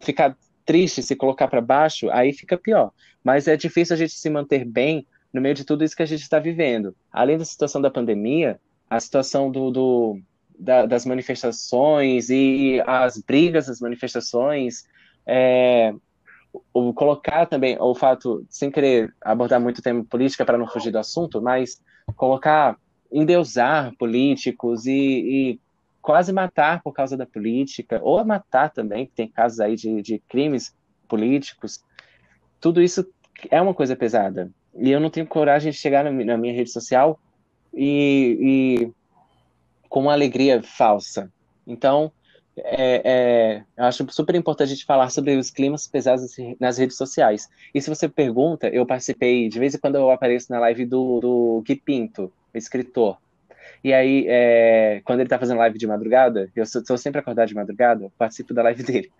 ficar 0.00 0.36
triste, 0.64 1.02
se 1.02 1.14
colocar 1.14 1.46
para 1.46 1.60
baixo, 1.60 2.10
aí 2.10 2.32
fica 2.32 2.56
pior. 2.56 2.90
Mas 3.22 3.46
é 3.46 3.56
difícil 3.56 3.94
a 3.94 3.98
gente 3.98 4.14
se 4.14 4.30
manter 4.30 4.64
bem 4.64 5.06
no 5.32 5.40
meio 5.40 5.54
de 5.54 5.64
tudo 5.64 5.84
isso 5.84 5.94
que 5.94 6.02
a 6.02 6.06
gente 6.06 6.22
está 6.22 6.38
vivendo. 6.38 6.96
Além 7.12 7.36
da 7.36 7.44
situação 7.44 7.82
da 7.82 7.90
pandemia, 7.90 8.58
a 8.88 8.98
situação 8.98 9.50
do, 9.50 9.70
do 9.70 10.18
da, 10.58 10.86
das 10.86 11.04
manifestações 11.04 12.30
e 12.30 12.82
as 12.86 13.18
brigas 13.18 13.66
das 13.66 13.80
manifestações, 13.80 14.84
é, 15.26 15.94
colocar 16.94 17.46
também 17.46 17.76
o 17.80 17.94
fato, 17.94 18.46
sem 18.48 18.70
querer 18.70 19.12
abordar 19.20 19.60
muito 19.60 19.78
o 19.78 19.82
tema 19.82 20.04
política 20.04 20.44
para 20.44 20.58
não 20.58 20.66
fugir 20.66 20.90
do 20.90 20.98
assunto, 20.98 21.42
mas 21.42 21.80
colocar, 22.16 22.76
endeusar 23.10 23.94
políticos 23.96 24.86
e, 24.86 24.92
e 24.92 25.60
quase 26.00 26.32
matar 26.32 26.82
por 26.82 26.92
causa 26.92 27.16
da 27.16 27.26
política, 27.26 28.00
ou 28.02 28.24
matar 28.24 28.70
também, 28.70 29.06
tem 29.06 29.28
casos 29.28 29.60
aí 29.60 29.74
de, 29.74 30.02
de 30.02 30.18
crimes 30.28 30.74
políticos, 31.08 31.82
tudo 32.60 32.82
isso 32.82 33.06
é 33.50 33.60
uma 33.60 33.74
coisa 33.74 33.96
pesada. 33.96 34.50
E 34.76 34.90
eu 34.90 35.00
não 35.00 35.10
tenho 35.10 35.26
coragem 35.26 35.70
de 35.70 35.78
chegar 35.78 36.04
na, 36.04 36.10
na 36.10 36.36
minha 36.36 36.52
rede 36.52 36.70
social 36.70 37.18
e, 37.72 38.38
e 38.40 38.92
com 39.94 40.00
uma 40.00 40.12
alegria 40.12 40.60
falsa. 40.60 41.32
Então, 41.64 42.10
é, 42.56 43.00
é, 43.04 43.64
eu 43.76 43.84
acho 43.84 44.04
super 44.10 44.34
importante 44.34 44.66
a 44.66 44.74
gente 44.74 44.84
falar 44.84 45.08
sobre 45.08 45.36
os 45.36 45.52
climas 45.52 45.86
pesados 45.86 46.34
nas 46.58 46.78
redes 46.78 46.96
sociais. 46.96 47.48
E 47.72 47.80
se 47.80 47.88
você 47.88 48.08
pergunta, 48.08 48.66
eu 48.66 48.84
participei, 48.84 49.48
de 49.48 49.56
vez 49.56 49.72
em 49.72 49.78
quando 49.78 49.94
eu 49.94 50.10
apareço 50.10 50.50
na 50.50 50.58
live 50.58 50.84
do, 50.84 51.20
do 51.20 51.62
Gui 51.64 51.76
Pinto, 51.76 52.32
escritor. 52.52 53.18
E 53.84 53.92
aí, 53.92 54.26
é, 54.26 55.00
quando 55.04 55.20
ele 55.20 55.28
tá 55.28 55.38
fazendo 55.38 55.58
live 55.58 55.78
de 55.78 55.86
madrugada, 55.86 56.50
eu 56.56 56.66
sou, 56.66 56.84
sou 56.84 56.98
sempre 56.98 57.20
acordado 57.20 57.46
de 57.46 57.54
madrugada, 57.54 58.10
participo 58.18 58.52
da 58.52 58.64
live 58.64 58.82
dele. 58.82 59.12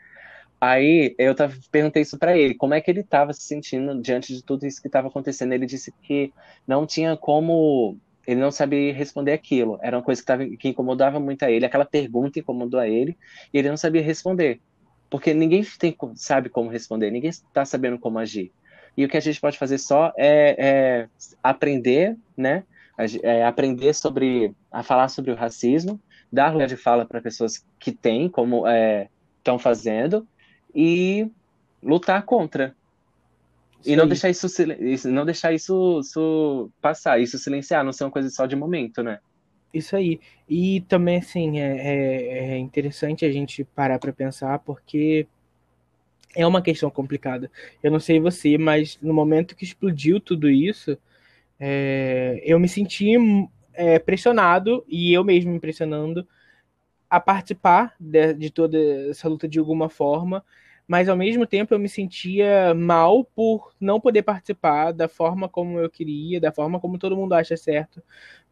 Aí 0.61 1.15
eu 1.19 1.37
tava, 1.37 1.55
perguntei 1.71 2.03
isso 2.03 2.19
para 2.19 2.37
ele, 2.37 2.53
como 2.57 2.75
é 2.75 2.81
que 2.81 2.91
ele 2.91 3.01
estava 3.01 3.33
se 3.33 3.43
sentindo 3.43 4.03
diante 4.03 4.35
de 4.35 4.43
tudo 4.43 4.67
isso 4.67 4.83
que 4.83 4.89
estava 4.89 5.07
acontecendo. 5.07 5.53
Ele 5.53 5.67
disse 5.67 5.93
que 6.03 6.33
não 6.67 6.85
tinha 6.85 7.17
como 7.17 7.97
ele 8.27 8.41
não 8.41 8.51
sabia 8.51 8.93
responder 8.93 9.33
aquilo. 9.33 9.79
Era 9.83 9.97
uma 9.97 10.03
coisa 10.03 10.21
que, 10.21 10.27
tava, 10.27 10.47
que 10.47 10.69
incomodava 10.69 11.21
muito 11.21 11.45
a 11.45 11.51
ele. 11.51 11.67
Aquela 11.67 11.85
pergunta 11.85 12.39
incomodou 12.39 12.81
a 12.81 12.89
ele 12.89 13.17
e 13.53 13.59
ele 13.59 13.69
não 13.69 13.77
sabia 13.77 14.03
responder. 14.03 14.61
Porque 15.11 15.35
ninguém 15.35 15.65
tem, 15.79 15.97
sabe 16.15 16.49
como 16.49 16.71
responder, 16.71 17.11
ninguém 17.11 17.31
está 17.31 17.65
sabendo 17.65 17.99
como 17.99 18.19
agir. 18.19 18.51
E 18.97 19.05
o 19.05 19.09
que 19.09 19.17
a 19.17 19.21
gente 19.21 19.41
pode 19.41 19.59
fazer 19.59 19.79
só 19.79 20.13
é, 20.17 20.57
é 20.59 21.09
aprender, 21.43 22.17
né? 22.37 22.65
É 23.23 23.45
aprender 23.45 23.93
sobre, 23.93 24.55
a 24.71 24.85
falar 24.85 25.09
sobre 25.09 25.33
o 25.33 25.35
racismo, 25.35 26.01
dar 26.33 26.53
lugar 26.53 26.69
de 26.69 26.77
fala 26.77 27.05
para 27.05 27.21
pessoas 27.21 27.65
que 27.79 27.91
têm, 27.91 28.29
como 28.29 28.65
estão 29.39 29.57
é, 29.57 29.59
fazendo, 29.59 30.27
e 30.73 31.29
lutar 31.83 32.23
contra, 32.23 32.75
e 33.85 33.97
não 33.97 34.07
deixar 34.07 34.31
isso, 34.31 34.47
não 35.09 35.25
deixar 35.25 35.53
isso, 35.53 36.01
isso 36.01 36.71
passar, 36.81 37.21
isso 37.21 37.39
silenciar, 37.39 37.85
não 37.85 37.93
ser 37.93 38.05
uma 38.05 38.11
coisa 38.11 38.31
só 38.31 38.47
de 38.47 38.57
momento, 38.57 39.03
né? 39.03 39.19
Isso 39.73 39.97
aí. 39.97 40.21
E 40.49 40.83
também, 40.83 41.19
assim, 41.19 41.59
é, 41.59 41.77
é, 41.77 42.39
é 42.53 42.59
interessante 42.59 43.25
a 43.25 43.33
gente 43.33 43.65
parar 43.65 43.99
para 43.99 44.13
pensar, 44.13 44.59
porque 44.61 45.27
é 46.35 46.47
uma 46.47 46.63
questão 46.63 46.91
complicada. 46.91 47.51
Eu 47.83 47.91
não 47.91 48.01
sei 48.01 48.21
você, 48.21 48.57
mas 48.57 48.99
no 49.03 49.13
momento 49.13 49.57
que 49.57 49.65
explodiu 49.65 50.21
tudo 50.21 50.49
isso, 50.49 50.97
é, 51.59 52.41
eu 52.45 52.59
me 52.59 52.69
senti 52.69 53.13
é, 53.73 53.99
pressionado, 53.99 54.85
e 54.89 55.13
eu 55.13 55.25
mesmo 55.25 55.53
me 55.53 55.61
pressionando, 55.61 56.27
a 57.11 57.21
participar 57.21 57.95
de, 57.99 58.35
de 58.35 58.51
toda 58.51 58.79
essa 59.11 59.29
luta 59.29 59.49
de 59.49 59.59
alguma 59.59 59.89
forma, 59.89 60.45
mas 60.87 61.09
ao 61.09 61.17
mesmo 61.17 61.47
tempo 61.47 61.73
eu 61.75 61.79
me 61.79 61.89
sentia 61.89 62.75
mal 62.75 63.25
por 63.25 63.75
não 63.81 64.01
poder 64.01 64.23
participar 64.23 64.93
da 64.93 65.09
forma 65.09 65.49
como 65.49 65.79
eu 65.79 65.89
queria, 65.91 66.41
da 66.41 66.53
forma 66.53 66.79
como 66.81 66.99
todo 66.99 67.17
mundo 67.17 67.33
acha 67.35 67.57
certo, 67.57 68.03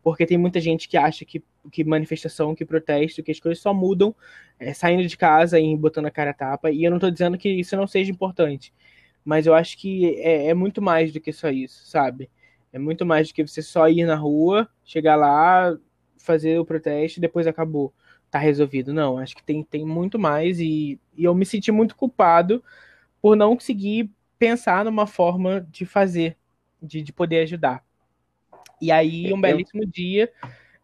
porque 0.02 0.26
tem 0.26 0.38
muita 0.38 0.60
gente 0.60 0.88
que 0.88 0.96
acha 0.96 1.24
que, 1.24 1.42
que 1.70 1.84
manifestação, 1.84 2.54
que 2.54 2.64
protesto, 2.64 3.22
que 3.22 3.30
as 3.30 3.40
coisas 3.40 3.62
só 3.62 3.74
mudam 3.74 4.14
é, 4.58 4.72
saindo 4.72 5.06
de 5.06 5.16
casa 5.16 5.60
e 5.60 5.76
botando 5.76 6.06
a 6.06 6.10
cara 6.10 6.30
a 6.30 6.34
tapa, 6.34 6.70
e 6.70 6.84
eu 6.84 6.90
não 6.90 6.96
estou 6.98 7.10
dizendo 7.10 7.38
que 7.38 7.48
isso 7.50 7.76
não 7.76 7.86
seja 7.86 8.10
importante, 8.10 8.72
mas 9.24 9.46
eu 9.46 9.54
acho 9.54 9.76
que 9.78 10.16
é, 10.20 10.48
é 10.48 10.54
muito 10.54 10.80
mais 10.82 11.12
do 11.12 11.20
que 11.20 11.32
só 11.32 11.50
isso, 11.50 11.86
sabe? 11.86 12.30
É 12.72 12.78
muito 12.78 13.04
mais 13.04 13.28
do 13.28 13.34
que 13.34 13.46
você 13.46 13.62
só 13.62 13.88
ir 13.88 14.04
na 14.06 14.16
rua, 14.16 14.68
chegar 14.84 15.16
lá, 15.16 15.76
fazer 16.16 16.58
o 16.58 16.64
protesto 16.64 17.18
e 17.18 17.20
depois 17.20 17.46
acabou 17.46 17.92
tá 18.32 18.38
resolvido. 18.38 18.94
Não, 18.94 19.18
acho 19.18 19.36
que 19.36 19.42
tem, 19.42 19.62
tem 19.62 19.84
muito 19.84 20.18
mais 20.18 20.58
e, 20.58 20.98
e 21.14 21.24
eu 21.24 21.34
me 21.34 21.44
senti 21.44 21.70
muito 21.70 21.94
culpado 21.94 22.64
por 23.20 23.36
não 23.36 23.54
conseguir 23.54 24.10
pensar 24.38 24.86
numa 24.86 25.06
forma 25.06 25.60
de 25.70 25.84
fazer, 25.84 26.36
de, 26.82 27.02
de 27.02 27.12
poder 27.12 27.42
ajudar. 27.42 27.84
E 28.80 28.90
aí, 28.90 29.32
um 29.32 29.40
belíssimo 29.40 29.86
dia, 29.86 30.32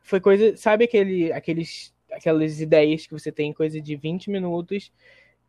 foi 0.03 0.21
coisa, 0.21 0.57
sabe 0.57 0.85
aquele, 0.85 1.33
aqueles, 1.33 1.93
aquelas 2.13 2.61
ideias 2.61 3.07
que 3.07 3.13
você 3.13 3.33
tem, 3.33 3.53
coisa 3.53 3.81
de 3.81 3.97
20 3.97 4.31
minutos, 4.31 4.93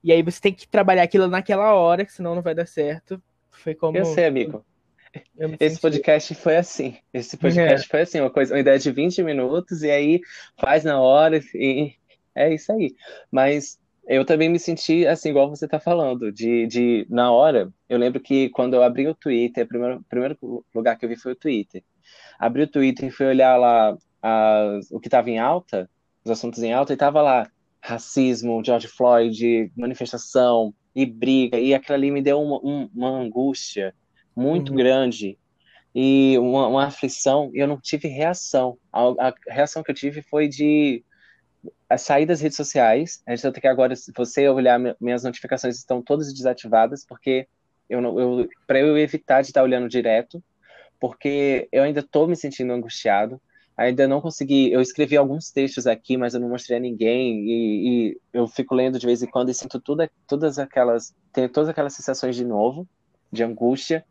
e 0.01 0.11
aí 0.13 0.23
você 0.23 0.39
tem 0.39 0.53
que 0.53 0.67
trabalhar 0.67 1.03
aquilo 1.03 1.27
naquela 1.27 1.75
hora, 1.75 2.05
que 2.05 2.13
senão 2.13 2.33
não 2.33 2.41
vai 2.41 2.55
dar 2.55 2.65
certo. 2.65 3.21
Foi 3.51 3.75
como. 3.75 3.97
Eu 3.97 4.05
sei, 4.05 4.25
amigo. 4.25 4.65
Esse 5.59 5.79
podcast 5.79 6.35
foi 6.35 6.57
assim. 6.57 6.97
Esse 7.13 7.37
podcast 7.37 7.85
é. 7.85 7.89
foi 7.89 8.01
assim, 8.01 8.19
uma 8.19 8.29
coisa, 8.29 8.53
uma 8.53 8.59
ideia 8.59 8.77
de 8.77 8.91
20 8.91 9.23
minutos, 9.23 9.83
e 9.83 9.89
aí 9.89 10.21
faz 10.57 10.83
na 10.83 10.99
hora, 10.99 11.39
e 11.55 11.93
é 12.35 12.53
isso 12.53 12.71
aí. 12.71 12.95
Mas 13.31 13.79
eu 14.07 14.25
também 14.25 14.49
me 14.49 14.59
senti 14.59 15.05
assim, 15.05 15.29
igual 15.29 15.49
você 15.49 15.65
está 15.65 15.79
falando, 15.79 16.31
de, 16.31 16.67
de 16.67 17.07
na 17.09 17.31
hora. 17.31 17.71
Eu 17.87 17.97
lembro 17.97 18.19
que 18.19 18.49
quando 18.49 18.73
eu 18.73 18.83
abri 18.83 19.07
o 19.07 19.15
Twitter, 19.15 19.65
o 19.65 19.67
primeiro, 19.67 20.05
primeiro 20.09 20.65
lugar 20.73 20.97
que 20.97 21.05
eu 21.05 21.09
vi 21.09 21.15
foi 21.15 21.33
o 21.33 21.35
Twitter. 21.35 21.83
Abri 22.37 22.63
o 22.63 22.67
Twitter 22.67 23.07
e 23.07 23.11
fui 23.11 23.25
olhar 23.25 23.55
lá 23.57 23.97
as, 24.21 24.91
o 24.91 24.99
que 24.99 25.07
estava 25.07 25.29
em 25.29 25.39
alta, 25.39 25.89
os 26.23 26.31
assuntos 26.31 26.61
em 26.63 26.73
alta, 26.73 26.93
e 26.93 26.95
estava 26.95 27.21
lá 27.21 27.49
racismo, 27.81 28.63
George 28.63 28.87
Floyd, 28.87 29.71
manifestação 29.75 30.73
e 30.95 31.05
briga, 31.05 31.57
e 31.57 31.73
aquilo 31.73 31.95
ali 31.95 32.11
me 32.11 32.21
deu 32.21 32.41
uma, 32.41 32.89
uma 32.93 33.09
angústia 33.09 33.93
muito 34.39 34.69
uhum. 34.69 34.77
grande 34.77 35.37
e 35.93 36.37
uma, 36.37 36.67
uma, 36.67 36.85
aflição, 36.85 37.51
e 37.53 37.59
eu 37.59 37.67
não 37.67 37.79
tive 37.79 38.07
reação. 38.07 38.77
A, 38.93 39.29
a, 39.29 39.33
reação 39.47 39.83
que 39.83 39.91
eu 39.91 39.95
tive 39.95 40.21
foi 40.21 40.47
de 40.47 41.03
sair 41.97 42.25
das 42.25 42.41
redes 42.41 42.55
sociais. 42.55 43.21
A 43.25 43.35
gente 43.35 43.51
tem 43.51 43.61
que 43.61 43.67
agora, 43.67 43.95
se 43.95 44.11
você 44.15 44.47
olhar, 44.47 44.79
minhas 45.01 45.23
notificações 45.23 45.77
estão 45.77 46.01
todas 46.01 46.33
desativadas, 46.33 47.05
porque 47.05 47.47
eu, 47.89 48.01
eu 48.19 48.47
para 48.67 48.79
eu 48.79 48.97
evitar 48.97 49.41
de 49.41 49.47
estar 49.47 49.63
olhando 49.63 49.89
direto, 49.89 50.43
porque 50.99 51.67
eu 51.71 51.83
ainda 51.83 52.01
estou 52.01 52.27
me 52.27 52.35
sentindo 52.35 52.73
angustiado. 52.73 53.41
Ainda 53.75 54.07
não 54.09 54.19
consegui. 54.19 54.71
Eu 54.73 54.81
escrevi 54.81 55.15
alguns 55.15 55.51
textos 55.51 55.87
aqui, 55.87 56.17
mas 56.17 56.33
eu 56.33 56.39
não 56.41 56.49
mostrei 56.49 56.77
a 56.77 56.81
ninguém. 56.81 57.45
E, 57.45 58.09
e 58.11 58.17
eu 58.33 58.45
fico 58.45 58.75
lendo 58.75 58.99
de 58.99 59.05
vez 59.05 59.23
em 59.23 59.27
quando 59.27 59.49
e 59.49 59.53
sinto 59.53 59.79
tudo, 59.79 60.07
todas 60.27 60.59
aquelas. 60.59 61.15
Tenho 61.31 61.47
todas 61.47 61.69
aquelas 61.69 61.93
sensações 61.93 62.35
de 62.35 62.43
novo, 62.43 62.85
de 63.31 63.41
angústia. 63.41 64.05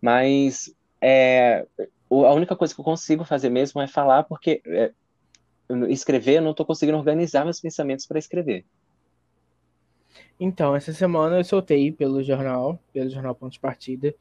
Mas 0.00 0.74
é, 1.00 1.66
a 2.10 2.34
única 2.34 2.56
coisa 2.56 2.74
que 2.74 2.80
eu 2.80 2.84
consigo 2.84 3.24
fazer 3.24 3.48
mesmo 3.48 3.80
é 3.80 3.86
falar, 3.86 4.24
porque 4.24 4.62
é, 4.66 4.92
escrever 5.88 6.36
eu 6.36 6.42
não 6.42 6.52
estou 6.52 6.66
conseguindo 6.66 6.98
organizar 6.98 7.44
meus 7.44 7.60
pensamentos 7.60 8.06
para 8.06 8.18
escrever. 8.18 8.64
Então, 10.38 10.76
essa 10.76 10.92
semana 10.92 11.38
eu 11.38 11.44
soltei 11.44 11.90
pelo 11.90 12.22
jornal, 12.22 12.78
pelo 12.92 13.10
jornal 13.10 13.34
Ponto 13.34 13.52
de 13.52 13.60
Partida. 13.60 14.14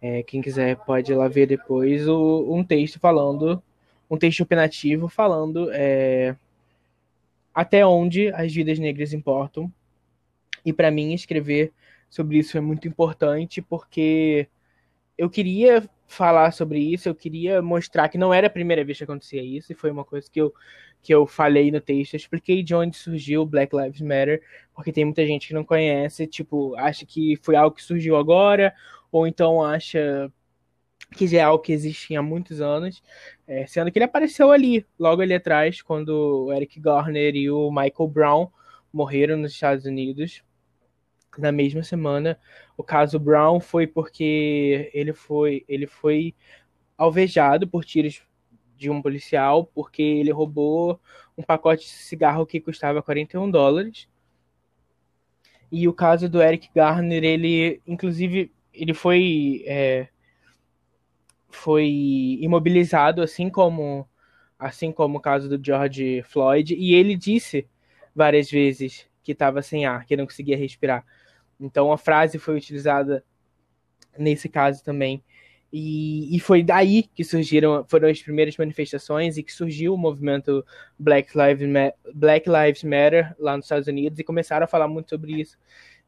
É, 0.00 0.22
quem 0.22 0.42
quiser 0.42 0.76
pode 0.76 1.12
ir 1.12 1.14
lá 1.14 1.28
ver 1.28 1.46
depois 1.46 2.06
o, 2.06 2.54
um 2.54 2.62
texto 2.62 2.98
falando, 2.98 3.62
um 4.10 4.18
texto 4.18 4.42
opinativo 4.42 5.08
falando 5.08 5.70
é, 5.72 6.36
até 7.54 7.86
onde 7.86 8.28
as 8.34 8.52
vidas 8.52 8.78
negras 8.78 9.12
importam. 9.12 9.72
E 10.64 10.72
para 10.72 10.90
mim 10.90 11.12
escrever 11.12 11.72
sobre 12.10 12.38
isso 12.38 12.58
é 12.58 12.60
muito 12.60 12.86
importante 12.86 13.62
porque 13.62 14.46
eu 15.16 15.30
queria 15.30 15.88
falar 16.06 16.52
sobre 16.52 16.78
isso, 16.78 17.08
eu 17.08 17.14
queria 17.14 17.62
mostrar 17.62 18.08
que 18.08 18.18
não 18.18 18.32
era 18.34 18.46
a 18.46 18.50
primeira 18.50 18.84
vez 18.84 18.98
que 18.98 19.04
acontecia 19.04 19.42
isso, 19.42 19.72
e 19.72 19.74
foi 19.74 19.90
uma 19.90 20.04
coisa 20.04 20.30
que 20.30 20.40
eu, 20.40 20.52
que 21.02 21.12
eu 21.14 21.26
falei 21.26 21.70
no 21.70 21.80
texto. 21.80 22.14
Eu 22.14 22.18
expliquei 22.18 22.62
de 22.62 22.74
onde 22.74 22.96
surgiu 22.96 23.42
o 23.42 23.46
Black 23.46 23.74
Lives 23.74 24.00
Matter, 24.00 24.42
porque 24.74 24.92
tem 24.92 25.04
muita 25.04 25.26
gente 25.26 25.48
que 25.48 25.54
não 25.54 25.64
conhece, 25.64 26.26
tipo, 26.26 26.74
acha 26.76 27.06
que 27.06 27.36
foi 27.42 27.56
algo 27.56 27.74
que 27.74 27.82
surgiu 27.82 28.16
agora, 28.16 28.74
ou 29.10 29.26
então 29.26 29.62
acha 29.62 30.30
que 31.12 31.26
já 31.26 31.38
é 31.38 31.42
algo 31.42 31.62
que 31.62 31.72
existe 31.72 32.16
há 32.16 32.22
muitos 32.22 32.60
anos, 32.60 33.02
é, 33.46 33.66
sendo 33.66 33.90
que 33.90 33.98
ele 33.98 34.04
apareceu 34.04 34.50
ali, 34.50 34.86
logo 34.98 35.22
ali 35.22 35.34
atrás, 35.34 35.82
quando 35.82 36.46
o 36.46 36.52
Eric 36.52 36.80
Garner 36.80 37.34
e 37.36 37.50
o 37.50 37.70
Michael 37.70 38.08
Brown 38.08 38.48
morreram 38.92 39.36
nos 39.36 39.52
Estados 39.52 39.84
Unidos 39.84 40.42
na 41.40 41.52
mesma 41.52 41.82
semana. 41.82 42.38
O 42.76 42.82
caso 42.82 43.18
Brown 43.18 43.60
foi 43.60 43.86
porque 43.86 44.90
ele 44.92 45.12
foi, 45.12 45.64
ele 45.68 45.86
foi 45.86 46.34
alvejado 46.96 47.66
por 47.66 47.84
tiros 47.84 48.22
de 48.76 48.90
um 48.90 49.00
policial 49.00 49.64
porque 49.66 50.02
ele 50.02 50.30
roubou 50.30 51.00
um 51.36 51.42
pacote 51.42 51.84
de 51.84 51.90
cigarro 51.90 52.46
que 52.46 52.60
custava 52.60 53.02
41 53.02 53.50
dólares. 53.50 54.08
E 55.70 55.88
o 55.88 55.92
caso 55.92 56.28
do 56.28 56.42
Eric 56.42 56.68
Garner, 56.74 57.24
ele, 57.24 57.80
inclusive, 57.86 58.52
ele 58.74 58.92
foi 58.92 59.64
é, 59.66 60.08
foi 61.48 61.86
imobilizado, 62.40 63.22
assim 63.22 63.48
como 63.48 64.08
assim 64.58 64.92
como 64.92 65.18
o 65.18 65.20
caso 65.20 65.48
do 65.48 65.64
George 65.64 66.22
Floyd, 66.22 66.74
e 66.74 66.94
ele 66.94 67.16
disse 67.16 67.66
várias 68.14 68.50
vezes 68.50 69.08
que 69.22 69.32
estava 69.32 69.60
sem 69.60 69.86
ar, 69.86 70.04
que 70.04 70.16
não 70.16 70.24
conseguia 70.24 70.56
respirar. 70.56 71.04
Então 71.62 71.92
a 71.92 71.96
frase 71.96 72.38
foi 72.38 72.56
utilizada 72.56 73.24
nesse 74.18 74.48
caso 74.48 74.82
também. 74.82 75.22
E, 75.72 76.36
e, 76.36 76.38
foi 76.38 76.62
daí 76.62 77.02
que 77.02 77.24
surgiram, 77.24 77.82
foram 77.88 78.06
as 78.06 78.20
primeiras 78.20 78.54
manifestações 78.58 79.38
e 79.38 79.42
que 79.42 79.50
surgiu 79.50 79.94
o 79.94 79.96
movimento 79.96 80.62
Black 80.98 81.32
Lives, 81.34 81.66
Black 82.14 82.46
Lives 82.46 82.84
Matter 82.84 83.34
lá 83.38 83.56
nos 83.56 83.64
Estados 83.64 83.88
Unidos 83.88 84.18
e 84.18 84.24
começaram 84.24 84.64
a 84.64 84.66
falar 84.66 84.86
muito 84.86 85.08
sobre 85.08 85.40
isso. 85.40 85.56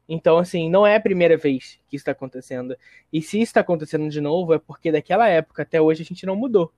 Então, 0.07 0.37
assim, 0.37 0.69
não 0.69 0.85
é 0.85 0.97
a 0.97 0.99
primeira 0.99 1.35
vez 1.35 1.79
que 1.87 1.95
isso 1.95 2.03
está 2.03 2.11
acontecendo. 2.11 2.77
E 3.11 3.23
se 3.23 3.39
está 3.41 3.61
acontecendo 3.61 4.07
de 4.07 4.21
novo, 4.21 4.53
é 4.53 4.59
porque 4.59 4.91
daquela 4.91 5.27
época 5.27 5.63
até 5.63 5.81
hoje 5.81 6.03
a 6.03 6.05
gente 6.05 6.27
não 6.27 6.35
mudou. 6.35 6.71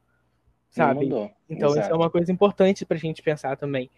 Sabe? 0.70 1.02
Não 1.02 1.18
mudou. 1.18 1.32
Então, 1.50 1.70
Exato. 1.72 1.88
isso 1.88 1.92
é 1.92 1.96
uma 1.96 2.10
coisa 2.10 2.32
importante 2.32 2.86
para 2.86 2.96
a 2.96 3.00
gente 3.00 3.22
pensar 3.22 3.58
também. 3.58 3.90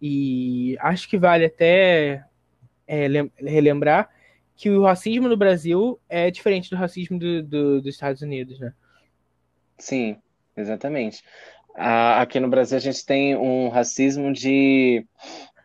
E 0.00 0.76
acho 0.78 1.08
que 1.08 1.18
vale 1.18 1.46
até 1.46 2.24
é, 2.86 3.08
relembrar 3.38 4.08
que 4.56 4.70
o 4.70 4.84
racismo 4.84 5.28
no 5.28 5.36
Brasil 5.36 6.00
é 6.08 6.30
diferente 6.30 6.70
do 6.70 6.76
racismo 6.76 7.18
do, 7.18 7.42
do, 7.42 7.82
dos 7.82 7.94
Estados 7.94 8.22
Unidos, 8.22 8.58
né? 8.58 8.72
Sim, 9.78 10.16
exatamente. 10.56 11.22
aqui 11.74 12.40
no 12.40 12.48
Brasil 12.48 12.78
a 12.78 12.80
gente 12.80 13.04
tem 13.04 13.36
um 13.36 13.68
racismo 13.68 14.32
de 14.32 15.06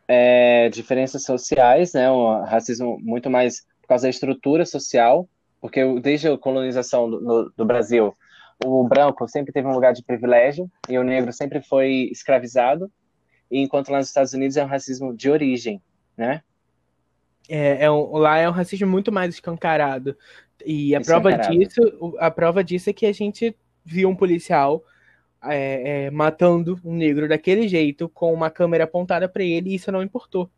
é, 0.07 0.67
diferenças 0.69 1.23
sociais, 1.23 1.93
né? 1.93 2.11
Um 2.11 2.43
racismo 2.43 2.99
muito 3.01 3.29
mais 3.29 3.65
por 3.81 3.87
causa 3.87 4.03
da 4.03 4.09
estrutura 4.09 4.65
social, 4.65 5.27
porque 5.61 5.81
desde 6.01 6.27
a 6.27 6.37
colonização 6.37 7.09
do, 7.09 7.21
no, 7.21 7.53
do 7.55 7.65
Brasil, 7.65 8.13
o 8.65 8.85
branco 8.85 9.25
sempre 9.27 9.53
teve 9.53 9.67
um 9.67 9.73
lugar 9.73 9.93
de 9.93 10.03
privilégio 10.03 10.69
e 10.89 10.97
o 10.97 11.03
negro 11.03 11.31
sempre 11.31 11.61
foi 11.61 12.09
escravizado, 12.11 12.91
enquanto 13.49 13.89
lá 13.89 13.99
nos 13.99 14.07
Estados 14.07 14.33
Unidos 14.33 14.57
é 14.57 14.63
um 14.63 14.67
racismo 14.67 15.15
de 15.15 15.29
origem, 15.29 15.81
né? 16.17 16.43
É, 17.49 17.85
é 17.85 17.91
um, 17.91 18.17
lá 18.17 18.37
é 18.37 18.47
um 18.47 18.53
racismo 18.53 18.87
muito 18.87 19.11
mais 19.11 19.33
escancarado. 19.33 20.15
E 20.65 20.95
a 20.95 21.01
prova 21.01 21.33
disso, 21.37 21.81
a 22.19 22.29
prova 22.29 22.63
disso 22.63 22.89
é 22.89 22.93
que 22.93 23.05
a 23.05 23.11
gente 23.11 23.55
viu 23.83 24.09
um 24.09 24.15
policial 24.15 24.83
é, 25.43 26.05
é, 26.05 26.11
matando 26.11 26.79
um 26.83 26.95
negro 26.95 27.27
daquele 27.27 27.67
jeito, 27.67 28.07
com 28.09 28.33
uma 28.33 28.49
câmera 28.49 28.83
apontada 28.83 29.27
para 29.27 29.43
ele, 29.43 29.71
e 29.71 29.75
isso 29.75 29.91
não 29.91 30.03
importou. 30.03 30.49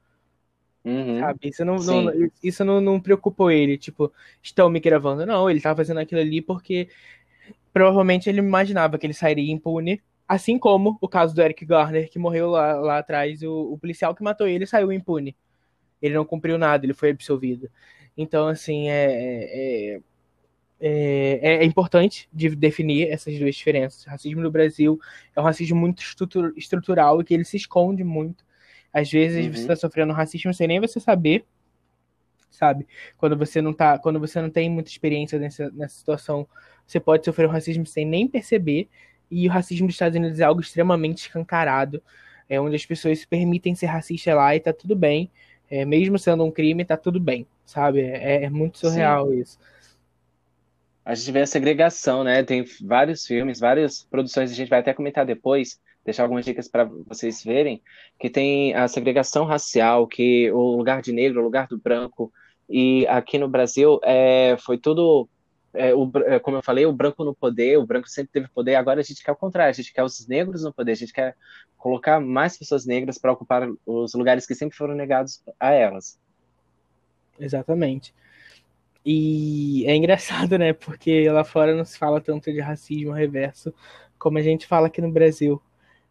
Uhum. 0.83 1.19
Sabe? 1.19 1.39
Isso, 1.43 1.63
não, 1.63 1.75
não 1.77 2.29
isso 2.43 2.65
não, 2.65 2.81
não, 2.81 2.99
preocupou 2.99 3.49
ele. 3.49 3.77
Tipo, 3.77 4.11
estão 4.41 4.69
me 4.69 4.79
gravando. 4.79 5.25
Não, 5.25 5.49
ele 5.49 5.61
tava 5.61 5.77
fazendo 5.77 5.99
aquilo 5.99 6.19
ali 6.19 6.41
porque 6.41 6.89
provavelmente 7.71 8.29
ele 8.29 8.39
imaginava 8.39 8.97
que 8.97 9.05
ele 9.07 9.13
sairia 9.13 9.51
impune. 9.51 10.01
Assim 10.27 10.59
como 10.59 10.97
o 11.01 11.07
caso 11.07 11.33
do 11.33 11.41
Eric 11.41 11.65
Garner, 11.65 12.09
que 12.09 12.19
morreu 12.19 12.49
lá, 12.49 12.75
lá 12.75 12.97
atrás, 12.97 13.41
o, 13.43 13.73
o 13.73 13.77
policial 13.77 14.13
que 14.13 14.23
matou 14.23 14.47
ele 14.47 14.65
saiu 14.65 14.91
impune 14.91 15.35
ele 16.03 16.13
não 16.15 16.25
cumpriu 16.25 16.57
nada, 16.57 16.85
ele 16.85 16.93
foi 16.93 17.11
absolvido. 17.11 17.71
Então, 18.15 18.47
assim, 18.47 18.89
é, 18.89 19.95
é, 19.95 20.01
é, 20.79 21.55
é 21.55 21.65
importante 21.65 22.29
de 22.31 22.55
definir 22.55 23.09
essas 23.09 23.39
duas 23.39 23.55
diferenças. 23.55 24.05
O 24.05 24.09
racismo 24.09 24.41
no 24.41 24.51
Brasil 24.51 24.99
é 25.35 25.39
um 25.39 25.43
racismo 25.43 25.79
muito 25.79 26.03
estrutural 26.57 27.21
e 27.21 27.23
que 27.23 27.33
ele 27.33 27.45
se 27.45 27.57
esconde 27.57 28.03
muito. 28.03 28.45
Às 28.93 29.09
vezes 29.09 29.45
uhum. 29.47 29.53
você 29.53 29.61
está 29.61 29.75
sofrendo 29.75 30.13
racismo 30.13 30.53
sem 30.53 30.67
nem 30.67 30.79
você 30.79 30.99
saber. 30.99 31.45
sabe? 32.49 32.87
Quando 33.17 33.37
você 33.37 33.61
não 33.61 33.73
tá, 33.73 33.97
quando 33.97 34.19
você 34.19 34.41
não 34.41 34.49
tem 34.49 34.69
muita 34.69 34.89
experiência 34.89 35.39
nessa, 35.39 35.69
nessa 35.71 35.95
situação, 35.95 36.47
você 36.85 36.99
pode 36.99 37.25
sofrer 37.25 37.47
o 37.47 37.49
racismo 37.49 37.85
sem 37.85 38.05
nem 38.05 38.27
perceber. 38.27 38.87
E 39.31 39.47
o 39.47 39.51
racismo 39.51 39.87
dos 39.87 39.95
Estados 39.95 40.17
Unidos 40.17 40.39
é 40.39 40.43
algo 40.43 40.61
extremamente 40.61 41.27
escancarado, 41.27 42.03
é 42.47 42.59
onde 42.61 42.75
as 42.75 42.85
pessoas 42.85 43.19
se 43.19 43.27
permitem 43.27 43.73
ser 43.73 43.87
racistas 43.87 44.35
lá 44.35 44.55
e 44.55 44.59
tá 44.59 44.71
tudo 44.71 44.95
bem. 44.95 45.31
É, 45.73 45.83
mesmo 45.85 46.19
sendo 46.19 46.43
um 46.43 46.51
crime, 46.51 46.85
tá 46.85 46.95
tudo 46.95 47.19
bem, 47.19 47.47
sabe? 47.65 48.01
É, 48.01 48.43
é 48.43 48.49
muito 48.49 48.77
surreal 48.77 49.31
Sim. 49.31 49.39
isso. 49.39 49.57
A 51.03 51.15
gente 51.15 51.31
vê 51.31 51.41
a 51.41 51.47
segregação, 51.47 52.23
né? 52.23 52.43
Tem 52.43 52.63
vários 52.85 53.25
filmes, 53.25 53.59
várias 53.59 54.03
produções, 54.03 54.51
a 54.51 54.53
gente 54.53 54.69
vai 54.69 54.81
até 54.81 54.93
comentar 54.93 55.25
depois, 55.25 55.81
deixar 56.05 56.23
algumas 56.23 56.45
dicas 56.45 56.67
para 56.67 56.83
vocês 57.07 57.43
verem, 57.43 57.81
que 58.19 58.29
tem 58.29 58.75
a 58.75 58.87
segregação 58.87 59.45
racial, 59.45 60.05
que 60.05 60.51
o 60.51 60.77
lugar 60.77 61.01
de 61.01 61.11
negro, 61.11 61.41
o 61.41 61.43
lugar 61.43 61.65
do 61.65 61.79
branco, 61.79 62.31
e 62.69 63.07
aqui 63.07 63.39
no 63.39 63.49
Brasil 63.49 63.99
é, 64.03 64.55
foi 64.59 64.77
tudo, 64.77 65.27
é, 65.73 65.93
o, 65.93 66.09
é, 66.25 66.39
como 66.39 66.57
eu 66.57 66.61
falei, 66.61 66.85
o 66.85 66.93
branco 66.93 67.23
no 67.23 67.33
poder, 67.33 67.77
o 67.77 67.85
branco 67.85 68.07
sempre 68.07 68.31
teve 68.31 68.47
poder, 68.47 68.75
agora 68.75 68.99
a 68.99 69.03
gente 69.03 69.23
quer 69.23 69.31
o 69.31 69.35
contrário, 69.35 69.71
a 69.71 69.73
gente 69.73 69.91
quer 69.93 70.03
os 70.03 70.27
negros 70.27 70.63
no 70.63 70.73
poder, 70.73 70.91
a 70.91 70.95
gente 70.95 71.13
quer 71.13 71.35
colocar 71.77 72.19
mais 72.19 72.57
pessoas 72.57 72.85
negras 72.85 73.17
para 73.17 73.31
ocupar 73.31 73.67
os 73.85 74.13
lugares 74.13 74.45
que 74.45 74.55
sempre 74.55 74.77
foram 74.77 74.95
negados 74.95 75.43
a 75.59 75.71
elas. 75.71 76.19
Exatamente. 77.39 78.13
E 79.05 79.85
é 79.85 79.95
engraçado, 79.95 80.57
né? 80.57 80.71
Porque 80.71 81.29
lá 81.29 81.43
fora 81.43 81.75
não 81.75 81.83
se 81.83 81.97
fala 81.97 82.21
tanto 82.21 82.51
de 82.51 82.61
racismo 82.61 83.11
reverso 83.11 83.73
como 84.17 84.37
a 84.37 84.41
gente 84.41 84.65
fala 84.65 84.87
aqui 84.87 85.01
no 85.01 85.11
Brasil. 85.11 85.61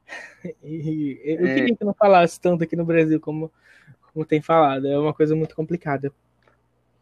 E 0.63 1.21
eu 1.25 1.47
é... 1.47 1.55
queria 1.55 1.77
que 1.77 1.85
não 1.85 1.95
falasse 1.95 2.39
tanto 2.39 2.65
aqui 2.65 2.75
no 2.75 2.85
Brasil 2.85 3.21
como, 3.21 3.51
como 4.13 4.27
tem 4.27 4.43
falado. 4.43 4.87
É 4.89 4.99
uma 4.99 5.15
coisa 5.15 5.37
muito 5.37 5.55
complicada. 5.55 6.13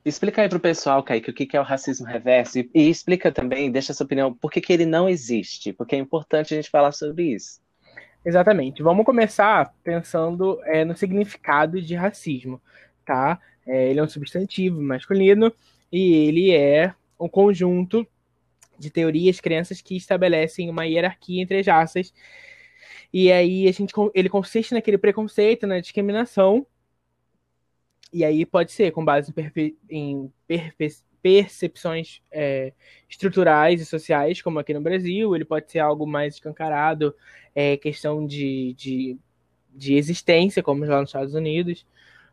Explica 0.05 0.43
aí 0.43 0.49
pro 0.49 0.59
pessoal, 0.59 1.03
Kaique, 1.03 1.31
o 1.31 1.35
que 1.35 1.57
é 1.57 1.61
o 1.61 1.65
racismo 1.65 2.07
reverso 2.07 2.59
e, 2.59 2.89
explica 2.89 3.31
também, 3.31 3.71
deixa 3.71 3.93
sua 3.93 4.05
opinião, 4.05 4.33
por 4.33 4.51
que, 4.51 4.61
que 4.61 4.73
ele 4.73 4.87
não 4.87 5.09
existe, 5.09 5.73
porque 5.73 5.95
é 5.95 5.99
importante 5.99 6.55
a 6.55 6.57
gente 6.57 6.71
falar 6.71 6.93
sobre 6.93 7.35
isso. 7.35 7.61
Exatamente. 8.25 8.83
Vamos 8.83 9.05
começar 9.05 9.75
pensando 9.83 10.61
é, 10.65 10.85
no 10.85 10.97
significado 10.97 11.81
de 11.81 11.95
racismo, 11.95 12.61
tá? 13.05 13.39
É, 13.67 13.91
ele 13.91 14.01
é 14.01 14.03
um 14.03 14.09
substantivo 14.09 14.81
masculino 14.81 15.53
e 15.93 16.15
ele 16.29 16.55
é 16.55 16.95
um 17.19 17.29
conjunto 17.29 18.07
de 18.79 18.91
teorias, 18.91 19.41
crenças 19.41 19.83
que 19.83 19.97
estabelecem 19.97 20.71
uma 20.71 20.87
hierarquia 20.87 21.43
entre 21.43 21.59
as 21.59 21.67
raças 21.67 22.13
e 23.13 23.31
aí 23.33 23.69
a 23.69 23.73
gente, 23.73 23.93
ele 24.15 24.29
consiste 24.29 24.73
naquele 24.73 24.99
preconceito, 24.99 25.67
na 25.67 25.81
discriminação. 25.81 26.67
E 28.13 28.25
aí 28.25 28.45
pode 28.45 28.73
ser 28.73 28.91
com 28.91 29.05
base 29.05 29.31
em, 29.31 29.35
perfe, 29.35 29.79
em 29.89 30.33
perfe, 30.47 31.03
percepções 31.23 32.21
é, 32.31 32.73
estruturais 33.09 33.81
e 33.81 33.87
sociais, 33.87 34.43
como 34.43 34.59
aqui 34.59 34.75
no 34.75 34.81
Brasil. 34.81 35.35
Ele 35.35 35.45
pode 35.45 35.71
ser 35.71 35.79
algo 35.79 36.07
mais 36.07 36.35
escancarado, 36.35 37.15
é, 37.55 37.77
questão 37.77 38.27
de, 38.27 38.75
de, 38.75 39.19
de 39.75 39.95
existência, 39.95 40.63
como 40.63 40.85
lá 40.85 41.01
nos 41.01 41.11
Estados 41.11 41.35
Unidos, 41.35 41.87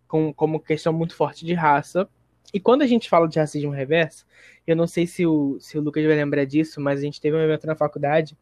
com, 0.08 0.34
como 0.34 0.60
questão 0.60 0.94
muito 0.94 1.16
forte 1.16 1.46
de 1.46 1.54
raça. 1.54 2.08
E 2.54 2.60
quando 2.60 2.82
a 2.82 2.88
gente 2.88 3.10
fala 3.10 3.28
de 3.28 3.38
racismo 3.38 3.72
reverso, 3.72 4.26
eu 4.66 4.76
não 4.76 4.88
sei 4.88 5.06
se 5.06 5.26
o, 5.26 5.58
se 5.60 5.78
o 5.78 5.82
Lucas 5.82 6.06
vai 6.06 6.16
lembrar 6.16 6.46
disso, 6.46 6.80
mas 6.80 7.00
a 7.00 7.04
gente 7.04 7.20
teve 7.20 7.36
um 7.36 7.42
evento 7.42 7.68
na 7.68 7.76
faculdade 7.76 8.38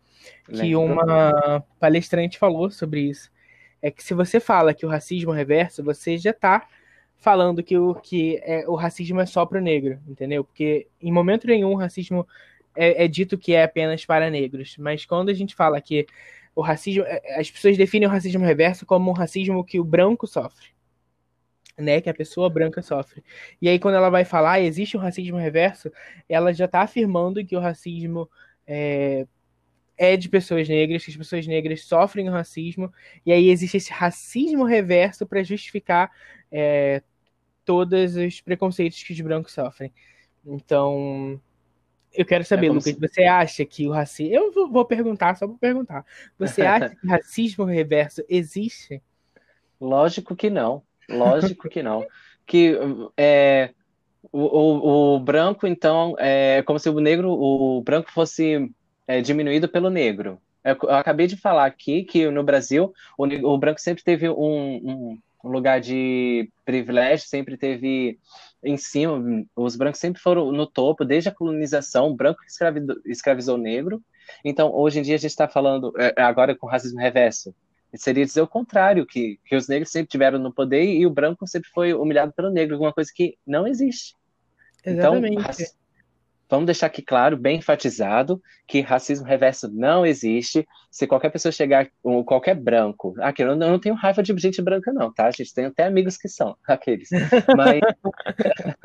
que 0.47 0.75
uma 0.75 1.63
palestrante 1.79 2.38
falou 2.38 2.69
sobre 2.69 3.01
isso. 3.01 3.31
É 3.81 3.89
que 3.91 4.03
se 4.03 4.13
você 4.13 4.39
fala 4.39 4.73
que 4.73 4.86
o 4.86 4.89
racismo 4.89 5.31
reverso, 5.31 5.83
você 5.83 6.17
já 6.17 6.31
está 6.31 6.67
falando 7.18 7.63
que 7.63 7.78
o, 7.78 7.95
que 7.95 8.39
é, 8.43 8.68
o 8.68 8.76
racismo 8.76 9.20
é 9.20 9.26
só 9.26 9.45
para 9.45 9.59
o 9.59 9.61
negro, 9.61 9.99
entendeu? 10.07 10.43
Porque 10.43 10.88
em 11.01 11.11
momento 11.11 11.47
nenhum 11.47 11.74
o 11.74 11.78
racismo 11.78 12.28
é, 12.76 13.05
é, 13.05 13.07
dito 13.07 13.38
que 13.38 13.53
é 13.53 13.63
apenas 13.63 14.05
para 14.05 14.30
negros. 14.30 14.76
Mas 14.78 15.05
quando 15.05 15.30
a 15.30 15.34
gente 15.34 15.55
fala 15.55 15.82
que 15.82 16.05
o 16.55 16.61
racismo. 16.61 17.03
É, 17.05 17.39
as 17.39 17.51
pessoas 17.51 17.78
definem 17.78 18.07
o 18.07 18.11
racismo 18.11 18.43
reverso 18.43 18.86
como 18.86 19.11
um 19.11 19.13
racismo 19.13 19.63
que 19.63 19.80
o 19.80 19.84
branco 19.84 20.26
sofre. 20.26 20.74
Né, 21.78 21.99
que 21.99 22.09
a 22.09 22.13
pessoa 22.13 22.49
branca 22.49 22.82
sofre. 22.82 23.22
E 23.61 23.68
aí, 23.68 23.78
quando 23.78 23.95
ela 23.95 24.09
vai 24.09 24.24
falar, 24.24 24.61
existe 24.61 24.95
um 24.95 24.99
racismo 25.01 25.38
reverso, 25.38 25.91
ela 26.30 26.53
já 26.53 26.63
está 26.63 26.80
afirmando 26.80 27.45
que 27.45 27.53
o 27.53 27.59
racismo 27.59 28.30
é, 28.66 29.28
é 29.97 30.16
de 30.16 30.30
pessoas 30.30 30.70
negras, 30.70 31.03
que 31.03 31.11
as 31.11 31.18
pessoas 31.18 31.45
negras 31.45 31.84
sofrem 31.84 32.30
o 32.30 32.32
racismo, 32.32 32.89
e 33.26 33.34
aí 33.34 33.49
existe 33.49 33.76
esse 33.76 33.91
racismo 33.91 34.63
reverso 34.63 35.26
para 35.26 35.43
justificar 35.43 36.09
é, 36.51 37.01
todos 37.63 38.15
os 38.15 38.41
preconceitos 38.41 39.01
que 39.03 39.13
os 39.13 39.21
brancos 39.21 39.53
sofrem. 39.53 39.91
Então, 40.45 41.39
eu 42.13 42.25
quero 42.25 42.43
saber, 42.43 42.67
é 42.67 42.69
Lucas, 42.69 42.83
se... 42.85 42.99
você 42.99 43.23
acha 43.23 43.65
que 43.65 43.87
o 43.87 43.91
racismo. 43.91 44.33
Eu 44.33 44.69
vou 44.69 44.85
perguntar, 44.85 45.35
só 45.35 45.47
vou 45.47 45.57
perguntar. 45.57 46.05
Você 46.37 46.61
acha 46.65 46.89
que 46.89 47.05
o 47.05 47.09
racismo 47.09 47.65
reverso 47.65 48.23
existe? 48.29 49.01
Lógico 49.79 50.35
que 50.35 50.49
não. 50.49 50.81
Lógico 51.09 51.69
que 51.69 51.83
não. 51.83 52.05
Que 52.45 52.77
é, 53.17 53.71
o, 54.31 54.39
o, 54.41 55.15
o 55.15 55.19
branco, 55.19 55.67
então, 55.67 56.15
é 56.17 56.61
como 56.63 56.79
se 56.79 56.89
o 56.89 56.99
negro, 56.99 57.31
o 57.31 57.81
branco 57.81 58.11
fosse 58.11 58.71
é, 59.07 59.21
diminuído 59.21 59.67
pelo 59.67 59.89
negro. 59.89 60.39
Eu, 60.63 60.77
eu, 60.83 60.95
acabei 60.95 61.27
de 61.27 61.37
falar 61.37 61.65
aqui 61.65 62.03
que 62.03 62.29
no 62.29 62.43
Brasil 62.43 62.93
o, 63.17 63.25
o 63.25 63.57
branco 63.57 63.79
sempre 63.79 64.03
teve 64.03 64.27
um, 64.29 64.35
um, 64.35 65.19
lugar 65.49 65.79
de 65.79 66.49
privilégio, 66.63 67.27
sempre 67.27 67.57
teve 67.57 68.19
em 68.63 68.77
cima, 68.77 69.45
os 69.55 69.75
brancos 69.75 69.99
sempre 69.99 70.21
foram 70.21 70.51
no 70.51 70.65
topo, 70.65 71.05
desde 71.05 71.29
a 71.29 71.33
colonização, 71.33 72.09
o 72.09 72.15
branco 72.15 72.41
escravizou, 72.47 72.95
escravizou 73.05 73.55
o 73.55 73.61
negro. 73.61 74.01
Então, 74.43 74.73
hoje 74.73 74.99
em 74.99 75.01
dia, 75.03 75.15
a 75.15 75.19
gente 75.19 75.29
está 75.29 75.47
falando, 75.47 75.93
é, 75.97 76.13
agora 76.21 76.55
com 76.55 76.65
racismo 76.65 76.99
reverso, 76.99 77.53
seria 77.93 78.25
dizer 78.25 78.41
o 78.41 78.47
contrário, 78.47 79.05
que, 79.05 79.39
que 79.45 79.55
os 79.55 79.67
negros 79.67 79.91
sempre 79.91 80.09
tiveram 80.09 80.39
no 80.39 80.53
poder 80.53 80.83
e 80.83 81.05
o 81.05 81.11
branco 81.11 81.47
sempre 81.47 81.69
foi 81.69 81.93
humilhado 81.93 82.33
pelo 82.33 82.49
negro, 82.49 82.75
alguma 82.75 82.91
coisa 82.93 83.11
que 83.13 83.37
não 83.45 83.67
existe. 83.67 84.15
Então, 84.81 85.15
Exatamente. 85.15 85.41
Então, 85.41 85.84
Vamos 86.47 86.67
deixar 86.67 86.87
aqui 86.87 87.01
claro, 87.01 87.35
bem 87.35 87.57
enfatizado, 87.57 88.41
que 88.67 88.79
racismo 88.79 89.25
reverso 89.25 89.67
não 89.71 90.05
existe. 90.05 90.65
Se 90.91 91.07
qualquer 91.07 91.31
pessoa 91.31 91.51
chegar, 91.51 91.89
ou 92.03 92.23
qualquer 92.23 92.55
branco, 92.55 93.15
aqui 93.19 93.43
eu 93.43 93.55
não, 93.55 93.79
tenho 93.79 93.95
raiva 93.95 94.21
de 94.21 94.35
gente 94.37 94.61
branca, 94.61 94.93
não, 94.93 95.11
tá? 95.11 95.25
A 95.25 95.31
gente 95.31 95.53
tem 95.53 95.65
até 95.65 95.85
amigos 95.85 96.17
que 96.17 96.29
são 96.29 96.55
aqueles. 96.67 97.09
Mas, 97.55 97.81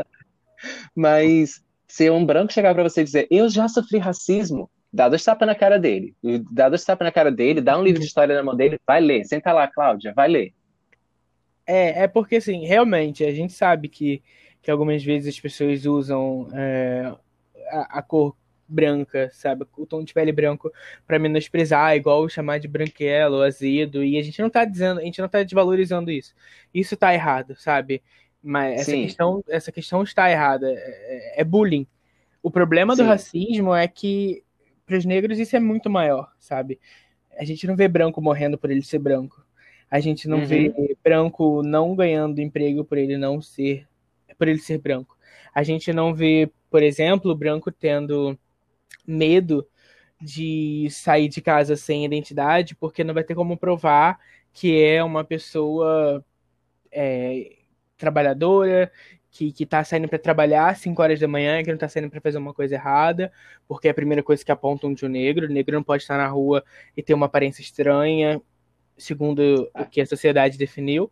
mas 0.96 1.64
se 1.86 2.10
um 2.10 2.24
branco 2.24 2.52
chegar 2.52 2.74
para 2.74 2.82
você 2.82 3.02
e 3.02 3.04
dizer, 3.04 3.26
eu 3.30 3.48
já 3.50 3.68
sofri 3.68 3.98
racismo, 3.98 4.70
dá 4.90 5.08
dois 5.08 5.22
tapas 5.22 5.46
na 5.46 5.54
cara 5.54 5.78
dele. 5.78 6.16
Dá 6.50 6.70
dois 6.70 6.82
tapas 6.82 7.04
na 7.04 7.12
cara 7.12 7.30
dele, 7.30 7.60
dá 7.60 7.78
um 7.78 7.82
livro 7.82 8.00
de 8.00 8.06
história 8.06 8.34
na 8.34 8.42
mão 8.42 8.56
dele, 8.56 8.80
vai 8.86 9.02
ler. 9.02 9.24
Senta 9.26 9.52
lá, 9.52 9.68
Cláudia, 9.68 10.14
vai 10.16 10.28
ler. 10.28 10.54
É, 11.66 12.04
é 12.04 12.08
porque, 12.08 12.36
assim, 12.36 12.64
realmente, 12.64 13.22
a 13.22 13.32
gente 13.32 13.52
sabe 13.52 13.88
que, 13.88 14.22
que 14.62 14.70
algumas 14.70 15.04
vezes 15.04 15.34
as 15.34 15.38
pessoas 15.38 15.84
usam. 15.84 16.48
É 16.54 17.12
a, 17.70 17.98
a 17.98 18.02
cor 18.02 18.36
branca, 18.70 19.30
sabe? 19.32 19.66
O 19.76 19.84
tom 19.84 20.04
de 20.04 20.14
pele 20.14 20.32
branco 20.32 20.72
para 21.06 21.18
menosprezar, 21.18 21.96
igual 21.96 22.28
chamar 22.28 22.58
de 22.58 22.68
branquelo, 22.68 23.42
azedo, 23.42 24.04
e 24.04 24.16
a 24.16 24.22
gente 24.22 24.40
não 24.40 24.48
tá 24.48 24.64
dizendo, 24.64 25.00
a 25.00 25.04
gente 25.04 25.20
não 25.20 25.28
tá 25.28 25.42
desvalorizando 25.42 26.10
isso. 26.10 26.34
Isso 26.72 26.96
tá 26.96 27.12
errado, 27.12 27.56
sabe? 27.56 28.02
Mas 28.42 28.82
essa 28.82 28.92
questão, 28.92 29.44
essa 29.48 29.72
questão 29.72 30.02
está 30.02 30.30
errada, 30.30 30.70
é, 30.70 30.74
é, 30.76 31.40
é 31.40 31.44
bullying. 31.44 31.86
O 32.42 32.50
problema 32.50 32.96
Sim. 32.96 33.02
do 33.02 33.08
racismo 33.08 33.74
é 33.74 33.86
que 33.86 34.42
para 34.86 34.96
os 34.96 35.04
negros 35.04 35.38
isso 35.38 35.54
é 35.56 35.60
muito 35.60 35.90
maior, 35.90 36.32
sabe? 36.38 36.80
A 37.38 37.44
gente 37.44 37.66
não 37.66 37.76
vê 37.76 37.86
branco 37.86 38.20
morrendo 38.20 38.56
por 38.56 38.70
ele 38.70 38.82
ser 38.82 38.98
branco. 38.98 39.44
A 39.90 40.00
gente 40.00 40.28
não 40.28 40.38
uhum. 40.38 40.46
vê 40.46 40.96
branco 41.02 41.62
não 41.62 41.94
ganhando 41.94 42.40
emprego 42.40 42.84
por 42.84 42.96
ele 42.96 43.16
não 43.18 43.42
ser 43.42 43.86
por 44.38 44.48
ele 44.48 44.58
ser 44.58 44.78
branco. 44.78 45.18
A 45.60 45.62
gente 45.62 45.92
não 45.92 46.14
vê 46.14 46.50
por 46.70 46.82
exemplo, 46.82 47.32
o 47.32 47.36
branco 47.36 47.72
tendo 47.72 48.38
medo 49.06 49.66
de 50.20 50.88
sair 50.90 51.28
de 51.28 51.42
casa 51.42 51.76
sem 51.76 52.04
identidade, 52.04 52.76
porque 52.76 53.02
não 53.02 53.12
vai 53.12 53.24
ter 53.24 53.34
como 53.34 53.56
provar 53.56 54.18
que 54.52 54.82
é 54.82 55.02
uma 55.02 55.24
pessoa 55.24 56.24
é, 56.92 57.56
trabalhadora, 57.96 58.90
que, 59.30 59.52
que 59.52 59.66
tá 59.66 59.82
saindo 59.84 60.08
para 60.08 60.18
trabalhar 60.18 60.70
às 60.70 60.78
5 60.78 61.00
horas 61.02 61.20
da 61.20 61.28
manhã, 61.28 61.62
que 61.62 61.70
não 61.70 61.78
tá 61.78 61.88
saindo 61.88 62.10
para 62.10 62.20
fazer 62.20 62.38
uma 62.38 62.54
coisa 62.54 62.74
errada, 62.74 63.32
porque 63.68 63.88
é 63.88 63.90
a 63.92 63.94
primeira 63.94 64.22
coisa 64.22 64.44
que 64.44 64.52
apontam 64.52 64.92
de 64.92 65.04
um 65.06 65.08
negro. 65.08 65.46
O 65.46 65.52
negro 65.52 65.74
não 65.74 65.82
pode 65.82 66.02
estar 66.02 66.18
na 66.18 66.26
rua 66.26 66.64
e 66.96 67.02
ter 67.02 67.14
uma 67.14 67.26
aparência 67.26 67.62
estranha, 67.62 68.40
segundo 68.98 69.70
o 69.74 69.86
que 69.86 70.00
a 70.00 70.06
sociedade 70.06 70.58
definiu, 70.58 71.10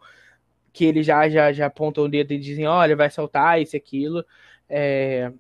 que 0.79 0.85
eles 0.85 1.05
já, 1.05 1.29
já, 1.29 1.53
já 1.53 1.67
apontam 1.67 2.05
o 2.05 2.09
dedo 2.09 2.33
e 2.33 2.39
dizem, 2.39 2.65
olha, 2.65 2.95
vai 2.95 3.11
soltar 3.11 3.61
isso 3.61 3.75
e 3.75 3.79
aquilo. 3.79 4.25
É, 4.69 5.33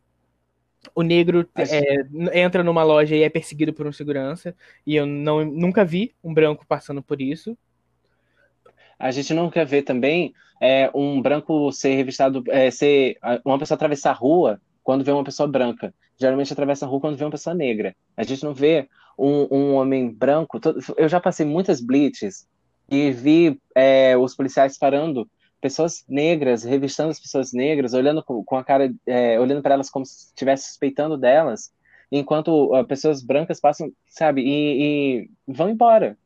o 0.93 1.03
negro 1.03 1.49
é, 1.57 2.41
entra 2.41 2.64
numa 2.64 2.82
loja 2.82 3.14
e 3.14 3.22
é 3.22 3.28
perseguido 3.28 3.72
por 3.72 3.86
um 3.86 3.93
segurança. 3.93 4.53
E 4.84 4.97
eu 4.97 5.07
não, 5.07 5.45
nunca 5.45 5.84
vi 5.84 6.12
um 6.24 6.34
branco 6.34 6.66
passando 6.66 7.01
por 7.01 7.22
isso. 7.22 7.57
A 8.99 9.12
gente 9.12 9.32
nunca 9.32 9.64
vê 9.64 9.80
também 9.80 10.34
é, 10.61 10.91
um 10.93 11.22
branco 11.22 11.70
ser 11.70 11.95
revistado, 11.95 12.43
é, 12.49 12.68
ser 12.72 13.16
uma 13.45 13.61
pessoa 13.61 13.76
atravessar 13.76 14.11
a 14.11 14.14
rua 14.14 14.61
quando 14.82 15.05
vê 15.05 15.12
uma 15.12 15.22
pessoa 15.22 15.49
branca. 15.49 15.95
Geralmente 16.16 16.53
atravessa 16.53 16.84
a 16.84 16.89
rua 16.89 17.01
quando 17.01 17.16
vê 17.16 17.24
uma 17.24 17.30
pessoa 17.30 17.55
negra. 17.55 17.95
A 18.16 18.24
gente 18.24 18.43
não 18.43 18.53
vê 18.53 18.89
um, 19.16 19.47
um 19.57 19.74
homem 19.74 20.11
branco. 20.11 20.59
Todo... 20.59 20.80
Eu 20.97 21.09
já 21.09 21.20
passei 21.20 21.47
muitas 21.47 21.80
blitz 21.80 22.45
e 22.91 23.11
vi 23.11 23.61
é, 23.74 24.16
os 24.16 24.34
policiais 24.34 24.78
parando 24.78 25.28
pessoas 25.61 26.05
negras, 26.09 26.62
revistando 26.62 27.11
as 27.11 27.20
pessoas 27.20 27.53
negras, 27.53 27.93
olhando 27.93 28.22
com, 28.22 28.57
a 28.57 28.64
cara, 28.64 28.93
é, 29.07 29.39
olhando 29.41 29.62
para 29.62 29.74
elas 29.74 29.91
como 29.91 30.07
se 30.07 30.28
estivesse 30.28 30.68
suspeitando 30.68 31.18
delas, 31.18 31.72
enquanto 32.11 32.74
uh, 32.74 32.86
pessoas 32.86 33.22
brancas 33.22 33.61
passam, 33.61 33.93
sabe, 34.07 34.43
e, 34.43 35.26
e, 35.26 35.30
vão 35.47 35.68
embora. 35.68 36.16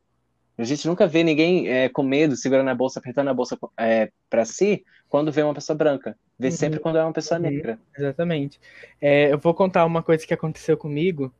A 0.56 0.64
gente 0.64 0.86
nunca 0.86 1.06
vê 1.06 1.24
ninguém 1.24 1.66
é, 1.68 1.88
com 1.88 2.02
medo, 2.02 2.36
segurando 2.36 2.68
a 2.68 2.74
bolsa, 2.74 3.00
apertando 3.00 3.28
a 3.28 3.34
bolsa 3.34 3.58
é, 3.78 4.10
para 4.28 4.44
si, 4.44 4.84
quando 5.08 5.32
vê 5.32 5.42
uma 5.42 5.54
pessoa 5.54 5.76
branca. 5.76 6.16
Vê 6.38 6.48
uhum. 6.48 6.52
sempre 6.52 6.78
quando 6.78 6.98
é 6.98 7.02
uma 7.02 7.12
pessoa 7.12 7.40
uhum. 7.40 7.46
negra. 7.46 7.78
Exatamente. 7.96 8.60
É, 9.00 9.32
eu 9.32 9.38
vou 9.38 9.54
contar 9.54 9.84
uma 9.86 10.02
coisa 10.02 10.26
que 10.26 10.34
aconteceu 10.34 10.76
comigo. 10.76 11.32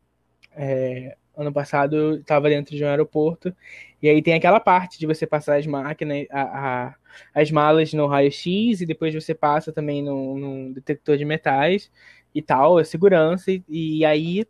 É, 1.43 1.47
ano 1.47 1.53
passado 1.53 1.97
eu 1.97 2.15
estava 2.17 2.49
dentro 2.49 2.77
de 2.77 2.85
um 2.85 2.89
aeroporto 2.89 3.55
e 4.03 4.09
aí 4.09 4.23
tem 4.23 4.35
aquela 4.35 4.61
parte 4.61 4.99
de 4.99 5.07
você 5.07 5.27
passar 5.27 5.57
as 5.59 5.67
máquinas, 5.67 6.27
a, 6.31 6.87
a, 6.87 6.95
as 7.35 7.51
malas 7.51 7.93
no 7.93 8.07
raio-x 8.07 8.81
e 8.81 8.87
depois 8.87 9.15
você 9.15 9.35
passa 9.35 9.73
também 9.73 10.03
no, 10.03 10.39
no, 10.39 10.75
detector 10.75 11.17
de 11.17 11.25
metais 11.25 11.91
e 12.35 12.43
tal, 12.43 12.79
a 12.79 12.85
segurança. 12.85 13.51
E, 13.53 13.63
e 13.69 14.05
aí 14.05 14.47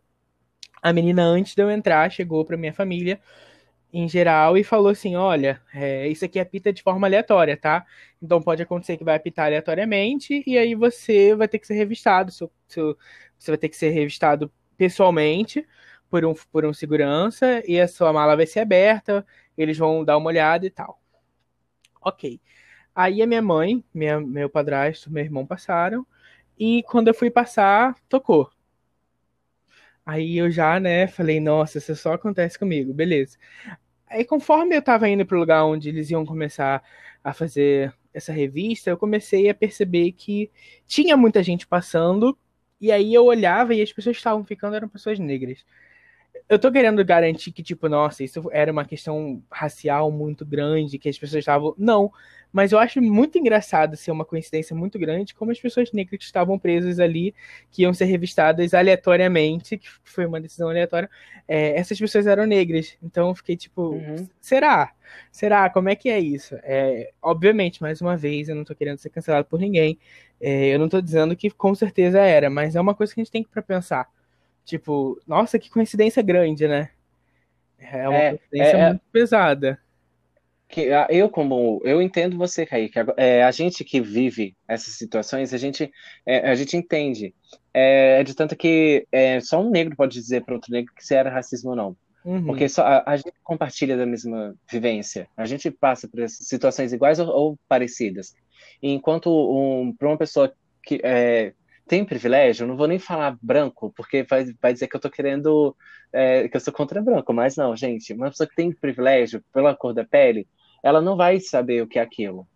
a 0.81 0.91
menina, 0.93 1.23
antes 1.23 1.55
de 1.55 1.63
eu 1.63 1.71
entrar, 1.71 2.11
chegou 2.11 2.43
para 2.45 2.57
minha 2.57 2.73
família 2.73 3.19
em 3.93 4.07
geral 4.09 4.57
e 4.57 4.63
falou 4.63 4.89
assim: 4.89 5.15
olha, 5.15 5.61
é, 5.73 6.07
isso 6.07 6.25
aqui 6.25 6.39
apita 6.39 6.73
de 6.73 6.81
forma 6.83 7.07
aleatória, 7.07 7.55
tá? 7.55 7.85
Então 8.21 8.41
pode 8.41 8.63
acontecer 8.63 8.97
que 8.97 9.03
vai 9.03 9.15
apitar 9.15 9.45
aleatoriamente 9.47 10.43
e 10.47 10.57
aí 10.57 10.75
você 10.75 11.35
vai 11.35 11.47
ter 11.47 11.59
que 11.59 11.67
ser 11.67 11.75
revistado. 11.75 12.31
Seu, 12.31 12.51
seu, 12.67 12.97
você 13.37 13.51
vai 13.51 13.57
ter 13.57 13.69
que 13.69 13.77
ser 13.77 13.89
revistado 13.91 14.51
pessoalmente 14.77 15.65
por 16.13 16.23
um, 16.25 16.35
por 16.51 16.63
um 16.63 16.71
segurança 16.71 17.63
e 17.67 17.81
a 17.81 17.87
sua 17.87 18.13
mala 18.13 18.35
vai 18.35 18.45
ser 18.45 18.59
aberta, 18.59 19.25
eles 19.57 19.75
vão 19.75 20.05
dar 20.05 20.15
uma 20.15 20.27
olhada 20.27 20.63
e 20.63 20.69
tal. 20.69 21.01
Ok. 21.99 22.39
Aí 22.93 23.19
a 23.23 23.25
minha 23.25 23.41
mãe, 23.41 23.83
minha, 23.91 24.19
meu 24.19 24.47
padrasto, 24.47 25.11
meu 25.11 25.23
irmão 25.23 25.43
passaram, 25.43 26.05
e 26.55 26.83
quando 26.83 27.07
eu 27.07 27.15
fui 27.15 27.31
passar, 27.31 27.95
tocou. 28.07 28.47
Aí 30.05 30.37
eu 30.37 30.51
já, 30.51 30.79
né, 30.79 31.07
falei, 31.07 31.39
nossa, 31.39 31.79
isso 31.79 31.95
só 31.95 32.13
acontece 32.13 32.59
comigo, 32.59 32.93
beleza. 32.93 33.39
Aí 34.07 34.23
conforme 34.23 34.77
eu 34.77 34.83
tava 34.83 35.09
indo 35.09 35.25
pro 35.25 35.39
lugar 35.39 35.65
onde 35.65 35.89
eles 35.89 36.11
iam 36.11 36.23
começar 36.23 36.83
a 37.23 37.33
fazer 37.33 37.91
essa 38.13 38.31
revista, 38.31 38.91
eu 38.91 38.97
comecei 38.99 39.49
a 39.49 39.55
perceber 39.55 40.11
que 40.11 40.51
tinha 40.85 41.17
muita 41.17 41.41
gente 41.41 41.65
passando, 41.65 42.37
e 42.79 42.91
aí 42.91 43.11
eu 43.15 43.25
olhava 43.25 43.73
e 43.73 43.81
as 43.81 43.91
pessoas 43.91 44.15
que 44.15 44.19
estavam 44.19 44.45
ficando 44.45 44.75
eram 44.75 44.87
pessoas 44.87 45.17
negras 45.17 45.65
eu 46.49 46.59
tô 46.59 46.71
querendo 46.71 47.03
garantir 47.03 47.51
que, 47.51 47.63
tipo, 47.63 47.87
nossa, 47.89 48.23
isso 48.23 48.49
era 48.51 48.71
uma 48.71 48.85
questão 48.85 49.41
racial 49.51 50.11
muito 50.11 50.45
grande, 50.45 50.97
que 50.97 51.09
as 51.09 51.17
pessoas 51.17 51.39
estavam. 51.39 51.73
Não. 51.77 52.11
Mas 52.51 52.71
eu 52.71 52.77
acho 52.77 53.01
muito 53.01 53.39
engraçado 53.39 53.97
ser 53.97 54.11
uma 54.11 54.23
coincidência 54.23 54.75
muito 54.75 54.99
grande 54.99 55.33
como 55.33 55.49
as 55.51 55.59
pessoas 55.59 55.91
negras 55.91 56.19
que 56.19 56.23
estavam 56.23 56.59
presas 56.59 56.99
ali, 56.99 57.33
que 57.71 57.81
iam 57.81 57.91
ser 57.93 58.05
revistadas 58.05 58.75
aleatoriamente, 58.75 59.75
que 59.79 59.87
foi 60.03 60.27
uma 60.27 60.39
decisão 60.39 60.69
aleatória, 60.69 61.09
é, 61.47 61.75
essas 61.75 61.97
pessoas 61.97 62.27
eram 62.27 62.45
negras. 62.45 62.95
Então 63.01 63.29
eu 63.29 63.35
fiquei 63.35 63.57
tipo, 63.57 63.93
uhum. 63.93 64.27
será? 64.39 64.91
Será? 65.31 65.67
Como 65.69 65.89
é 65.89 65.95
que 65.95 66.09
é 66.09 66.19
isso? 66.19 66.55
É, 66.61 67.11
obviamente, 67.21 67.81
mais 67.81 68.01
uma 68.01 68.15
vez, 68.15 68.49
eu 68.49 68.55
não 68.55 68.63
tô 68.63 68.75
querendo 68.75 68.99
ser 68.99 69.09
cancelado 69.09 69.47
por 69.47 69.59
ninguém. 69.59 69.97
É, 70.39 70.67
eu 70.67 70.77
não 70.77 70.87
tô 70.87 71.01
dizendo 71.01 71.35
que 71.35 71.49
com 71.49 71.73
certeza 71.73 72.19
era, 72.19 72.51
mas 72.51 72.75
é 72.75 72.81
uma 72.81 72.93
coisa 72.93 73.13
que 73.13 73.19
a 73.19 73.23
gente 73.23 73.31
tem 73.31 73.43
que 73.43 73.49
pra 73.49 73.63
pensar 73.63 74.07
Tipo, 74.65 75.19
nossa, 75.27 75.59
que 75.59 75.69
coincidência 75.69 76.21
grande, 76.21 76.67
né? 76.67 76.89
É 77.79 78.07
uma 78.07 78.17
é, 78.17 78.29
coincidência 78.29 78.77
é, 78.77 78.79
é, 78.79 78.89
muito 78.89 79.01
pesada. 79.11 79.79
Que, 80.69 80.89
eu, 81.09 81.29
como. 81.29 81.81
Eu 81.83 82.01
entendo 82.01 82.37
você, 82.37 82.65
Kaique. 82.65 82.97
É, 83.17 83.43
a 83.43 83.51
gente 83.51 83.83
que 83.83 84.01
vive 84.01 84.55
essas 84.67 84.95
situações, 84.95 85.53
a 85.53 85.57
gente, 85.57 85.91
é, 86.25 86.49
a 86.49 86.55
gente 86.55 86.75
entende. 86.75 87.33
É, 87.73 88.21
é 88.21 88.23
de 88.23 88.33
tanto 88.33 88.55
que 88.55 89.05
é, 89.11 89.39
só 89.39 89.61
um 89.61 89.69
negro 89.69 89.95
pode 89.95 90.13
dizer 90.13 90.43
para 90.43 90.55
outro 90.55 90.71
negro 90.71 90.93
que 90.95 91.05
se 91.05 91.13
era 91.13 91.29
racismo 91.29 91.71
ou 91.71 91.75
não. 91.75 91.97
Uhum. 92.25 92.45
Porque 92.45 92.69
só, 92.69 92.83
a, 92.83 93.03
a, 93.05 93.17
gente 93.17 93.33
compartilha 93.43 93.97
da 93.97 94.05
mesma 94.05 94.55
vivência. 94.71 95.27
A 95.35 95.45
gente 95.45 95.69
passa 95.69 96.07
por 96.07 96.27
situações 96.29 96.93
iguais 96.93 97.19
ou, 97.19 97.27
ou 97.27 97.59
parecidas. 97.67 98.33
E 98.81 98.91
enquanto 98.91 99.29
um, 99.29 99.93
para 99.93 100.07
uma 100.07 100.17
pessoa 100.17 100.53
que 100.81 100.99
é, 101.03 101.53
tem 101.87 102.05
privilégio, 102.05 102.65
não 102.67 102.77
vou 102.77 102.87
nem 102.87 102.99
falar 102.99 103.37
branco, 103.41 103.93
porque 103.95 104.23
vai, 104.23 104.45
vai 104.61 104.73
dizer 104.73 104.87
que 104.87 104.95
eu 104.95 104.99
tô 104.99 105.09
querendo, 105.09 105.75
é, 106.11 106.47
que 106.47 106.55
eu 106.55 106.61
sou 106.61 106.73
contra 106.73 107.01
branco, 107.01 107.33
mas 107.33 107.55
não, 107.55 107.75
gente, 107.75 108.13
uma 108.13 108.29
pessoa 108.29 108.47
que 108.47 108.55
tem 108.55 108.71
privilégio 108.71 109.43
pela 109.53 109.75
cor 109.75 109.93
da 109.93 110.03
pele, 110.03 110.47
ela 110.81 111.01
não 111.01 111.15
vai 111.15 111.39
saber 111.39 111.81
o 111.81 111.87
que 111.87 111.99
é 111.99 112.01
aquilo, 112.01 112.47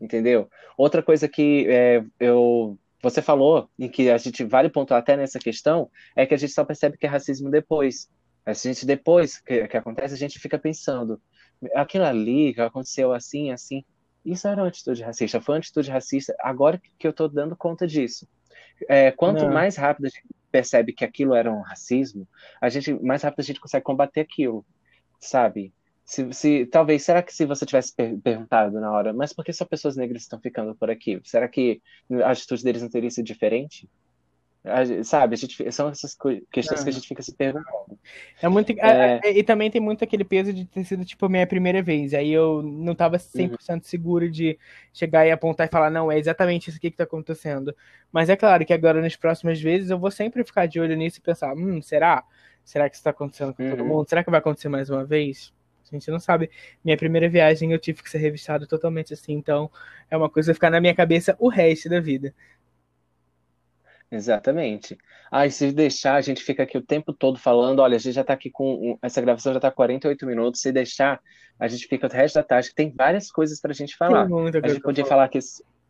entendeu? 0.00 0.48
Outra 0.76 1.02
coisa 1.02 1.28
que 1.28 1.66
é, 1.68 2.04
eu, 2.20 2.78
você 3.02 3.22
falou, 3.22 3.68
e 3.78 3.88
que 3.88 4.10
a 4.10 4.18
gente 4.18 4.44
vale 4.44 4.68
pontuar 4.68 5.00
até 5.00 5.16
nessa 5.16 5.38
questão, 5.38 5.90
é 6.14 6.26
que 6.26 6.34
a 6.34 6.38
gente 6.38 6.52
só 6.52 6.64
percebe 6.64 6.98
que 6.98 7.06
é 7.06 7.08
racismo 7.08 7.50
depois. 7.50 8.08
A 8.44 8.52
gente, 8.52 8.84
depois 8.84 9.40
que, 9.40 9.66
que 9.66 9.76
acontece, 9.76 10.14
a 10.14 10.18
gente 10.18 10.38
fica 10.38 10.58
pensando, 10.58 11.20
aquilo 11.74 12.04
ali 12.04 12.52
que 12.52 12.60
aconteceu 12.60 13.12
assim, 13.12 13.50
assim, 13.50 13.84
isso 14.24 14.48
era 14.48 14.62
uma 14.62 14.68
atitude 14.68 15.02
racista, 15.02 15.40
foi 15.40 15.54
uma 15.54 15.58
atitude 15.58 15.90
racista, 15.90 16.34
agora 16.40 16.80
que 16.98 17.06
eu 17.06 17.12
tô 17.12 17.28
dando 17.28 17.56
conta 17.56 17.86
disso. 17.86 18.26
É, 18.88 19.10
quanto 19.10 19.44
Não. 19.44 19.52
mais 19.52 19.76
rápido 19.76 20.06
a 20.06 20.08
gente 20.08 20.24
percebe 20.50 20.92
que 20.92 21.04
aquilo 21.04 21.34
era 21.34 21.52
um 21.52 21.62
racismo, 21.62 22.28
a 22.60 22.68
gente 22.68 22.92
mais 23.02 23.22
rápido 23.22 23.40
a 23.40 23.44
gente 23.44 23.60
consegue 23.60 23.84
combater 23.84 24.20
aquilo, 24.20 24.64
sabe? 25.18 25.72
Se, 26.04 26.30
se, 26.32 26.66
talvez, 26.66 27.02
será 27.02 27.22
que 27.22 27.34
se 27.34 27.46
você 27.46 27.64
tivesse 27.64 27.94
per 27.94 28.18
perguntado 28.18 28.78
na 28.78 28.92
hora, 28.92 29.12
mas 29.12 29.32
por 29.32 29.44
que 29.44 29.52
só 29.52 29.64
pessoas 29.64 29.96
negras 29.96 30.22
estão 30.22 30.38
ficando 30.38 30.74
por 30.74 30.90
aqui? 30.90 31.20
Será 31.24 31.48
que 31.48 31.80
a 32.22 32.30
atitude 32.30 32.62
deles 32.62 32.82
não 32.82 32.90
teria 32.90 33.10
sido 33.10 33.24
diferente? 33.24 33.88
Sabe, 35.04 35.34
a 35.34 35.36
gente, 35.36 35.72
são 35.72 35.90
essas 35.90 36.16
questões 36.50 36.82
que 36.82 36.88
a 36.88 36.92
gente 36.92 37.06
fica 37.06 37.22
se 37.22 37.34
perguntando. 37.34 37.98
É 38.40 38.48
muito. 38.48 38.72
É... 38.78 39.20
E 39.30 39.42
também 39.42 39.70
tem 39.70 39.80
muito 39.80 40.02
aquele 40.02 40.24
peso 40.24 40.52
de 40.52 40.64
ter 40.64 40.84
sido, 40.84 41.04
tipo, 41.04 41.26
a 41.26 41.28
minha 41.28 41.46
primeira 41.46 41.82
vez. 41.82 42.14
Aí 42.14 42.32
eu 42.32 42.62
não 42.62 42.94
tava 42.94 43.18
100% 43.18 43.50
uhum. 43.68 43.80
seguro 43.82 44.30
de 44.30 44.58
chegar 44.92 45.26
e 45.26 45.30
apontar 45.30 45.66
e 45.66 45.70
falar, 45.70 45.90
não, 45.90 46.10
é 46.10 46.18
exatamente 46.18 46.68
isso 46.68 46.78
aqui 46.78 46.90
que 46.90 46.96
tá 46.96 47.04
acontecendo. 47.04 47.76
Mas 48.10 48.30
é 48.30 48.36
claro 48.36 48.64
que 48.64 48.72
agora, 48.72 49.02
nas 49.02 49.16
próximas 49.16 49.60
vezes, 49.60 49.90
eu 49.90 49.98
vou 49.98 50.10
sempre 50.10 50.42
ficar 50.44 50.66
de 50.66 50.80
olho 50.80 50.96
nisso 50.96 51.18
e 51.18 51.22
pensar, 51.22 51.54
hum, 51.54 51.82
será? 51.82 52.24
Será 52.64 52.88
que 52.88 52.96
isso 52.96 53.04
tá 53.04 53.10
acontecendo 53.10 53.52
com 53.52 53.62
uhum. 53.62 53.70
todo 53.70 53.84
mundo? 53.84 54.08
Será 54.08 54.24
que 54.24 54.30
vai 54.30 54.38
acontecer 54.40 54.70
mais 54.70 54.88
uma 54.88 55.04
vez? 55.04 55.52
A 55.92 55.94
gente 55.94 56.10
não 56.10 56.18
sabe. 56.18 56.50
Minha 56.84 56.96
primeira 56.96 57.28
viagem 57.28 57.72
eu 57.72 57.78
tive 57.78 58.02
que 58.02 58.10
ser 58.10 58.18
revistado 58.18 58.66
totalmente 58.66 59.12
assim, 59.12 59.34
então 59.34 59.70
é 60.10 60.16
uma 60.16 60.30
coisa 60.30 60.50
que 60.50 60.54
ficar 60.54 60.70
na 60.70 60.80
minha 60.80 60.94
cabeça 60.94 61.36
o 61.38 61.48
resto 61.48 61.88
da 61.88 62.00
vida. 62.00 62.34
Exatamente. 64.14 64.96
Ah, 65.30 65.46
e 65.46 65.50
se 65.50 65.72
deixar, 65.72 66.14
a 66.14 66.20
gente 66.20 66.42
fica 66.42 66.62
aqui 66.62 66.78
o 66.78 66.82
tempo 66.82 67.12
todo 67.12 67.38
falando, 67.38 67.80
olha, 67.80 67.96
a 67.96 67.98
gente 67.98 68.14
já 68.14 68.20
está 68.20 68.32
aqui 68.32 68.50
com. 68.50 68.96
Essa 69.02 69.20
gravação 69.20 69.52
já 69.52 69.58
está 69.58 69.70
48 69.70 70.24
minutos. 70.24 70.60
Se 70.60 70.70
deixar, 70.70 71.20
a 71.58 71.66
gente 71.66 71.86
fica 71.88 72.06
o 72.06 72.10
resto 72.10 72.36
da 72.36 72.42
tarde, 72.42 72.68
que 72.68 72.74
tem 72.74 72.92
várias 72.94 73.30
coisas 73.30 73.60
para 73.60 73.72
a 73.72 73.74
gente 73.74 73.96
falar. 73.96 74.26
a 74.62 74.68
gente 74.68 74.80
podia 74.80 75.04
falar 75.04 75.24
aqui 75.24 75.40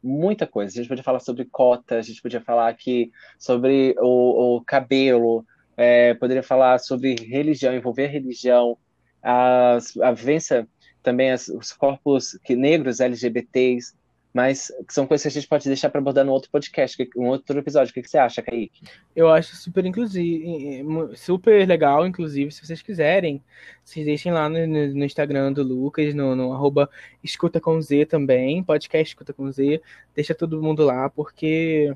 muita 0.03 0.47
coisa. 0.47 0.73
A 0.73 0.77
gente 0.77 0.89
podia 0.89 1.05
falar 1.05 1.21
sobre 1.21 1.45
cota, 1.45 1.97
a 1.97 2.03
gente 2.03 2.23
podia 2.23 2.41
falar 2.41 2.69
aqui 2.69 3.11
sobre 3.39 3.95
o, 3.99 4.57
o 4.57 4.61
cabelo, 4.63 5.45
é, 5.77 6.15
poderia 6.15 6.43
falar 6.43 6.79
sobre 6.79 7.15
religião, 7.15 7.75
envolver 7.75 8.07
religião, 8.07 8.79
as, 9.23 9.97
a 9.99 10.13
vivência 10.13 10.67
também, 11.03 11.33
as, 11.33 11.49
os 11.49 11.73
corpos 11.73 12.39
que, 12.45 12.57
negros 12.57 13.01
LGBTs, 13.01 13.95
mas 14.35 14.73
são 14.89 15.07
coisas 15.07 15.23
que 15.23 15.29
a 15.29 15.41
gente 15.41 15.49
pode 15.49 15.69
deixar 15.69 15.89
para 15.89 16.01
abordar 16.01 16.25
no 16.25 16.33
outro 16.33 16.51
podcast, 16.51 17.09
um 17.17 17.29
outro 17.29 17.57
episódio. 17.57 17.93
O 17.93 17.95
que, 17.95 18.03
você 18.03 18.19
acha, 18.19 18.43
Kaique? 18.43 18.83
Eu 19.15 19.29
acho 19.29 19.55
super 19.55 19.87
inclusive, 19.87 20.85
super 21.15 21.67
legal, 21.69 22.05
inclusive, 22.05 22.51
se 22.51 22.67
vocês 22.67 22.83
quiserem, 22.83 23.41
vocês 23.85 24.05
deixem 24.05 24.33
lá 24.33 24.49
no, 24.49 24.67
no 24.67 25.05
Instagram 25.05 25.53
do 25.53 25.63
Lucas, 25.63 26.13
no, 26.15 26.35
no 26.35 26.53
arroba 26.53 26.91
escuta 27.23 27.61
com 27.61 27.81
Z 27.81 28.07
também, 28.07 28.61
podcast 28.65 29.13
escuta 29.13 29.33
com 29.33 29.51
Z, 29.53 29.81
deixa 30.17 30.35
todo 30.35 30.61
mundo 30.61 30.85
lá, 30.85 31.09
porque 31.09 31.95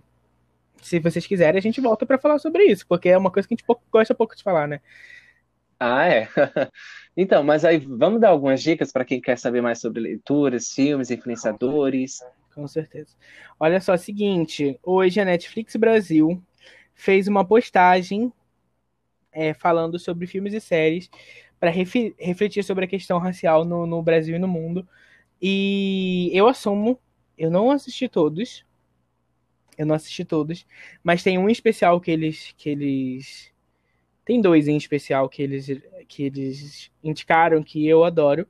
se 0.80 1.00
vocês 1.00 1.26
quiserem, 1.26 1.58
a 1.58 1.62
gente 1.62 1.80
volta 1.80 2.06
para 2.06 2.18
falar 2.18 2.38
sobre 2.38 2.62
isso, 2.66 2.86
porque 2.86 3.08
é 3.08 3.18
uma 3.18 3.32
coisa 3.32 3.48
que 3.48 3.54
a 3.54 3.56
gente 3.56 3.66
pouco, 3.66 3.82
gosta 3.90 4.14
pouco 4.14 4.36
de 4.36 4.44
falar, 4.44 4.68
né? 4.68 4.80
Ah, 5.80 6.08
é. 6.08 6.28
Então, 7.20 7.42
mas 7.42 7.64
aí 7.64 7.78
vamos 7.78 8.20
dar 8.20 8.28
algumas 8.28 8.62
dicas 8.62 8.92
para 8.92 9.04
quem 9.04 9.20
quer 9.20 9.36
saber 9.36 9.60
mais 9.60 9.80
sobre 9.80 9.98
leituras, 9.98 10.70
filmes, 10.72 11.10
influenciadores. 11.10 12.20
Com 12.54 12.68
certeza. 12.68 13.16
Olha 13.58 13.80
só, 13.80 13.96
seguinte, 13.96 14.78
hoje 14.84 15.20
a 15.20 15.24
Netflix 15.24 15.74
Brasil 15.74 16.40
fez 16.94 17.26
uma 17.26 17.44
postagem 17.44 18.32
é, 19.32 19.52
falando 19.52 19.98
sobre 19.98 20.28
filmes 20.28 20.54
e 20.54 20.60
séries 20.60 21.10
para 21.58 21.70
refletir 21.70 22.62
sobre 22.62 22.84
a 22.84 22.88
questão 22.88 23.18
racial 23.18 23.64
no, 23.64 23.84
no, 23.84 24.00
Brasil 24.00 24.36
e 24.36 24.38
no 24.38 24.46
mundo. 24.46 24.86
E 25.42 26.30
eu 26.32 26.46
assumo, 26.46 27.00
eu 27.36 27.50
não 27.50 27.68
assisti 27.72 28.08
todos. 28.08 28.64
Eu 29.76 29.86
não 29.86 29.96
assisti 29.96 30.24
todos, 30.24 30.64
mas 31.02 31.24
tem 31.24 31.36
um 31.36 31.50
especial 31.50 32.00
que 32.00 32.12
eles 32.12 32.54
que 32.56 32.68
eles 32.68 33.52
tem 34.28 34.42
dois 34.42 34.68
em 34.68 34.76
especial 34.76 35.26
que 35.26 35.42
eles 35.42 35.66
que 36.06 36.24
eles 36.24 36.90
indicaram 37.02 37.62
que 37.62 37.88
eu 37.88 38.04
adoro. 38.04 38.46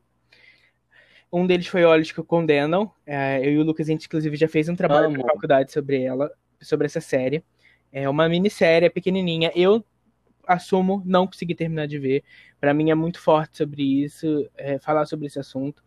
Um 1.33 1.47
deles 1.47 1.69
foi 1.69 1.85
Olhos 1.85 2.11
que 2.11 2.21
o 2.21 2.25
Condenam. 2.25 2.91
É, 3.07 3.39
eu 3.47 3.53
e 3.53 3.59
o 3.59 3.63
Lucas, 3.63 3.87
a 3.89 3.93
gente, 3.93 4.07
inclusive, 4.07 4.37
já 4.37 4.49
fez 4.49 4.69
um 4.69 4.75
trabalho 4.75 5.09
na 5.11 5.23
faculdade 5.23 5.71
sobre 5.71 6.03
ela, 6.03 6.33
sobre 6.61 6.87
essa 6.87 7.01
série. 7.01 7.45
É 7.93 8.09
uma 8.09 8.29
minissérie, 8.29 8.87
é 8.87 8.91
pequenininha. 8.91 9.53
Eu 9.55 9.85
assumo 10.45 11.01
não 11.07 11.29
consegui 11.29 11.55
terminar 11.55 11.87
de 11.87 11.97
ver. 11.97 12.25
Para 12.61 12.75
mim 12.75 12.91
é 12.91 12.95
muito 12.97 13.21
forte 13.21 13.59
sobre 13.59 14.03
isso, 14.03 14.51
é, 14.57 14.81
falar 14.81 15.07
sobre 15.07 15.27
esse 15.29 15.39
assunto. 15.39 15.81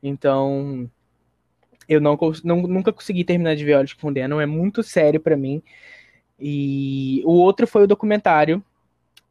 Então, 0.00 0.88
eu 1.88 2.00
não, 2.00 2.16
não, 2.44 2.62
nunca 2.62 2.92
consegui 2.92 3.24
terminar 3.24 3.56
de 3.56 3.64
ver 3.64 3.74
Olhos 3.74 3.92
que 3.92 4.00
Condenam. 4.00 4.40
É 4.40 4.46
muito 4.46 4.84
sério 4.84 5.18
para 5.18 5.36
mim. 5.36 5.60
E 6.38 7.22
o 7.24 7.32
outro 7.32 7.66
foi 7.66 7.82
o 7.82 7.88
documentário 7.88 8.64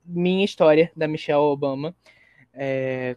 Minha 0.06 0.46
História, 0.46 0.92
da 0.96 1.08
Michelle 1.08 1.40
Obama. 1.40 1.96
É, 2.54 3.16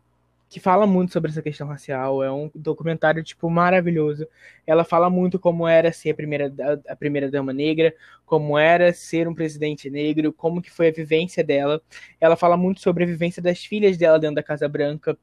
que 0.54 0.60
fala 0.60 0.86
muito 0.86 1.12
sobre 1.12 1.32
essa 1.32 1.42
questão 1.42 1.66
racial. 1.66 2.22
É 2.22 2.30
um 2.30 2.48
documentário, 2.54 3.24
tipo, 3.24 3.50
maravilhoso. 3.50 4.24
Ela 4.64 4.84
fala 4.84 5.10
muito 5.10 5.36
como 5.36 5.66
era 5.66 5.92
ser 5.92 6.10
a 6.10 6.14
primeira, 6.14 6.54
a 6.88 6.94
primeira 6.94 7.28
dama 7.28 7.52
negra, 7.52 7.92
como 8.24 8.56
era 8.56 8.92
ser 8.92 9.26
um 9.26 9.34
presidente 9.34 9.90
negro, 9.90 10.32
como 10.32 10.62
que 10.62 10.70
foi 10.70 10.88
a 10.88 10.92
vivência 10.92 11.42
dela. 11.42 11.82
Ela 12.20 12.36
fala 12.36 12.56
muito 12.56 12.80
sobre 12.80 13.02
a 13.02 13.06
vivência 13.06 13.42
das 13.42 13.64
filhas 13.64 13.96
dela 13.96 14.16
dentro 14.16 14.36
da 14.36 14.44
Casa 14.44 14.68
Branca, 14.68 15.18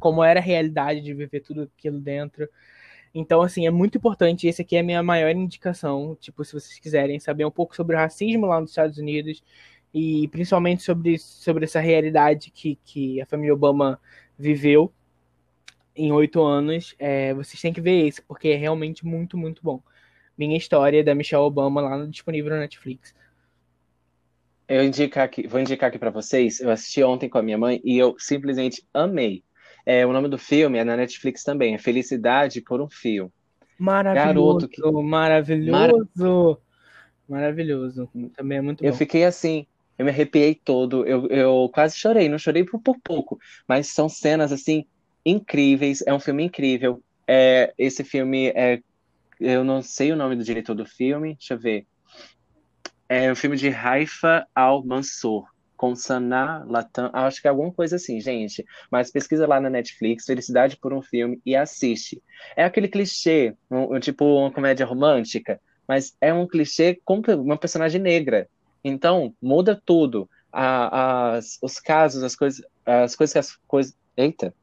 como 0.00 0.24
era 0.24 0.40
a 0.40 0.42
realidade 0.42 1.00
de 1.00 1.14
viver 1.14 1.40
tudo 1.42 1.70
aquilo 1.76 2.00
dentro. 2.00 2.48
Então, 3.14 3.42
assim, 3.42 3.66
é 3.68 3.70
muito 3.70 3.98
importante. 3.98 4.48
Esse 4.48 4.62
aqui 4.62 4.74
é 4.74 4.80
a 4.80 4.82
minha 4.82 5.02
maior 5.02 5.30
indicação. 5.30 6.16
Tipo, 6.20 6.44
se 6.44 6.54
vocês 6.54 6.78
quiserem 6.80 7.20
saber 7.20 7.44
um 7.44 7.50
pouco 7.52 7.76
sobre 7.76 7.94
o 7.94 7.98
racismo 8.00 8.46
lá 8.46 8.60
nos 8.60 8.70
Estados 8.70 8.98
Unidos 8.98 9.44
e 9.92 10.28
principalmente 10.28 10.82
sobre, 10.82 11.18
sobre 11.18 11.64
essa 11.64 11.80
realidade 11.80 12.50
que, 12.50 12.78
que 12.84 13.20
a 13.20 13.26
família 13.26 13.54
Obama 13.54 14.00
viveu 14.38 14.92
em 15.94 16.12
oito 16.12 16.42
anos, 16.42 16.94
é, 16.98 17.34
vocês 17.34 17.60
têm 17.60 17.72
que 17.72 17.80
ver 17.80 18.06
esse, 18.06 18.22
porque 18.22 18.48
é 18.48 18.56
realmente 18.56 19.04
muito, 19.04 19.36
muito 19.36 19.62
bom. 19.62 19.82
Minha 20.38 20.56
história 20.56 21.04
da 21.04 21.14
Michelle 21.14 21.42
Obama 21.42 21.80
lá 21.80 21.98
no, 21.98 22.08
disponível 22.08 22.50
na 22.50 22.60
Netflix. 22.60 23.14
Eu 24.66 24.84
indicar 24.84 25.24
aqui, 25.24 25.46
vou 25.46 25.60
indicar 25.60 25.88
aqui 25.88 25.98
para 25.98 26.10
vocês. 26.10 26.60
Eu 26.60 26.70
assisti 26.70 27.02
ontem 27.02 27.28
com 27.28 27.38
a 27.38 27.42
minha 27.42 27.58
mãe 27.58 27.80
e 27.84 27.98
eu 27.98 28.14
simplesmente 28.18 28.86
amei. 28.94 29.42
É, 29.84 30.06
o 30.06 30.12
nome 30.12 30.28
do 30.28 30.38
filme 30.38 30.78
é 30.78 30.84
na 30.84 30.96
Netflix 30.96 31.42
também, 31.42 31.74
é 31.74 31.78
Felicidade 31.78 32.60
por 32.60 32.80
um 32.80 32.88
Fio. 32.88 33.32
Maravilhoso, 33.78 34.68
que... 34.68 34.80
maravilhoso, 35.02 36.60
maravilhoso. 37.28 38.08
Também 38.36 38.58
é 38.58 38.60
muito 38.60 38.84
eu 38.84 38.90
bom. 38.90 38.94
Eu 38.94 38.98
fiquei 38.98 39.24
assim, 39.24 39.66
eu 40.00 40.04
me 40.06 40.10
arrepiei 40.10 40.54
todo, 40.54 41.06
eu, 41.06 41.26
eu 41.26 41.70
quase 41.74 41.98
chorei, 41.98 42.26
não 42.26 42.38
chorei 42.38 42.64
por, 42.64 42.80
por 42.80 42.98
pouco, 43.00 43.38
mas 43.68 43.88
são 43.88 44.08
cenas 44.08 44.50
assim 44.50 44.86
incríveis, 45.26 46.02
é 46.06 46.14
um 46.14 46.18
filme 46.18 46.42
incrível. 46.42 47.02
É, 47.28 47.74
esse 47.76 48.02
filme 48.02 48.48
é, 48.56 48.80
eu 49.38 49.62
não 49.62 49.82
sei 49.82 50.10
o 50.10 50.16
nome 50.16 50.36
do 50.36 50.42
diretor 50.42 50.74
do 50.74 50.86
filme, 50.86 51.34
deixa 51.34 51.52
eu 51.52 51.58
ver. 51.58 51.86
É 53.10 53.30
um 53.30 53.34
filme 53.34 53.58
de 53.58 53.68
Haifa 53.68 54.46
Al-Mansur, 54.54 55.44
com 55.76 55.94
Sanaa 55.94 56.64
Latam, 56.66 57.10
acho 57.12 57.42
que 57.42 57.46
é 57.46 57.50
alguma 57.50 57.70
coisa 57.70 57.96
assim, 57.96 58.18
gente. 58.22 58.64
Mas 58.90 59.10
pesquisa 59.10 59.46
lá 59.46 59.60
na 59.60 59.68
Netflix, 59.68 60.24
Felicidade 60.24 60.78
por 60.78 60.94
um 60.94 61.02
Filme, 61.02 61.42
e 61.44 61.54
assiste. 61.54 62.22
É 62.56 62.64
aquele 62.64 62.88
clichê, 62.88 63.54
um, 63.70 64.00
tipo 64.00 64.24
uma 64.24 64.50
comédia 64.50 64.86
romântica, 64.86 65.60
mas 65.86 66.16
é 66.22 66.32
um 66.32 66.46
clichê 66.46 66.98
com 67.04 67.20
uma 67.36 67.58
personagem 67.58 68.00
negra. 68.00 68.48
Então, 68.84 69.34
muda 69.40 69.80
tudo. 69.84 70.28
A, 70.52 71.36
as, 71.36 71.58
os 71.62 71.78
casos, 71.78 72.22
as 72.22 72.34
coisas, 72.34 72.64
as 72.84 73.14
coisas 73.14 73.32
que 73.32 73.38
as 73.38 73.56
coisas. 73.66 73.96
Eita! 74.16 74.54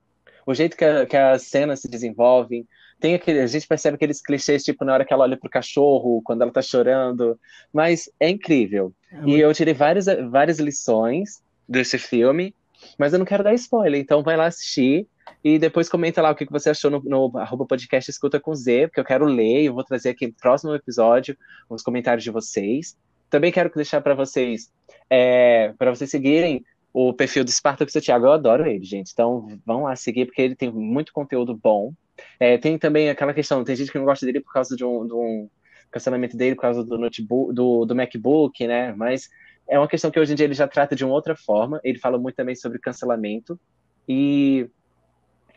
O 0.46 0.54
jeito 0.54 0.76
que, 0.78 0.86
a, 0.86 1.06
que 1.06 1.18
as 1.18 1.44
cenas 1.44 1.82
se 1.82 1.90
desenvolvem. 1.90 2.68
Tem 3.00 3.14
aquele, 3.14 3.40
a 3.42 3.48
gente 3.48 3.68
percebe 3.68 3.96
aqueles 3.96 4.22
clichês, 4.22 4.64
tipo, 4.64 4.84
na 4.84 4.94
hora 4.94 5.06
que 5.06 5.14
ela 5.14 5.24
olha 5.24 5.38
pro 5.38 5.50
cachorro, 5.50 6.22
quando 6.24 6.42
ela 6.42 6.52
tá 6.52 6.62
chorando. 6.62 7.40
Mas 7.72 8.10
é 8.20 8.30
incrível. 8.30 8.92
É 9.12 9.18
muito... 9.18 9.30
E 9.30 9.40
eu 9.40 9.54
tirei 9.54 9.74
várias, 9.74 10.06
várias 10.30 10.58
lições 10.60 11.42
desse 11.68 11.98
filme, 11.98 12.56
mas 12.98 13.14
eu 13.14 13.20
não 13.20 13.26
quero 13.26 13.44
dar 13.44 13.54
spoiler, 13.54 14.00
então 14.00 14.24
vai 14.24 14.38
lá 14.38 14.46
assistir 14.46 15.08
e 15.44 15.60
depois 15.60 15.90
comenta 15.90 16.22
lá 16.22 16.32
o 16.32 16.36
que 16.36 16.46
você 16.50 16.70
achou 16.70 16.90
no, 16.90 17.02
no 17.04 17.38
arroba 17.38 17.66
podcast 17.66 18.10
Escuta 18.10 18.40
com 18.40 18.56
Z, 18.56 18.88
porque 18.88 19.00
eu 19.00 19.06
quero 19.06 19.26
ler 19.26 19.64
e 19.64 19.66
eu 19.66 19.74
vou 19.74 19.84
trazer 19.84 20.10
aqui 20.10 20.28
no 20.28 20.34
próximo 20.34 20.74
episódio 20.74 21.38
os 21.70 21.84
comentários 21.84 22.24
de 22.24 22.32
vocês. 22.32 22.98
Também 23.30 23.52
quero 23.52 23.72
deixar 23.74 24.02
para 24.02 24.14
vocês, 24.14 24.72
é, 25.10 25.74
para 25.78 25.92
vocês 25.92 26.10
seguirem 26.10 26.64
o 26.94 27.14
perfil 27.14 27.44
do 27.44 27.52
Spartacus 27.52 27.94
Thiago. 27.94 28.26
Eu 28.26 28.32
adoro 28.32 28.66
ele, 28.66 28.84
gente. 28.84 29.12
Então 29.12 29.60
vão 29.66 29.84
lá 29.84 29.96
seguir, 29.96 30.26
porque 30.26 30.42
ele 30.42 30.56
tem 30.56 30.72
muito 30.72 31.14
conteúdo 31.14 31.56
bom. 31.56 31.94
É, 32.40 32.58
tem 32.58 32.78
também 32.78 33.10
aquela 33.10 33.34
questão, 33.34 33.64
tem 33.64 33.76
gente 33.76 33.92
que 33.92 33.98
não 33.98 34.06
gosta 34.06 34.26
dele 34.26 34.40
por 34.40 34.52
causa 34.52 34.76
de 34.76 34.84
um, 34.84 35.06
de 35.06 35.14
um 35.14 35.50
cancelamento 35.92 36.36
dele, 36.36 36.56
por 36.56 36.62
causa 36.62 36.84
do 36.84 36.98
notebook, 36.98 37.54
do, 37.54 37.86
do 37.86 37.96
MacBook, 37.96 38.66
né? 38.66 38.94
Mas 38.94 39.30
é 39.68 39.78
uma 39.78 39.88
questão 39.88 40.10
que 40.10 40.20
hoje 40.20 40.32
em 40.32 40.36
dia 40.36 40.46
ele 40.46 40.54
já 40.54 40.68
trata 40.68 40.96
de 40.96 41.06
uma 41.06 41.14
outra 41.14 41.36
forma. 41.36 41.80
Ele 41.84 42.00
fala 42.00 42.18
muito 42.18 42.36
também 42.36 42.56
sobre 42.56 42.80
cancelamento. 42.80 43.60
E 44.08 44.70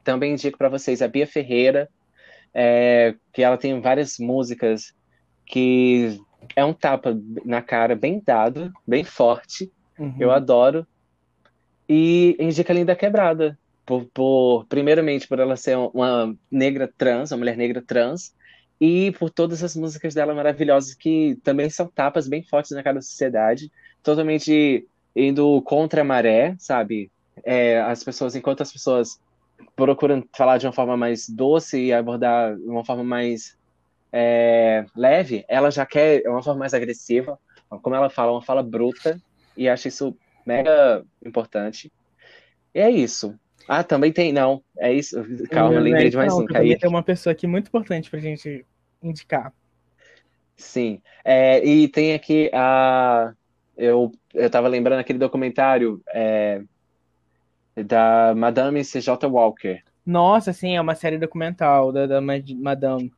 também 0.03 0.33
indico 0.33 0.59
para 0.59 0.68
vocês 0.68 1.01
a 1.01 1.09
Bia 1.09 1.27
Ferreira, 1.27 1.89
é, 2.53 3.14
que 3.33 3.43
ela 3.43 3.57
tem 3.57 3.81
várias 3.81 4.18
músicas 4.18 4.93
que 5.47 6.18
é 6.57 6.64
um 6.64 6.72
tapa 6.72 7.18
na 7.45 7.62
cara 7.62 7.95
bem 7.95 8.22
dado, 8.24 8.72
bem 8.86 9.05
forte. 9.05 9.70
Uhum. 9.99 10.14
Eu 10.18 10.30
adoro. 10.30 10.86
E 11.88 12.36
indica 12.38 12.72
Linda 12.72 12.95
Quebrada. 12.95 13.59
Por, 13.84 14.05
por, 14.14 14.66
primeiramente, 14.66 15.26
por 15.26 15.41
ela 15.41 15.57
ser 15.57 15.76
uma 15.76 16.36
negra 16.51 16.88
trans, 16.97 17.32
uma 17.32 17.38
mulher 17.38 17.57
negra 17.57 17.82
trans, 17.82 18.32
e 18.80 19.11
por 19.18 19.30
todas 19.30 19.64
as 19.64 19.74
músicas 19.74 20.14
dela 20.14 20.32
maravilhosas, 20.32 20.95
que 20.95 21.36
também 21.43 21.68
são 21.68 21.88
tapas 21.88 22.28
bem 22.28 22.43
fortes 22.43 22.70
na 22.70 22.82
cara 22.82 22.97
da 22.97 23.03
sociedade, 23.03 23.70
totalmente 24.03 24.86
indo 25.14 25.61
contra 25.62 26.03
a 26.03 26.05
maré, 26.05 26.55
sabe? 26.59 27.11
É, 27.45 27.80
as 27.80 28.05
pessoas, 28.05 28.36
enquanto 28.36 28.62
as 28.62 28.72
pessoas 28.72 29.20
procuram 29.74 30.24
falar 30.36 30.59
de 30.59 30.66
uma 30.66 30.72
forma 30.72 30.97
mais 30.97 31.28
doce 31.28 31.86
e 31.86 31.93
abordar 31.93 32.57
de 32.57 32.68
uma 32.68 32.84
forma 32.84 33.05
mais 33.05 33.57
é, 34.13 34.85
leve, 34.97 35.45
ela 35.49 35.71
já 35.71 35.87
quer 35.87 36.23
uma 36.27 36.43
forma 36.43 36.61
mais 36.61 36.75
agressiva, 36.75 37.39
como 37.83 37.95
ela 37.95 38.11
fala, 38.11 38.33
uma 38.33 38.43
fala 38.43 38.63
bruta, 38.63 39.21
e 39.57 39.69
acho 39.69 39.89
isso 39.89 40.17
mega 40.45 41.05
importante. 41.25 41.93
E 42.75 42.81
é 42.81 42.91
isso. 42.91 43.39
Ah, 43.69 43.85
também 43.85 44.13
tem, 44.13 44.33
não, 44.33 44.63
é 44.79 44.93
isso. 44.93 45.23
Calma, 45.49 45.75
eu 45.75 45.81
lembrei 45.81 46.11
de 46.11 46.17
mais 46.17 46.33
não, 46.33 46.41
um. 46.41 46.47
Também 46.47 46.77
tem 46.77 46.91
uma 46.91 47.03
pessoa 47.03 47.33
aqui 47.33 47.47
muito 47.47 47.69
importante 47.69 48.11
pra 48.11 48.19
gente 48.19 48.65
indicar. 49.03 49.53
Sim, 50.57 51.01
é, 51.25 51.65
e 51.65 51.89
tem 51.89 52.15
aqui 52.15 52.51
a. 52.53 53.33
Eu, 53.77 54.13
eu 54.35 54.51
tava 54.51 54.69
lembrando 54.69 54.99
aquele 54.99 55.19
documentário 55.19 56.03
é, 56.13 56.63
da 57.77 58.35
Madame 58.37 58.85
C.J. 58.85 59.27
Walker. 59.27 59.81
Nossa, 60.05 60.53
sim, 60.53 60.77
é 60.77 60.81
uma 60.81 60.95
série 60.95 61.19
documental 61.19 61.93
da, 61.93 62.07
da 62.07 62.21
Madame. 62.21 63.13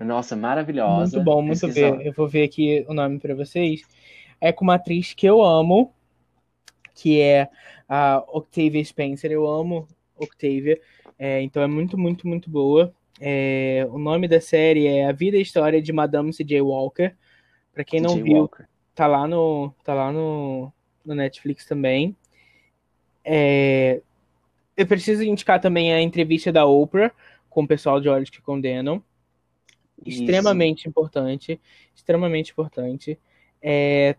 Nossa, 0.00 0.36
maravilhosa. 0.36 1.16
Muito 1.16 1.24
bom, 1.24 1.42
muito 1.42 1.68
bem. 1.68 2.02
Eu 2.02 2.12
vou 2.12 2.28
ver 2.28 2.44
aqui 2.44 2.84
o 2.88 2.94
nome 2.94 3.18
para 3.18 3.34
vocês. 3.34 3.82
É 4.40 4.52
com 4.52 4.64
uma 4.64 4.74
atriz 4.74 5.14
que 5.14 5.26
eu 5.26 5.42
amo, 5.42 5.92
que 6.94 7.20
é 7.20 7.48
a 7.88 8.22
Octavia 8.28 8.84
Spencer. 8.84 9.30
Eu 9.30 9.46
amo 9.46 9.88
Octavia. 10.16 10.80
É, 11.18 11.40
então 11.42 11.62
é 11.62 11.66
muito, 11.66 11.96
muito, 11.96 12.28
muito 12.28 12.50
boa. 12.50 12.92
É, 13.20 13.86
o 13.90 13.98
nome 13.98 14.28
da 14.28 14.40
série 14.40 14.86
é 14.86 15.06
A 15.06 15.12
Vida 15.12 15.36
e 15.36 15.42
História 15.42 15.80
de 15.80 15.92
Madame 15.92 16.32
C.J. 16.32 16.60
Walker. 16.60 17.14
Para 17.72 17.84
quem 17.84 18.00
não 18.00 18.16
viu, 18.16 18.38
Walker. 18.40 18.64
tá 18.94 19.06
lá 19.06 19.26
no, 19.26 19.72
tá 19.82 19.94
lá 19.94 20.12
no, 20.12 20.72
no 21.04 21.14
Netflix 21.14 21.64
também. 21.64 22.14
É, 23.24 24.00
eu 24.76 24.86
preciso 24.86 25.22
indicar 25.24 25.60
também 25.60 25.92
a 25.92 26.00
entrevista 26.00 26.52
da 26.52 26.66
Oprah 26.66 27.10
com 27.48 27.62
o 27.62 27.66
pessoal 27.66 28.00
de 28.00 28.08
Olhos 28.08 28.30
que 28.30 28.42
Condenam. 28.42 29.02
Extremamente 30.06 30.80
Isso. 30.80 30.88
importante. 30.88 31.60
Extremamente 31.94 32.52
importante. 32.52 33.18
É, 33.60 34.16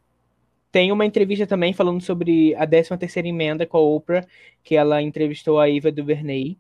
tem 0.72 0.92
uma 0.92 1.06
entrevista 1.06 1.48
também 1.48 1.74
falando 1.74 2.02
sobre 2.02 2.54
a 2.56 2.68
13 2.68 2.98
terceira 2.98 3.28
emenda 3.28 3.66
com 3.66 3.78
a 3.78 3.82
Oprah, 3.82 4.26
que 4.64 4.76
ela 4.76 5.02
entrevistou 5.02 5.60
a 5.60 5.70
Iva 5.70 5.92
DuVernay. 5.92 6.58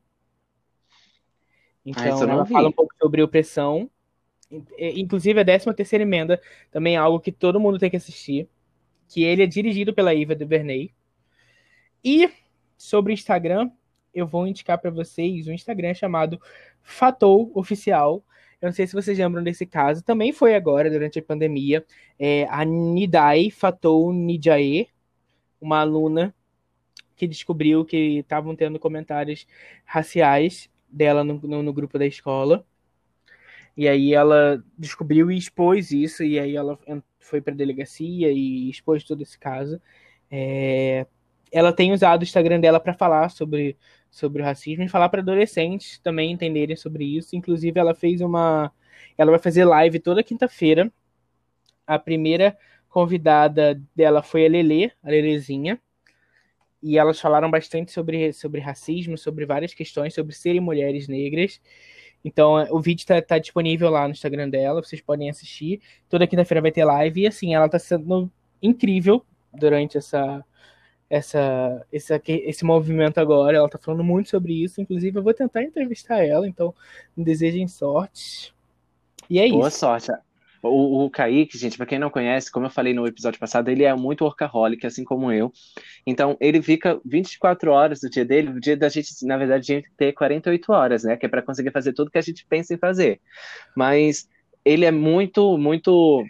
Então, 1.85 2.03
ah, 2.03 2.23
ela 2.23 2.43
vi. 2.43 2.53
fala 2.53 2.69
um 2.69 2.71
pouco 2.71 2.93
sobre 3.01 3.21
opressão. 3.21 3.89
Inclusive, 4.79 5.39
a 5.39 5.45
13 5.45 5.73
terceira 5.73 6.03
emenda 6.03 6.41
também 6.71 6.95
é 6.95 6.97
algo 6.97 7.19
que 7.19 7.31
todo 7.31 7.59
mundo 7.59 7.77
tem 7.77 7.89
que 7.89 7.97
assistir. 7.97 8.47
Que 9.07 9.23
ele 9.23 9.43
é 9.43 9.45
dirigido 9.45 9.93
pela 9.93 10.13
Iva 10.13 10.35
DuVernay. 10.35 10.91
E 12.03 12.29
sobre 12.77 13.13
Instagram, 13.13 13.71
eu 14.13 14.25
vou 14.25 14.47
indicar 14.47 14.77
para 14.79 14.89
vocês 14.89 15.47
um 15.47 15.53
Instagram 15.53 15.93
chamado 15.93 16.41
Fatou 16.81 17.51
Oficial. 17.53 18.23
Eu 18.61 18.67
não 18.67 18.73
sei 18.73 18.87
se 18.87 18.93
vocês 18.93 19.17
lembram 19.17 19.43
desse 19.43 19.65
caso. 19.65 20.03
Também 20.03 20.33
foi 20.33 20.55
agora, 20.55 20.89
durante 20.89 21.19
a 21.19 21.23
pandemia. 21.23 21.85
É, 22.17 22.45
a 22.49 22.65
Nidai 22.65 23.51
Fatou 23.51 24.11
Nijae, 24.11 24.87
uma 25.61 25.79
aluna 25.79 26.33
que 27.15 27.27
descobriu 27.27 27.83
que 27.83 28.19
estavam 28.19 28.55
tendo 28.55 28.79
comentários 28.79 29.47
raciais 29.85 30.69
dela 30.87 31.23
no, 31.23 31.39
no, 31.41 31.63
no, 31.63 31.73
grupo 31.73 31.97
da 31.99 32.05
escola. 32.05 32.65
E 33.75 33.87
aí 33.87 34.13
ela 34.13 34.63
descobriu 34.77 35.29
e 35.31 35.37
expôs 35.37 35.91
isso, 35.91 36.23
e 36.23 36.39
aí 36.39 36.55
ela 36.55 36.79
foi 37.19 37.41
para 37.41 37.53
a 37.53 37.57
delegacia 37.57 38.31
e 38.31 38.69
expôs 38.69 39.03
todo 39.03 39.21
esse 39.21 39.37
caso. 39.37 39.81
É, 40.31 41.05
ela 41.51 41.73
tem 41.73 41.91
usado 41.93 42.21
o 42.21 42.23
Instagram 42.23 42.59
dela 42.59 42.79
para 42.79 42.93
falar 42.93 43.29
sobre, 43.29 43.77
sobre 44.09 44.41
o 44.41 44.45
racismo 44.45 44.83
e 44.83 44.89
falar 44.89 45.09
para 45.09 45.21
adolescentes 45.21 45.99
também 45.99 46.31
entenderem 46.31 46.75
sobre 46.75 47.05
isso. 47.05 47.35
Inclusive, 47.35 47.79
ela 47.79 47.93
fez 47.93 48.21
uma. 48.21 48.71
Ela 49.17 49.31
vai 49.31 49.39
fazer 49.39 49.65
live 49.65 49.99
toda 49.99 50.23
quinta-feira. 50.23 50.91
A 51.85 51.97
primeira 51.97 52.57
convidada 52.89 53.81
dela 53.95 54.21
foi 54.21 54.45
a 54.45 54.49
Lele, 54.49 54.91
a 55.03 55.09
Lelezinha. 55.09 55.79
E 56.81 56.97
elas 56.97 57.19
falaram 57.19 57.49
bastante 57.49 57.91
sobre, 57.91 58.31
sobre 58.33 58.61
racismo, 58.61 59.17
sobre 59.17 59.45
várias 59.45 59.73
questões, 59.73 60.13
sobre 60.13 60.33
serem 60.33 60.61
mulheres 60.61 61.07
negras. 61.07 61.59
Então, 62.23 62.55
o 62.71 62.79
vídeo 62.79 63.01
está 63.01 63.21
tá 63.21 63.37
disponível 63.37 63.89
lá 63.89 64.07
no 64.07 64.11
Instagram 64.11 64.49
dela, 64.49 64.83
vocês 64.83 65.01
podem 65.01 65.29
assistir. 65.29 65.81
Toda 66.09 66.27
quinta-feira 66.27 66.61
vai 66.61 66.71
ter 66.71 66.85
live. 66.85 67.21
E 67.21 67.27
assim, 67.27 67.55
ela 67.55 67.65
está 67.65 67.79
sendo 67.79 68.31
incrível 68.61 69.25
durante 69.53 69.97
essa, 69.97 70.43
essa, 71.09 71.85
esse, 71.91 72.13
esse 72.27 72.65
movimento 72.65 73.19
agora. 73.19 73.57
Ela 73.57 73.69
tá 73.69 73.77
falando 73.77 74.03
muito 74.03 74.29
sobre 74.29 74.63
isso. 74.63 74.81
Inclusive, 74.81 75.17
eu 75.17 75.23
vou 75.23 75.33
tentar 75.33 75.63
entrevistar 75.63 76.23
ela, 76.23 76.47
então 76.47 76.73
me 77.15 77.23
desejem 77.23 77.67
sorte. 77.67 78.53
E 79.29 79.39
é 79.39 79.47
Boa 79.49 79.67
isso. 79.67 79.81
Boa 79.81 79.99
sorte. 79.99 80.11
O, 80.63 81.05
o 81.05 81.09
Kaique, 81.09 81.57
gente, 81.57 81.77
para 81.77 81.85
quem 81.85 81.99
não 81.99 82.09
conhece, 82.09 82.51
como 82.51 82.65
eu 82.65 82.69
falei 82.69 82.93
no 82.93 83.07
episódio 83.07 83.39
passado, 83.39 83.69
ele 83.69 83.83
é 83.83 83.95
muito 83.95 84.23
workaholic, 84.23 84.85
assim 84.85 85.03
como 85.03 85.31
eu. 85.31 85.51
Então, 86.05 86.35
ele 86.39 86.61
fica 86.61 86.99
24 87.05 87.71
horas 87.71 88.01
do 88.01 88.09
dia 88.09 88.25
dele, 88.25 88.49
o 88.49 88.59
dia 88.59 88.75
da 88.75 88.89
gente, 88.89 89.25
na 89.25 89.37
verdade, 89.37 89.71
a 89.71 89.75
gente 89.75 89.91
ter 89.95 90.13
48 90.13 90.71
horas, 90.71 91.03
né? 91.03 91.15
Que 91.15 91.25
é 91.25 91.29
para 91.29 91.41
conseguir 91.41 91.71
fazer 91.71 91.93
tudo 91.93 92.11
que 92.11 92.17
a 92.17 92.21
gente 92.23 92.45
pensa 92.47 92.73
em 92.73 92.77
fazer. 92.77 93.21
Mas 93.75 94.27
ele 94.65 94.83
é 94.83 94.91
muito, 94.91 95.57
muito 95.57 96.25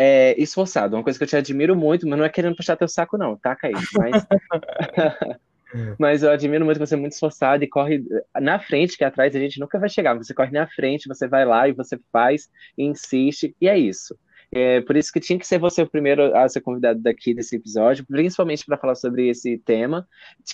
é, 0.00 0.40
esforçado. 0.40 0.94
Uma 0.94 1.02
coisa 1.02 1.18
que 1.18 1.24
eu 1.24 1.28
te 1.28 1.34
admiro 1.34 1.74
muito, 1.74 2.06
mas 2.06 2.16
não 2.16 2.24
é 2.24 2.28
querendo 2.28 2.54
puxar 2.54 2.76
teu 2.76 2.86
saco, 2.86 3.18
não, 3.18 3.36
tá, 3.36 3.56
Kaique? 3.56 3.82
Mas, 3.98 4.26
mas 5.98 6.22
eu 6.22 6.30
admiro 6.30 6.64
muito 6.64 6.78
você 6.78 6.94
é 6.94 6.96
muito 6.96 7.14
esforçado 7.14 7.64
e 7.64 7.68
corre 7.68 8.04
na 8.40 8.60
frente, 8.60 8.96
que 8.96 9.02
atrás 9.02 9.34
a 9.34 9.40
gente 9.40 9.58
nunca 9.58 9.76
vai 9.76 9.88
chegar. 9.88 10.14
Você 10.14 10.32
corre 10.32 10.52
na 10.52 10.68
frente, 10.68 11.08
você 11.08 11.26
vai 11.26 11.44
lá 11.44 11.68
e 11.68 11.72
você 11.72 11.98
faz, 12.12 12.48
e 12.78 12.84
insiste, 12.84 13.56
e 13.60 13.68
é 13.68 13.76
isso. 13.76 14.16
É 14.52 14.80
por 14.82 14.96
isso 14.96 15.12
que 15.12 15.18
tinha 15.18 15.38
que 15.38 15.46
ser 15.46 15.58
você 15.58 15.82
o 15.82 15.90
primeiro 15.90 16.34
a 16.34 16.48
ser 16.48 16.60
convidado 16.60 17.00
daqui 17.00 17.34
desse 17.34 17.56
episódio, 17.56 18.06
principalmente 18.06 18.64
para 18.64 18.78
falar 18.78 18.94
sobre 18.94 19.28
esse 19.28 19.58
tema. 19.58 20.06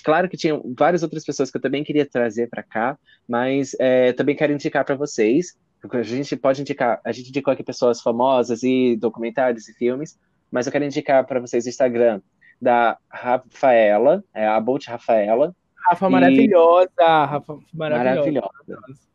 Claro 0.03 0.27
que 0.27 0.35
tinha 0.35 0.59
várias 0.75 1.03
outras 1.03 1.23
pessoas 1.23 1.51
que 1.51 1.57
eu 1.57 1.61
também 1.61 1.83
queria 1.83 2.05
trazer 2.05 2.49
para 2.49 2.63
cá, 2.63 2.97
mas 3.29 3.75
é, 3.79 4.11
também 4.11 4.35
quero 4.35 4.51
indicar 4.51 4.83
para 4.83 4.95
vocês 4.95 5.55
a 5.91 6.03
gente 6.03 6.35
pode 6.35 6.61
indicar, 6.61 6.99
a 7.03 7.11
gente 7.11 7.29
indicou 7.29 7.51
aqui 7.53 7.63
pessoas 7.63 8.01
famosas 8.01 8.63
e 8.63 8.95
documentários 8.95 9.67
e 9.67 9.73
filmes, 9.73 10.17
mas 10.51 10.65
eu 10.65 10.71
quero 10.71 10.85
indicar 10.85 11.25
para 11.25 11.39
vocês 11.39 11.65
o 11.65 11.69
Instagram 11.69 12.21
da 12.61 12.97
Rafaela, 13.09 14.23
é 14.33 14.47
a 14.47 14.59
Bolt 14.59 14.87
Rafaela. 14.87 15.55
Rafa 15.89 16.09
maravilhosa, 16.09 16.89
Rafa 16.97 17.59
maravilhosa. 17.73 18.49
maravilhosa. 18.67 19.05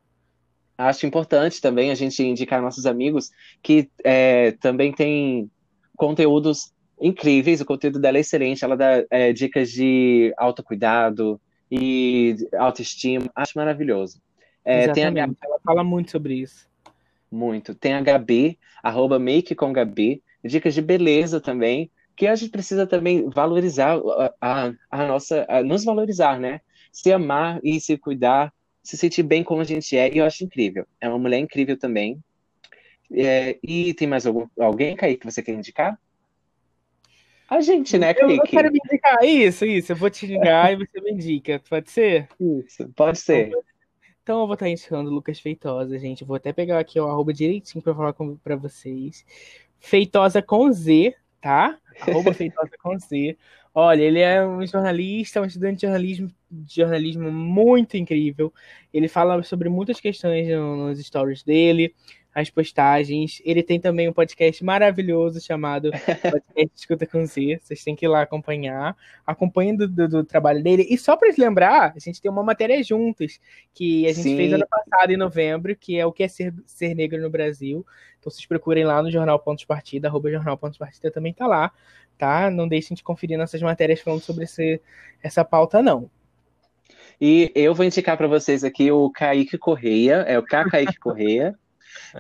Acho 0.79 1.07
importante 1.07 1.61
também 1.61 1.91
a 1.91 1.95
gente 1.95 2.23
indicar 2.23 2.63
nossos 2.63 2.87
amigos 2.87 3.31
que 3.63 3.91
é, 4.03 4.53
também 4.53 4.93
tem 4.93 5.51
conteúdos 5.97 6.73
incríveis, 7.01 7.61
o 7.61 7.67
conteúdo 7.67 7.99
dela 7.99 8.19
é 8.19 8.21
excelente, 8.21 8.65
ela 8.65 8.77
dá 8.77 9.05
é, 9.11 9.33
dicas 9.33 9.71
de 9.71 10.33
autocuidado 10.37 11.41
e 11.71 12.37
autoestima, 12.59 13.31
acho 13.35 13.53
maravilhoso. 13.57 14.21
É, 14.65 14.89
tem 14.89 15.05
a 15.05 15.11
Gabi, 15.11 15.37
ela 15.43 15.59
fala 15.65 15.85
muito 15.85 16.11
sobre 16.11 16.35
isso. 16.35 16.69
Muito. 17.31 17.75
Tem 17.75 17.95
a 17.95 18.01
Gabi, 18.01 18.59
arroba 18.83 19.19
Make 19.19 19.55
com 19.55 19.73
Gabi, 19.73 20.23
dicas 20.45 20.75
de 20.75 20.83
beleza 20.83 21.41
também, 21.41 21.91
que 22.17 22.27
a 22.27 22.35
gente 22.35 22.51
precisa 22.51 22.87
também 22.87 23.29
valorizar 23.31 23.99
a, 24.41 24.73
a, 24.91 25.07
nossa, 25.07 25.47
a 25.49 25.63
nos 25.63 25.85
valorizar, 25.85 26.39
né? 26.39 26.61
Se 26.93 27.13
amar 27.13 27.61
e 27.63 27.81
se 27.81 27.97
cuidar, 27.97 28.53
se 28.83 28.97
sentir 28.97 29.23
bem 29.23 29.45
como 29.45 29.61
a 29.61 29.65
gente 29.65 29.97
é, 29.97 30.13
e 30.13 30.19
eu 30.19 30.25
acho 30.25 30.45
incrível. 30.45 30.87
É 31.01 31.09
uma 31.09 31.19
mulher 31.19 31.39
incrível 31.39 31.79
também. 31.79 32.23
É, 33.13 33.59
e 33.63 33.95
tem 33.95 34.07
mais 34.07 34.27
algum, 34.27 34.47
alguém, 34.59 34.97
Kaique, 34.97 35.21
que 35.21 35.31
você 35.31 35.43
quer 35.43 35.53
indicar? 35.53 35.99
A 37.49 37.61
gente, 37.61 37.97
né, 37.99 38.13
Kaique? 38.13 38.33
Eu, 38.35 38.39
eu 38.39 38.43
quero 38.43 38.71
me 38.71 38.79
indicar. 38.85 39.25
Isso, 39.25 39.65
isso. 39.65 39.93
Eu 39.93 39.97
vou 39.97 40.11
te 40.11 40.27
ligar 40.27 40.73
e 40.73 40.77
você 40.77 41.01
me 41.01 41.13
indica. 41.13 41.61
Pode 41.69 41.91
ser? 41.91 42.29
Isso, 42.39 42.89
pode 42.95 43.19
ser. 43.19 43.49
Então, 43.49 43.63
então 44.23 44.41
eu 44.41 44.47
vou 44.47 44.55
estar 44.55 44.69
ensinando 44.69 45.11
Lucas 45.11 45.41
Feitosa, 45.41 45.99
gente. 45.99 46.25
Vou 46.25 46.37
até 46.37 46.53
pegar 46.53 46.79
aqui 46.79 47.01
o 47.01 47.07
arroba 47.07 47.33
direitinho 47.33 47.83
para 47.83 47.95
falar 47.95 48.13
com, 48.13 48.37
vocês. 48.59 49.25
Feitosa 49.79 50.43
com 50.43 50.71
Z, 50.73 51.15
tá? 51.41 51.79
Arroba 52.01 52.33
Feitosa 52.35 52.71
com 52.83 52.99
Z. 52.99 53.37
Olha, 53.75 54.03
ele 54.03 54.19
é 54.19 54.45
um 54.45 54.67
jornalista, 54.67 55.41
um 55.41 55.45
estudante 55.45 55.77
de 55.77 55.83
jornalismo, 55.83 56.29
de 56.51 56.77
jornalismo 56.77 57.31
muito 57.31 57.97
incrível. 57.97 58.53
Ele 58.93 59.09
fala 59.09 59.43
sobre 59.43 59.69
muitas 59.69 60.01
questões 60.01 60.49
nos 60.49 60.99
stories 60.99 61.43
dele 61.43 61.95
as 62.35 62.49
postagens. 62.49 63.43
Ele 63.45 63.63
tem 63.63 63.81
também 63.81 64.09
um 64.09 64.13
podcast 64.13 64.65
maravilhoso 64.65 65.41
chamado 65.41 65.91
Podcast 66.23 66.71
Escuta 66.75 67.07
com 67.07 67.25
Z. 67.27 67.61
Vocês 67.63 67.83
têm 67.83 67.97
que 67.97 68.07
ir 68.07 68.09
lá 68.09 68.23
acompanhar. 68.23 68.97
Acompanhem 69.27 69.77
do, 69.77 69.89
do, 69.89 70.09
do, 70.09 70.25
trabalho 70.25 70.63
dele. 70.63 70.87
E 70.89 70.97
só 70.97 71.17
para 71.17 71.33
lembrar, 71.37 71.93
a 71.95 71.99
gente 71.99 72.21
tem 72.21 72.31
uma 72.31 72.43
matéria 72.43 72.83
juntos 72.83 73.41
que 73.75 74.07
a 74.07 74.13
gente 74.13 74.23
Sim. 74.23 74.37
fez 74.37 74.53
ano 74.53 74.67
passado, 74.69 75.13
em 75.13 75.17
novembro, 75.17 75.75
que 75.77 75.99
é 75.99 76.07
o 76.07 76.13
que 76.13 76.23
é 76.23 76.29
ser, 76.29 76.55
ser 76.65 76.95
negro 76.95 77.21
no 77.21 77.31
Brasil. 77.31 77.85
Então 78.19 78.31
vocês 78.31 78.47
procurem 78.47 78.85
lá 78.85 79.03
no 79.03 79.11
Jornal 79.11 79.39
Pontos 79.39 79.65
Partida, 79.65 80.09
arroba 80.09 80.31
Jornal 80.31 80.57
Pontos 80.57 80.79
Partida 80.79 81.11
também 81.11 81.33
tá 81.33 81.47
lá, 81.47 81.73
tá? 82.19 82.51
Não 82.51 82.69
deixem 82.69 82.95
de 82.95 83.03
conferir 83.03 83.39
nossas 83.39 83.63
matérias 83.63 84.01
falando 84.01 84.21
sobre 84.21 84.45
esse, 84.45 84.81
essa 85.23 85.45
pauta, 85.45 85.83
não. 85.83 86.11
E 87.21 87.51
eu 87.55 87.75
vou 87.75 87.85
indicar 87.85 88.17
para 88.17 88.27
vocês 88.27 88.63
aqui 88.63 88.91
o 88.91 89.11
Kaique 89.11 89.59
Correia, 89.59 90.25
é 90.27 90.39
o 90.39 90.43
K. 90.43 90.69
Kaique 90.71 90.99
Correia. 90.99 91.55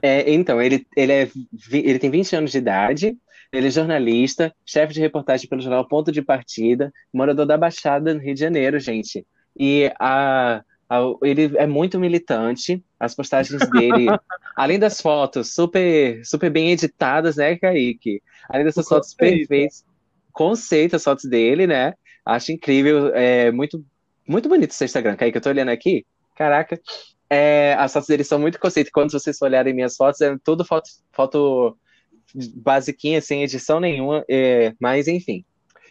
É, 0.02 0.32
então, 0.32 0.60
ele, 0.60 0.86
ele, 0.96 1.12
é, 1.12 1.30
ele 1.72 1.98
tem 1.98 2.10
20 2.10 2.36
anos 2.36 2.52
de 2.52 2.58
idade, 2.58 3.16
ele 3.52 3.66
é 3.66 3.70
jornalista, 3.70 4.54
chefe 4.64 4.94
de 4.94 5.00
reportagem 5.00 5.48
pelo 5.48 5.60
jornal 5.60 5.86
Ponto 5.86 6.12
de 6.12 6.22
Partida, 6.22 6.92
morador 7.12 7.46
da 7.46 7.58
Baixada, 7.58 8.14
no 8.14 8.20
Rio 8.20 8.34
de 8.34 8.40
Janeiro, 8.40 8.78
gente. 8.78 9.26
E 9.58 9.90
a, 9.98 10.62
a, 10.88 11.00
ele 11.22 11.56
é 11.56 11.66
muito 11.66 11.98
militante, 11.98 12.82
as 12.98 13.14
postagens 13.14 13.68
dele, 13.70 14.06
além 14.56 14.78
das 14.78 15.00
fotos 15.00 15.52
super, 15.52 16.24
super 16.24 16.50
bem 16.50 16.70
editadas, 16.70 17.36
né, 17.36 17.56
Kaique? 17.56 18.22
Além 18.48 18.64
dessas 18.64 18.86
o 18.86 18.88
fotos 18.88 19.12
conceito. 19.14 19.48
perfeitas, 19.48 19.84
conceito 20.32 20.96
as 20.96 21.02
fotos 21.02 21.24
dele, 21.24 21.66
né? 21.66 21.94
Acho 22.24 22.52
incrível, 22.52 23.12
é 23.14 23.50
muito, 23.50 23.84
muito 24.28 24.48
bonito 24.48 24.70
o 24.70 24.74
seu 24.74 24.84
Instagram, 24.84 25.16
Kaique, 25.16 25.38
eu 25.38 25.42
tô 25.42 25.48
olhando 25.48 25.70
aqui, 25.70 26.06
caraca, 26.36 26.80
é, 27.30 27.74
as 27.78 27.92
fotos 27.92 28.08
dele 28.08 28.24
são 28.24 28.38
muito 28.38 28.58
conceito. 28.58 28.90
Quando 28.92 29.12
vocês 29.12 29.40
olharem 29.40 29.72
minhas 29.72 29.94
fotos, 29.96 30.20
é 30.20 30.36
tudo 30.42 30.64
foto, 30.64 30.90
foto 31.12 31.78
basiquinha, 32.56 33.20
sem 33.20 33.44
edição 33.44 33.78
nenhuma. 33.78 34.24
É, 34.28 34.74
mas, 34.80 35.06
enfim. 35.06 35.44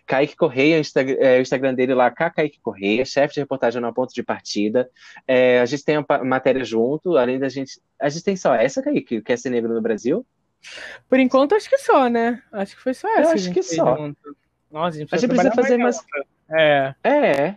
Kaique 0.06 0.36
Correia, 0.36 0.78
o 0.78 0.80
Instagram, 0.80 1.18
é, 1.20 1.38
o 1.38 1.42
Instagram 1.42 1.74
dele 1.76 1.94
lá, 1.94 2.10
Kaique 2.10 2.60
Correia, 2.62 3.06
chefe 3.06 3.36
de 3.36 3.40
reportagem 3.42 3.80
no 3.80 3.94
ponto 3.94 4.12
de 4.12 4.24
partida. 4.24 4.90
É, 5.28 5.60
a 5.60 5.66
gente 5.66 5.86
tem 5.86 5.98
a 5.98 6.24
matéria 6.24 6.66
junto, 6.66 7.16
além 7.16 7.38
da 7.38 7.48
gente. 7.48 7.80
A 8.00 8.10
gente 8.10 8.24
tem 8.24 8.36
só 8.36 8.56
essa, 8.56 8.82
Kaique, 8.82 9.22
que 9.22 9.32
é 9.32 9.38
ser 9.38 9.52
negro 9.52 9.72
no 9.72 9.82
Brasil? 9.82 10.26
Por 11.08 11.20
enquanto, 11.20 11.54
acho 11.54 11.70
que 11.70 11.78
só, 11.78 12.10
né? 12.10 12.42
Acho 12.52 12.76
que 12.76 12.82
foi 12.82 12.96
só 12.96 13.08
essa. 13.08 13.30
Eu 13.30 13.36
acho 13.36 13.52
que, 13.52 13.62
só. 13.62 14.12
Nossa, 14.72 14.98
a 14.98 15.00
gente, 15.00 15.16
a 15.16 15.18
gente 15.18 15.30
precisa 15.30 15.54
fazer 15.54 15.78
mais. 15.78 16.04
mais... 16.12 16.28
É. 16.60 16.96
É. 17.04 17.56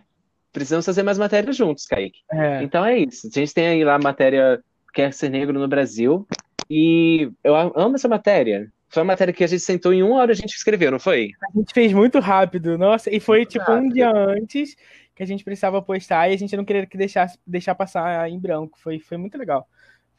Precisamos 0.53 0.85
fazer 0.85 1.01
mais 1.01 1.17
matérias 1.17 1.57
juntos, 1.57 1.87
Kaique. 1.87 2.19
É. 2.31 2.61
Então 2.61 2.85
é 2.85 2.99
isso. 2.99 3.27
A 3.27 3.39
gente 3.39 3.53
tem 3.53 3.67
aí 3.67 3.83
lá 3.83 3.95
a 3.95 3.99
matéria 3.99 4.63
Quer 4.93 5.11
Ser 5.11 5.29
Negro 5.29 5.59
no 5.59 5.67
Brasil. 5.67 6.27
E 6.69 7.31
eu 7.43 7.55
amo 7.55 7.95
essa 7.95 8.07
matéria. 8.07 8.71
Foi 8.87 9.01
uma 9.01 9.07
matéria 9.13 9.33
que 9.33 9.43
a 9.43 9.47
gente 9.47 9.61
sentou 9.61 9.91
em 9.91 10.03
uma 10.03 10.17
hora 10.17 10.31
a 10.31 10.35
gente 10.35 10.53
escreveu, 10.53 10.91
não 10.91 10.99
foi? 10.99 11.31
A 11.51 11.57
gente 11.57 11.73
fez 11.73 11.91
muito 11.91 12.19
rápido, 12.19 12.77
nossa. 12.77 13.09
E 13.09 13.19
foi 13.19 13.39
muito 13.39 13.49
tipo 13.49 13.65
rápido. 13.65 13.85
um 13.85 13.89
dia 13.89 14.11
antes 14.11 14.75
que 15.15 15.23
a 15.23 15.25
gente 15.25 15.43
precisava 15.43 15.81
postar 15.81 16.29
e 16.29 16.35
a 16.35 16.37
gente 16.37 16.55
não 16.55 16.63
queria 16.63 16.85
que 16.85 16.97
deixasse, 16.97 17.37
deixar 17.45 17.73
passar 17.73 18.29
em 18.29 18.39
branco. 18.39 18.77
Foi, 18.79 18.99
foi 18.99 19.17
muito 19.17 19.35
legal. 19.35 19.67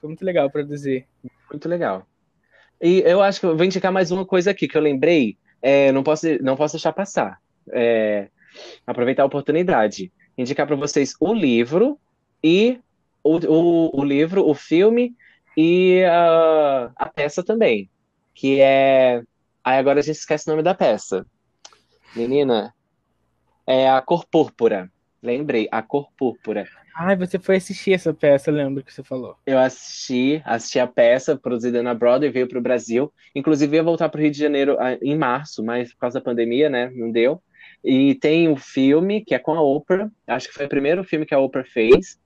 Foi 0.01 0.09
muito 0.09 0.24
legal 0.24 0.51
produzir. 0.51 1.07
Muito 1.49 1.68
legal. 1.68 2.05
E 2.82 3.03
eu 3.07 3.22
acho 3.22 3.39
que 3.39 3.47
eu 3.47 3.57
vou 3.57 3.64
indicar 3.64 3.93
mais 3.93 4.11
uma 4.11 4.26
coisa 4.26 4.51
aqui 4.51 4.66
que 4.66 4.76
eu 4.76 4.82
lembrei. 4.82 5.39
É, 5.62 5.93
não, 5.93 6.03
posso, 6.03 6.26
não 6.43 6.57
posso 6.57 6.74
deixar 6.74 6.93
passar. 6.93 7.39
É, 7.70 8.28
aproveitar 8.85 9.22
a 9.22 9.26
oportunidade 9.26 10.12
indicar 10.37 10.66
para 10.66 10.76
vocês 10.76 11.14
o 11.20 11.32
livro 11.32 11.99
e 12.43 12.78
o, 13.22 13.37
o, 13.37 14.01
o, 14.01 14.05
livro, 14.05 14.47
o 14.47 14.55
filme 14.55 15.14
e 15.57 16.03
a, 16.05 16.91
a 16.97 17.09
peça 17.09 17.43
também, 17.43 17.89
que 18.35 18.61
é. 18.61 19.22
Aí 19.62 19.78
agora 19.78 20.01
a 20.01 20.03
gente 20.03 20.16
esquece 20.16 20.47
o 20.47 20.51
nome 20.51 20.62
da 20.62 20.74
peça. 20.74 21.26
Menina, 22.14 22.74
é 23.66 23.89
a 23.89 24.01
Cor 24.03 24.26
Púrpura. 24.26 24.91
Lembrei, 25.22 25.66
a 25.72 25.80
Cor 25.80 26.09
Púrpura. 26.16 26.68
Ai, 26.97 27.16
você 27.16 27.41
foi 27.41 27.57
assistir 27.57 27.93
essa 27.93 28.14
peça, 28.14 28.53
lembro 28.53 28.85
que 28.85 28.93
você 28.93 29.03
falou. 29.03 29.37
Eu 29.45 29.59
assisti, 29.59 30.41
assisti 30.45 30.78
a 30.78 30.87
peça 30.87 31.37
produzida 31.37 31.82
na 31.82 31.93
Broadway, 31.93 32.30
veio 32.30 32.47
para 32.47 32.59
o 32.59 32.62
Brasil. 32.62 33.12
Inclusive 33.35 33.74
ia 33.74 33.82
voltar 33.82 34.09
para 34.09 34.18
o 34.18 34.22
Rio 34.22 34.30
de 34.30 34.39
Janeiro 34.39 34.76
ah, 34.78 34.97
em 35.03 35.16
março, 35.16 35.64
mas 35.64 35.93
por 35.93 35.99
causa 35.99 36.20
da 36.20 36.24
pandemia, 36.24 36.70
né, 36.70 36.91
não 36.95 37.11
deu. 37.11 37.43
E 37.85 38.14
tem 38.14 38.49
o 38.49 38.57
filme, 38.57 39.22
que 39.22 39.35
é 39.35 39.39
com 39.39 39.53
a 39.53 39.61
Oprah. 39.61 40.11
Acho 40.26 40.49
que 40.49 40.55
foi 40.55 40.66
o 40.66 40.70
primeiro 40.70 41.05
filme 41.05 41.26
que 41.26 41.35
a 41.35 41.39
Oprah 41.39 41.64
fez. 41.64 42.18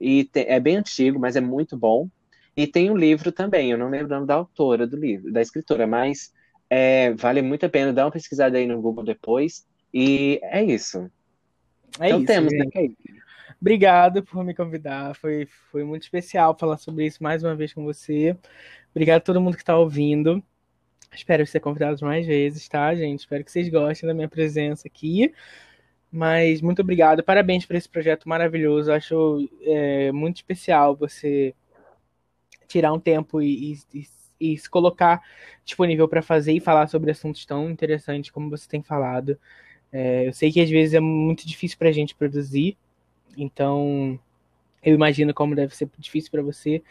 E 0.00 0.28
é 0.34 0.58
bem 0.58 0.76
antigo, 0.76 1.20
mas 1.20 1.36
é 1.36 1.40
muito 1.40 1.76
bom. 1.76 2.08
E 2.56 2.66
tem 2.66 2.90
o 2.90 2.94
um 2.94 2.96
livro 2.96 3.30
também, 3.30 3.70
eu 3.70 3.78
não 3.78 3.88
lembro 3.88 4.06
o 4.06 4.10
nome 4.10 4.26
da 4.26 4.34
autora 4.34 4.86
do 4.86 4.96
livro, 4.96 5.32
da 5.32 5.40
escritora, 5.40 5.86
mas 5.86 6.32
é, 6.68 7.12
vale 7.14 7.40
muito 7.40 7.64
a 7.64 7.68
pena 7.68 7.92
dar 7.92 8.04
uma 8.04 8.10
pesquisada 8.10 8.58
aí 8.58 8.66
no 8.66 8.80
Google 8.80 9.04
depois. 9.04 9.66
E 9.92 10.40
é 10.42 10.62
isso. 10.62 11.10
É 12.00 12.08
então 12.08 12.18
isso, 12.18 12.26
temos, 12.26 12.52
né? 12.52 12.64
Obrigado 13.60 14.22
por 14.22 14.44
me 14.44 14.54
convidar. 14.54 15.14
Foi, 15.14 15.46
foi 15.70 15.84
muito 15.84 16.02
especial 16.02 16.56
falar 16.58 16.78
sobre 16.78 17.06
isso 17.06 17.22
mais 17.22 17.42
uma 17.42 17.54
vez 17.54 17.72
com 17.72 17.84
você. 17.84 18.36
Obrigado 18.90 19.18
a 19.18 19.24
todo 19.24 19.40
mundo 19.40 19.54
que 19.54 19.62
está 19.62 19.76
ouvindo. 19.76 20.42
Espero 21.14 21.46
ser 21.46 21.60
convidado 21.60 22.04
mais 22.04 22.26
vezes, 22.26 22.68
tá, 22.68 22.94
gente? 22.94 23.20
Espero 23.20 23.44
que 23.44 23.52
vocês 23.52 23.68
gostem 23.68 24.06
da 24.06 24.14
minha 24.14 24.28
presença 24.28 24.88
aqui. 24.88 25.32
Mas 26.10 26.60
muito 26.60 26.82
obrigado. 26.82 27.22
Parabéns 27.22 27.64
por 27.64 27.76
esse 27.76 27.88
projeto 27.88 28.28
maravilhoso. 28.28 28.92
Acho 28.92 29.48
é, 29.62 30.12
muito 30.12 30.36
especial 30.36 30.96
você 30.96 31.54
tirar 32.66 32.92
um 32.92 33.00
tempo 33.00 33.40
e, 33.42 33.78
e, 33.92 34.06
e 34.40 34.58
se 34.58 34.68
colocar 34.68 35.22
disponível 35.64 36.08
para 36.08 36.22
fazer 36.22 36.52
e 36.52 36.60
falar 36.60 36.86
sobre 36.88 37.10
assuntos 37.10 37.44
tão 37.44 37.70
interessantes 37.70 38.30
como 38.30 38.50
você 38.50 38.68
tem 38.68 38.82
falado. 38.82 39.38
É, 39.92 40.26
eu 40.26 40.32
sei 40.32 40.50
que 40.50 40.60
às 40.60 40.70
vezes 40.70 40.94
é 40.94 41.00
muito 41.00 41.46
difícil 41.46 41.76
para 41.78 41.90
a 41.90 41.92
gente 41.92 42.14
produzir, 42.14 42.78
então, 43.36 44.18
eu 44.82 44.94
imagino 44.94 45.32
como 45.34 45.54
deve 45.54 45.74
ser 45.76 45.88
difícil 45.98 46.30
para 46.30 46.42
você. 46.42 46.82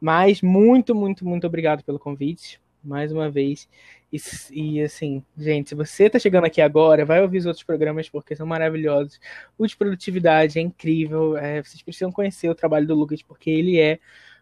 Mas 0.00 0.42
muito, 0.42 0.94
muito, 0.94 1.24
muito 1.24 1.46
obrigado 1.46 1.82
pelo 1.84 1.98
convite, 1.98 2.60
mais 2.84 3.12
uma 3.12 3.30
vez. 3.30 3.68
E, 4.12 4.18
e, 4.52 4.82
assim, 4.82 5.24
gente, 5.36 5.70
se 5.70 5.74
você 5.74 6.04
está 6.04 6.18
chegando 6.18 6.44
aqui 6.44 6.60
agora, 6.60 7.04
vai 7.04 7.20
ouvir 7.20 7.38
os 7.38 7.46
outros 7.46 7.64
programas 7.64 8.08
porque 8.08 8.36
são 8.36 8.46
maravilhosos. 8.46 9.18
O 9.58 9.66
de 9.66 9.76
produtividade 9.76 10.58
é 10.58 10.62
incrível. 10.62 11.36
É, 11.36 11.62
vocês 11.62 11.82
precisam 11.82 12.12
conhecer 12.12 12.48
o 12.48 12.54
trabalho 12.54 12.86
do 12.86 12.94
Lucas 12.94 13.22
porque 13.22 13.50
ele 13.50 13.80
é 13.80 13.98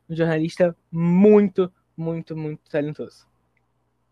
um 0.09 0.15
jornalista 0.15 0.77
muito, 0.91 1.73
muito, 1.97 2.37
muito 2.37 2.61
talentoso. 2.71 3.27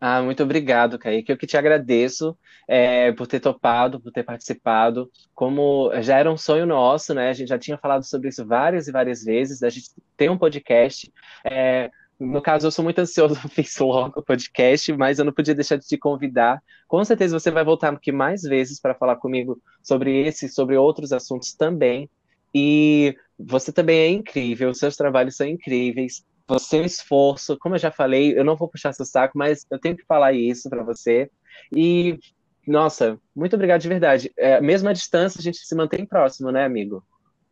Ah, 0.03 0.19
muito 0.19 0.41
obrigado, 0.41 0.97
Kaique. 0.97 1.31
Eu 1.31 1.37
que 1.37 1.45
te 1.45 1.55
agradeço 1.55 2.35
é, 2.67 3.11
por 3.11 3.27
ter 3.27 3.39
topado, 3.39 4.01
por 4.01 4.11
ter 4.11 4.23
participado. 4.23 5.11
Como 5.35 5.91
já 6.01 6.17
era 6.17 6.31
um 6.31 6.37
sonho 6.37 6.65
nosso, 6.65 7.13
né? 7.13 7.29
A 7.29 7.33
gente 7.33 7.49
já 7.49 7.59
tinha 7.59 7.77
falado 7.77 8.03
sobre 8.03 8.29
isso 8.29 8.43
várias 8.43 8.87
e 8.87 8.91
várias 8.91 9.23
vezes, 9.23 9.61
a 9.61 9.69
gente 9.69 9.91
tem 10.17 10.27
um 10.27 10.39
podcast. 10.39 11.13
É, 11.45 11.91
no 12.25 12.41
caso, 12.41 12.67
eu 12.67 12.71
sou 12.71 12.83
muito 12.83 12.99
ansioso, 12.99 13.35
fiz 13.49 13.77
logo 13.77 14.19
o 14.19 14.23
podcast, 14.23 14.93
mas 14.93 15.19
eu 15.19 15.25
não 15.25 15.33
podia 15.33 15.55
deixar 15.55 15.77
de 15.77 15.87
te 15.87 15.97
convidar. 15.97 16.61
Com 16.87 17.03
certeza 17.03 17.37
você 17.37 17.51
vai 17.51 17.63
voltar 17.63 17.93
aqui 17.93 18.11
mais 18.11 18.43
vezes 18.43 18.79
para 18.79 18.95
falar 18.95 19.17
comigo 19.17 19.61
sobre 19.81 20.25
esse, 20.27 20.47
sobre 20.49 20.77
outros 20.77 21.11
assuntos 21.11 21.53
também. 21.53 22.09
E 22.53 23.15
você 23.39 23.71
também 23.71 23.99
é 23.99 24.09
incrível, 24.09 24.73
seus 24.73 24.95
trabalhos 24.95 25.35
são 25.35 25.47
incríveis 25.47 26.23
você 26.51 26.79
é 26.79 26.85
esforço, 26.85 27.57
como 27.57 27.75
eu 27.75 27.79
já 27.79 27.91
falei, 27.91 28.37
eu 28.37 28.43
não 28.43 28.57
vou 28.57 28.67
puxar 28.67 28.91
seu 28.91 29.05
saco, 29.05 29.37
mas 29.37 29.65
eu 29.71 29.79
tenho 29.79 29.95
que 29.95 30.03
falar 30.03 30.33
isso 30.33 30.69
para 30.69 30.83
você. 30.83 31.31
E, 31.73 32.19
nossa, 32.67 33.17
muito 33.33 33.55
obrigado 33.55 33.79
de 33.79 33.87
verdade. 33.87 34.33
É, 34.37 34.59
mesmo 34.59 34.89
à 34.89 34.93
distância, 34.93 35.39
a 35.39 35.41
gente 35.41 35.59
se 35.59 35.73
mantém 35.75 36.05
próximo, 36.05 36.51
né, 36.51 36.65
amigo? 36.65 37.03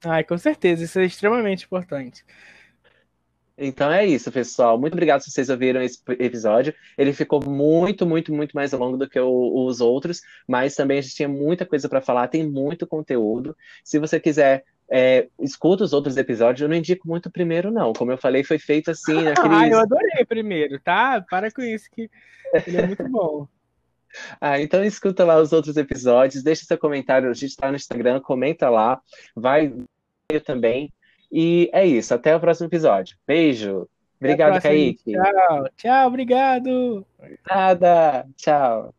Ai, 0.04 0.26
com 0.26 0.38
certeza, 0.38 0.84
isso 0.84 1.00
é 1.00 1.06
extremamente 1.06 1.64
importante. 1.64 2.26
Então 3.60 3.92
é 3.92 4.06
isso, 4.06 4.32
pessoal. 4.32 4.80
Muito 4.80 4.94
obrigado 4.94 5.22
se 5.22 5.30
vocês 5.30 5.50
ouviram 5.50 5.82
esse 5.82 6.00
episódio. 6.18 6.74
Ele 6.98 7.12
ficou 7.12 7.44
muito, 7.44 8.06
muito, 8.06 8.34
muito 8.34 8.54
mais 8.54 8.72
longo 8.72 8.96
do 8.96 9.10
que 9.10 9.20
o, 9.20 9.66
os 9.66 9.82
outros, 9.82 10.22
mas 10.48 10.76
também 10.76 11.00
a 11.00 11.02
gente 11.02 11.16
tinha 11.16 11.28
muita 11.28 11.66
coisa 11.66 11.90
para 11.90 12.02
falar, 12.02 12.30
tem 12.30 12.48
muito 12.48 12.88
conteúdo. 12.88 13.56
Se 13.84 14.00
você 14.00 14.20
quiser 14.20 14.64
é, 14.90 15.28
escuta 15.40 15.84
os 15.84 15.92
outros 15.92 16.16
episódios, 16.16 16.62
eu 16.62 16.70
não 16.70 16.76
indico 16.76 17.08
muito 17.08 17.28
o 17.28 17.32
primeiro, 17.32 17.70
não. 17.70 17.92
Como 17.92 18.12
eu 18.12 18.18
falei, 18.18 18.44
foi 18.44 18.58
feito 18.58 18.92
assim. 18.92 19.22
Naqueles... 19.22 19.36
ah, 19.60 19.68
eu 19.68 19.80
adorei 19.80 20.24
o 20.24 20.28
primeiro, 20.28 20.80
tá? 20.80 21.22
Para 21.30 21.52
com 21.52 21.62
isso, 21.62 21.90
que 21.92 22.10
ele 22.66 22.78
é 22.78 22.88
muito 22.88 23.08
bom. 23.10 23.46
ah, 24.40 24.60
então 24.60 24.84
escuta 24.84 25.26
lá 25.26 25.40
os 25.40 25.52
outros 25.52 25.76
episódios, 25.76 26.44
deixa 26.44 26.66
seu 26.66 26.78
comentário, 26.78 27.30
a 27.30 27.34
gente 27.34 27.50
está 27.50 27.70
no 27.70 27.76
Instagram, 27.76 28.22
comenta 28.22 28.70
lá, 28.70 29.02
vai 29.36 29.74
também. 30.46 30.92
E 31.32 31.70
é 31.74 31.86
isso, 31.86 32.14
até 32.14 32.36
o 32.36 32.40
próximo 32.40 32.68
episódio. 32.68 33.18
Beijo. 33.28 33.88
Obrigado, 34.20 34.62
Kaique. 34.62 35.14
Tchau, 35.14 35.70
tchau, 35.78 36.08
obrigado. 36.08 37.06
Nada, 37.48 38.28
tchau. 38.36 38.94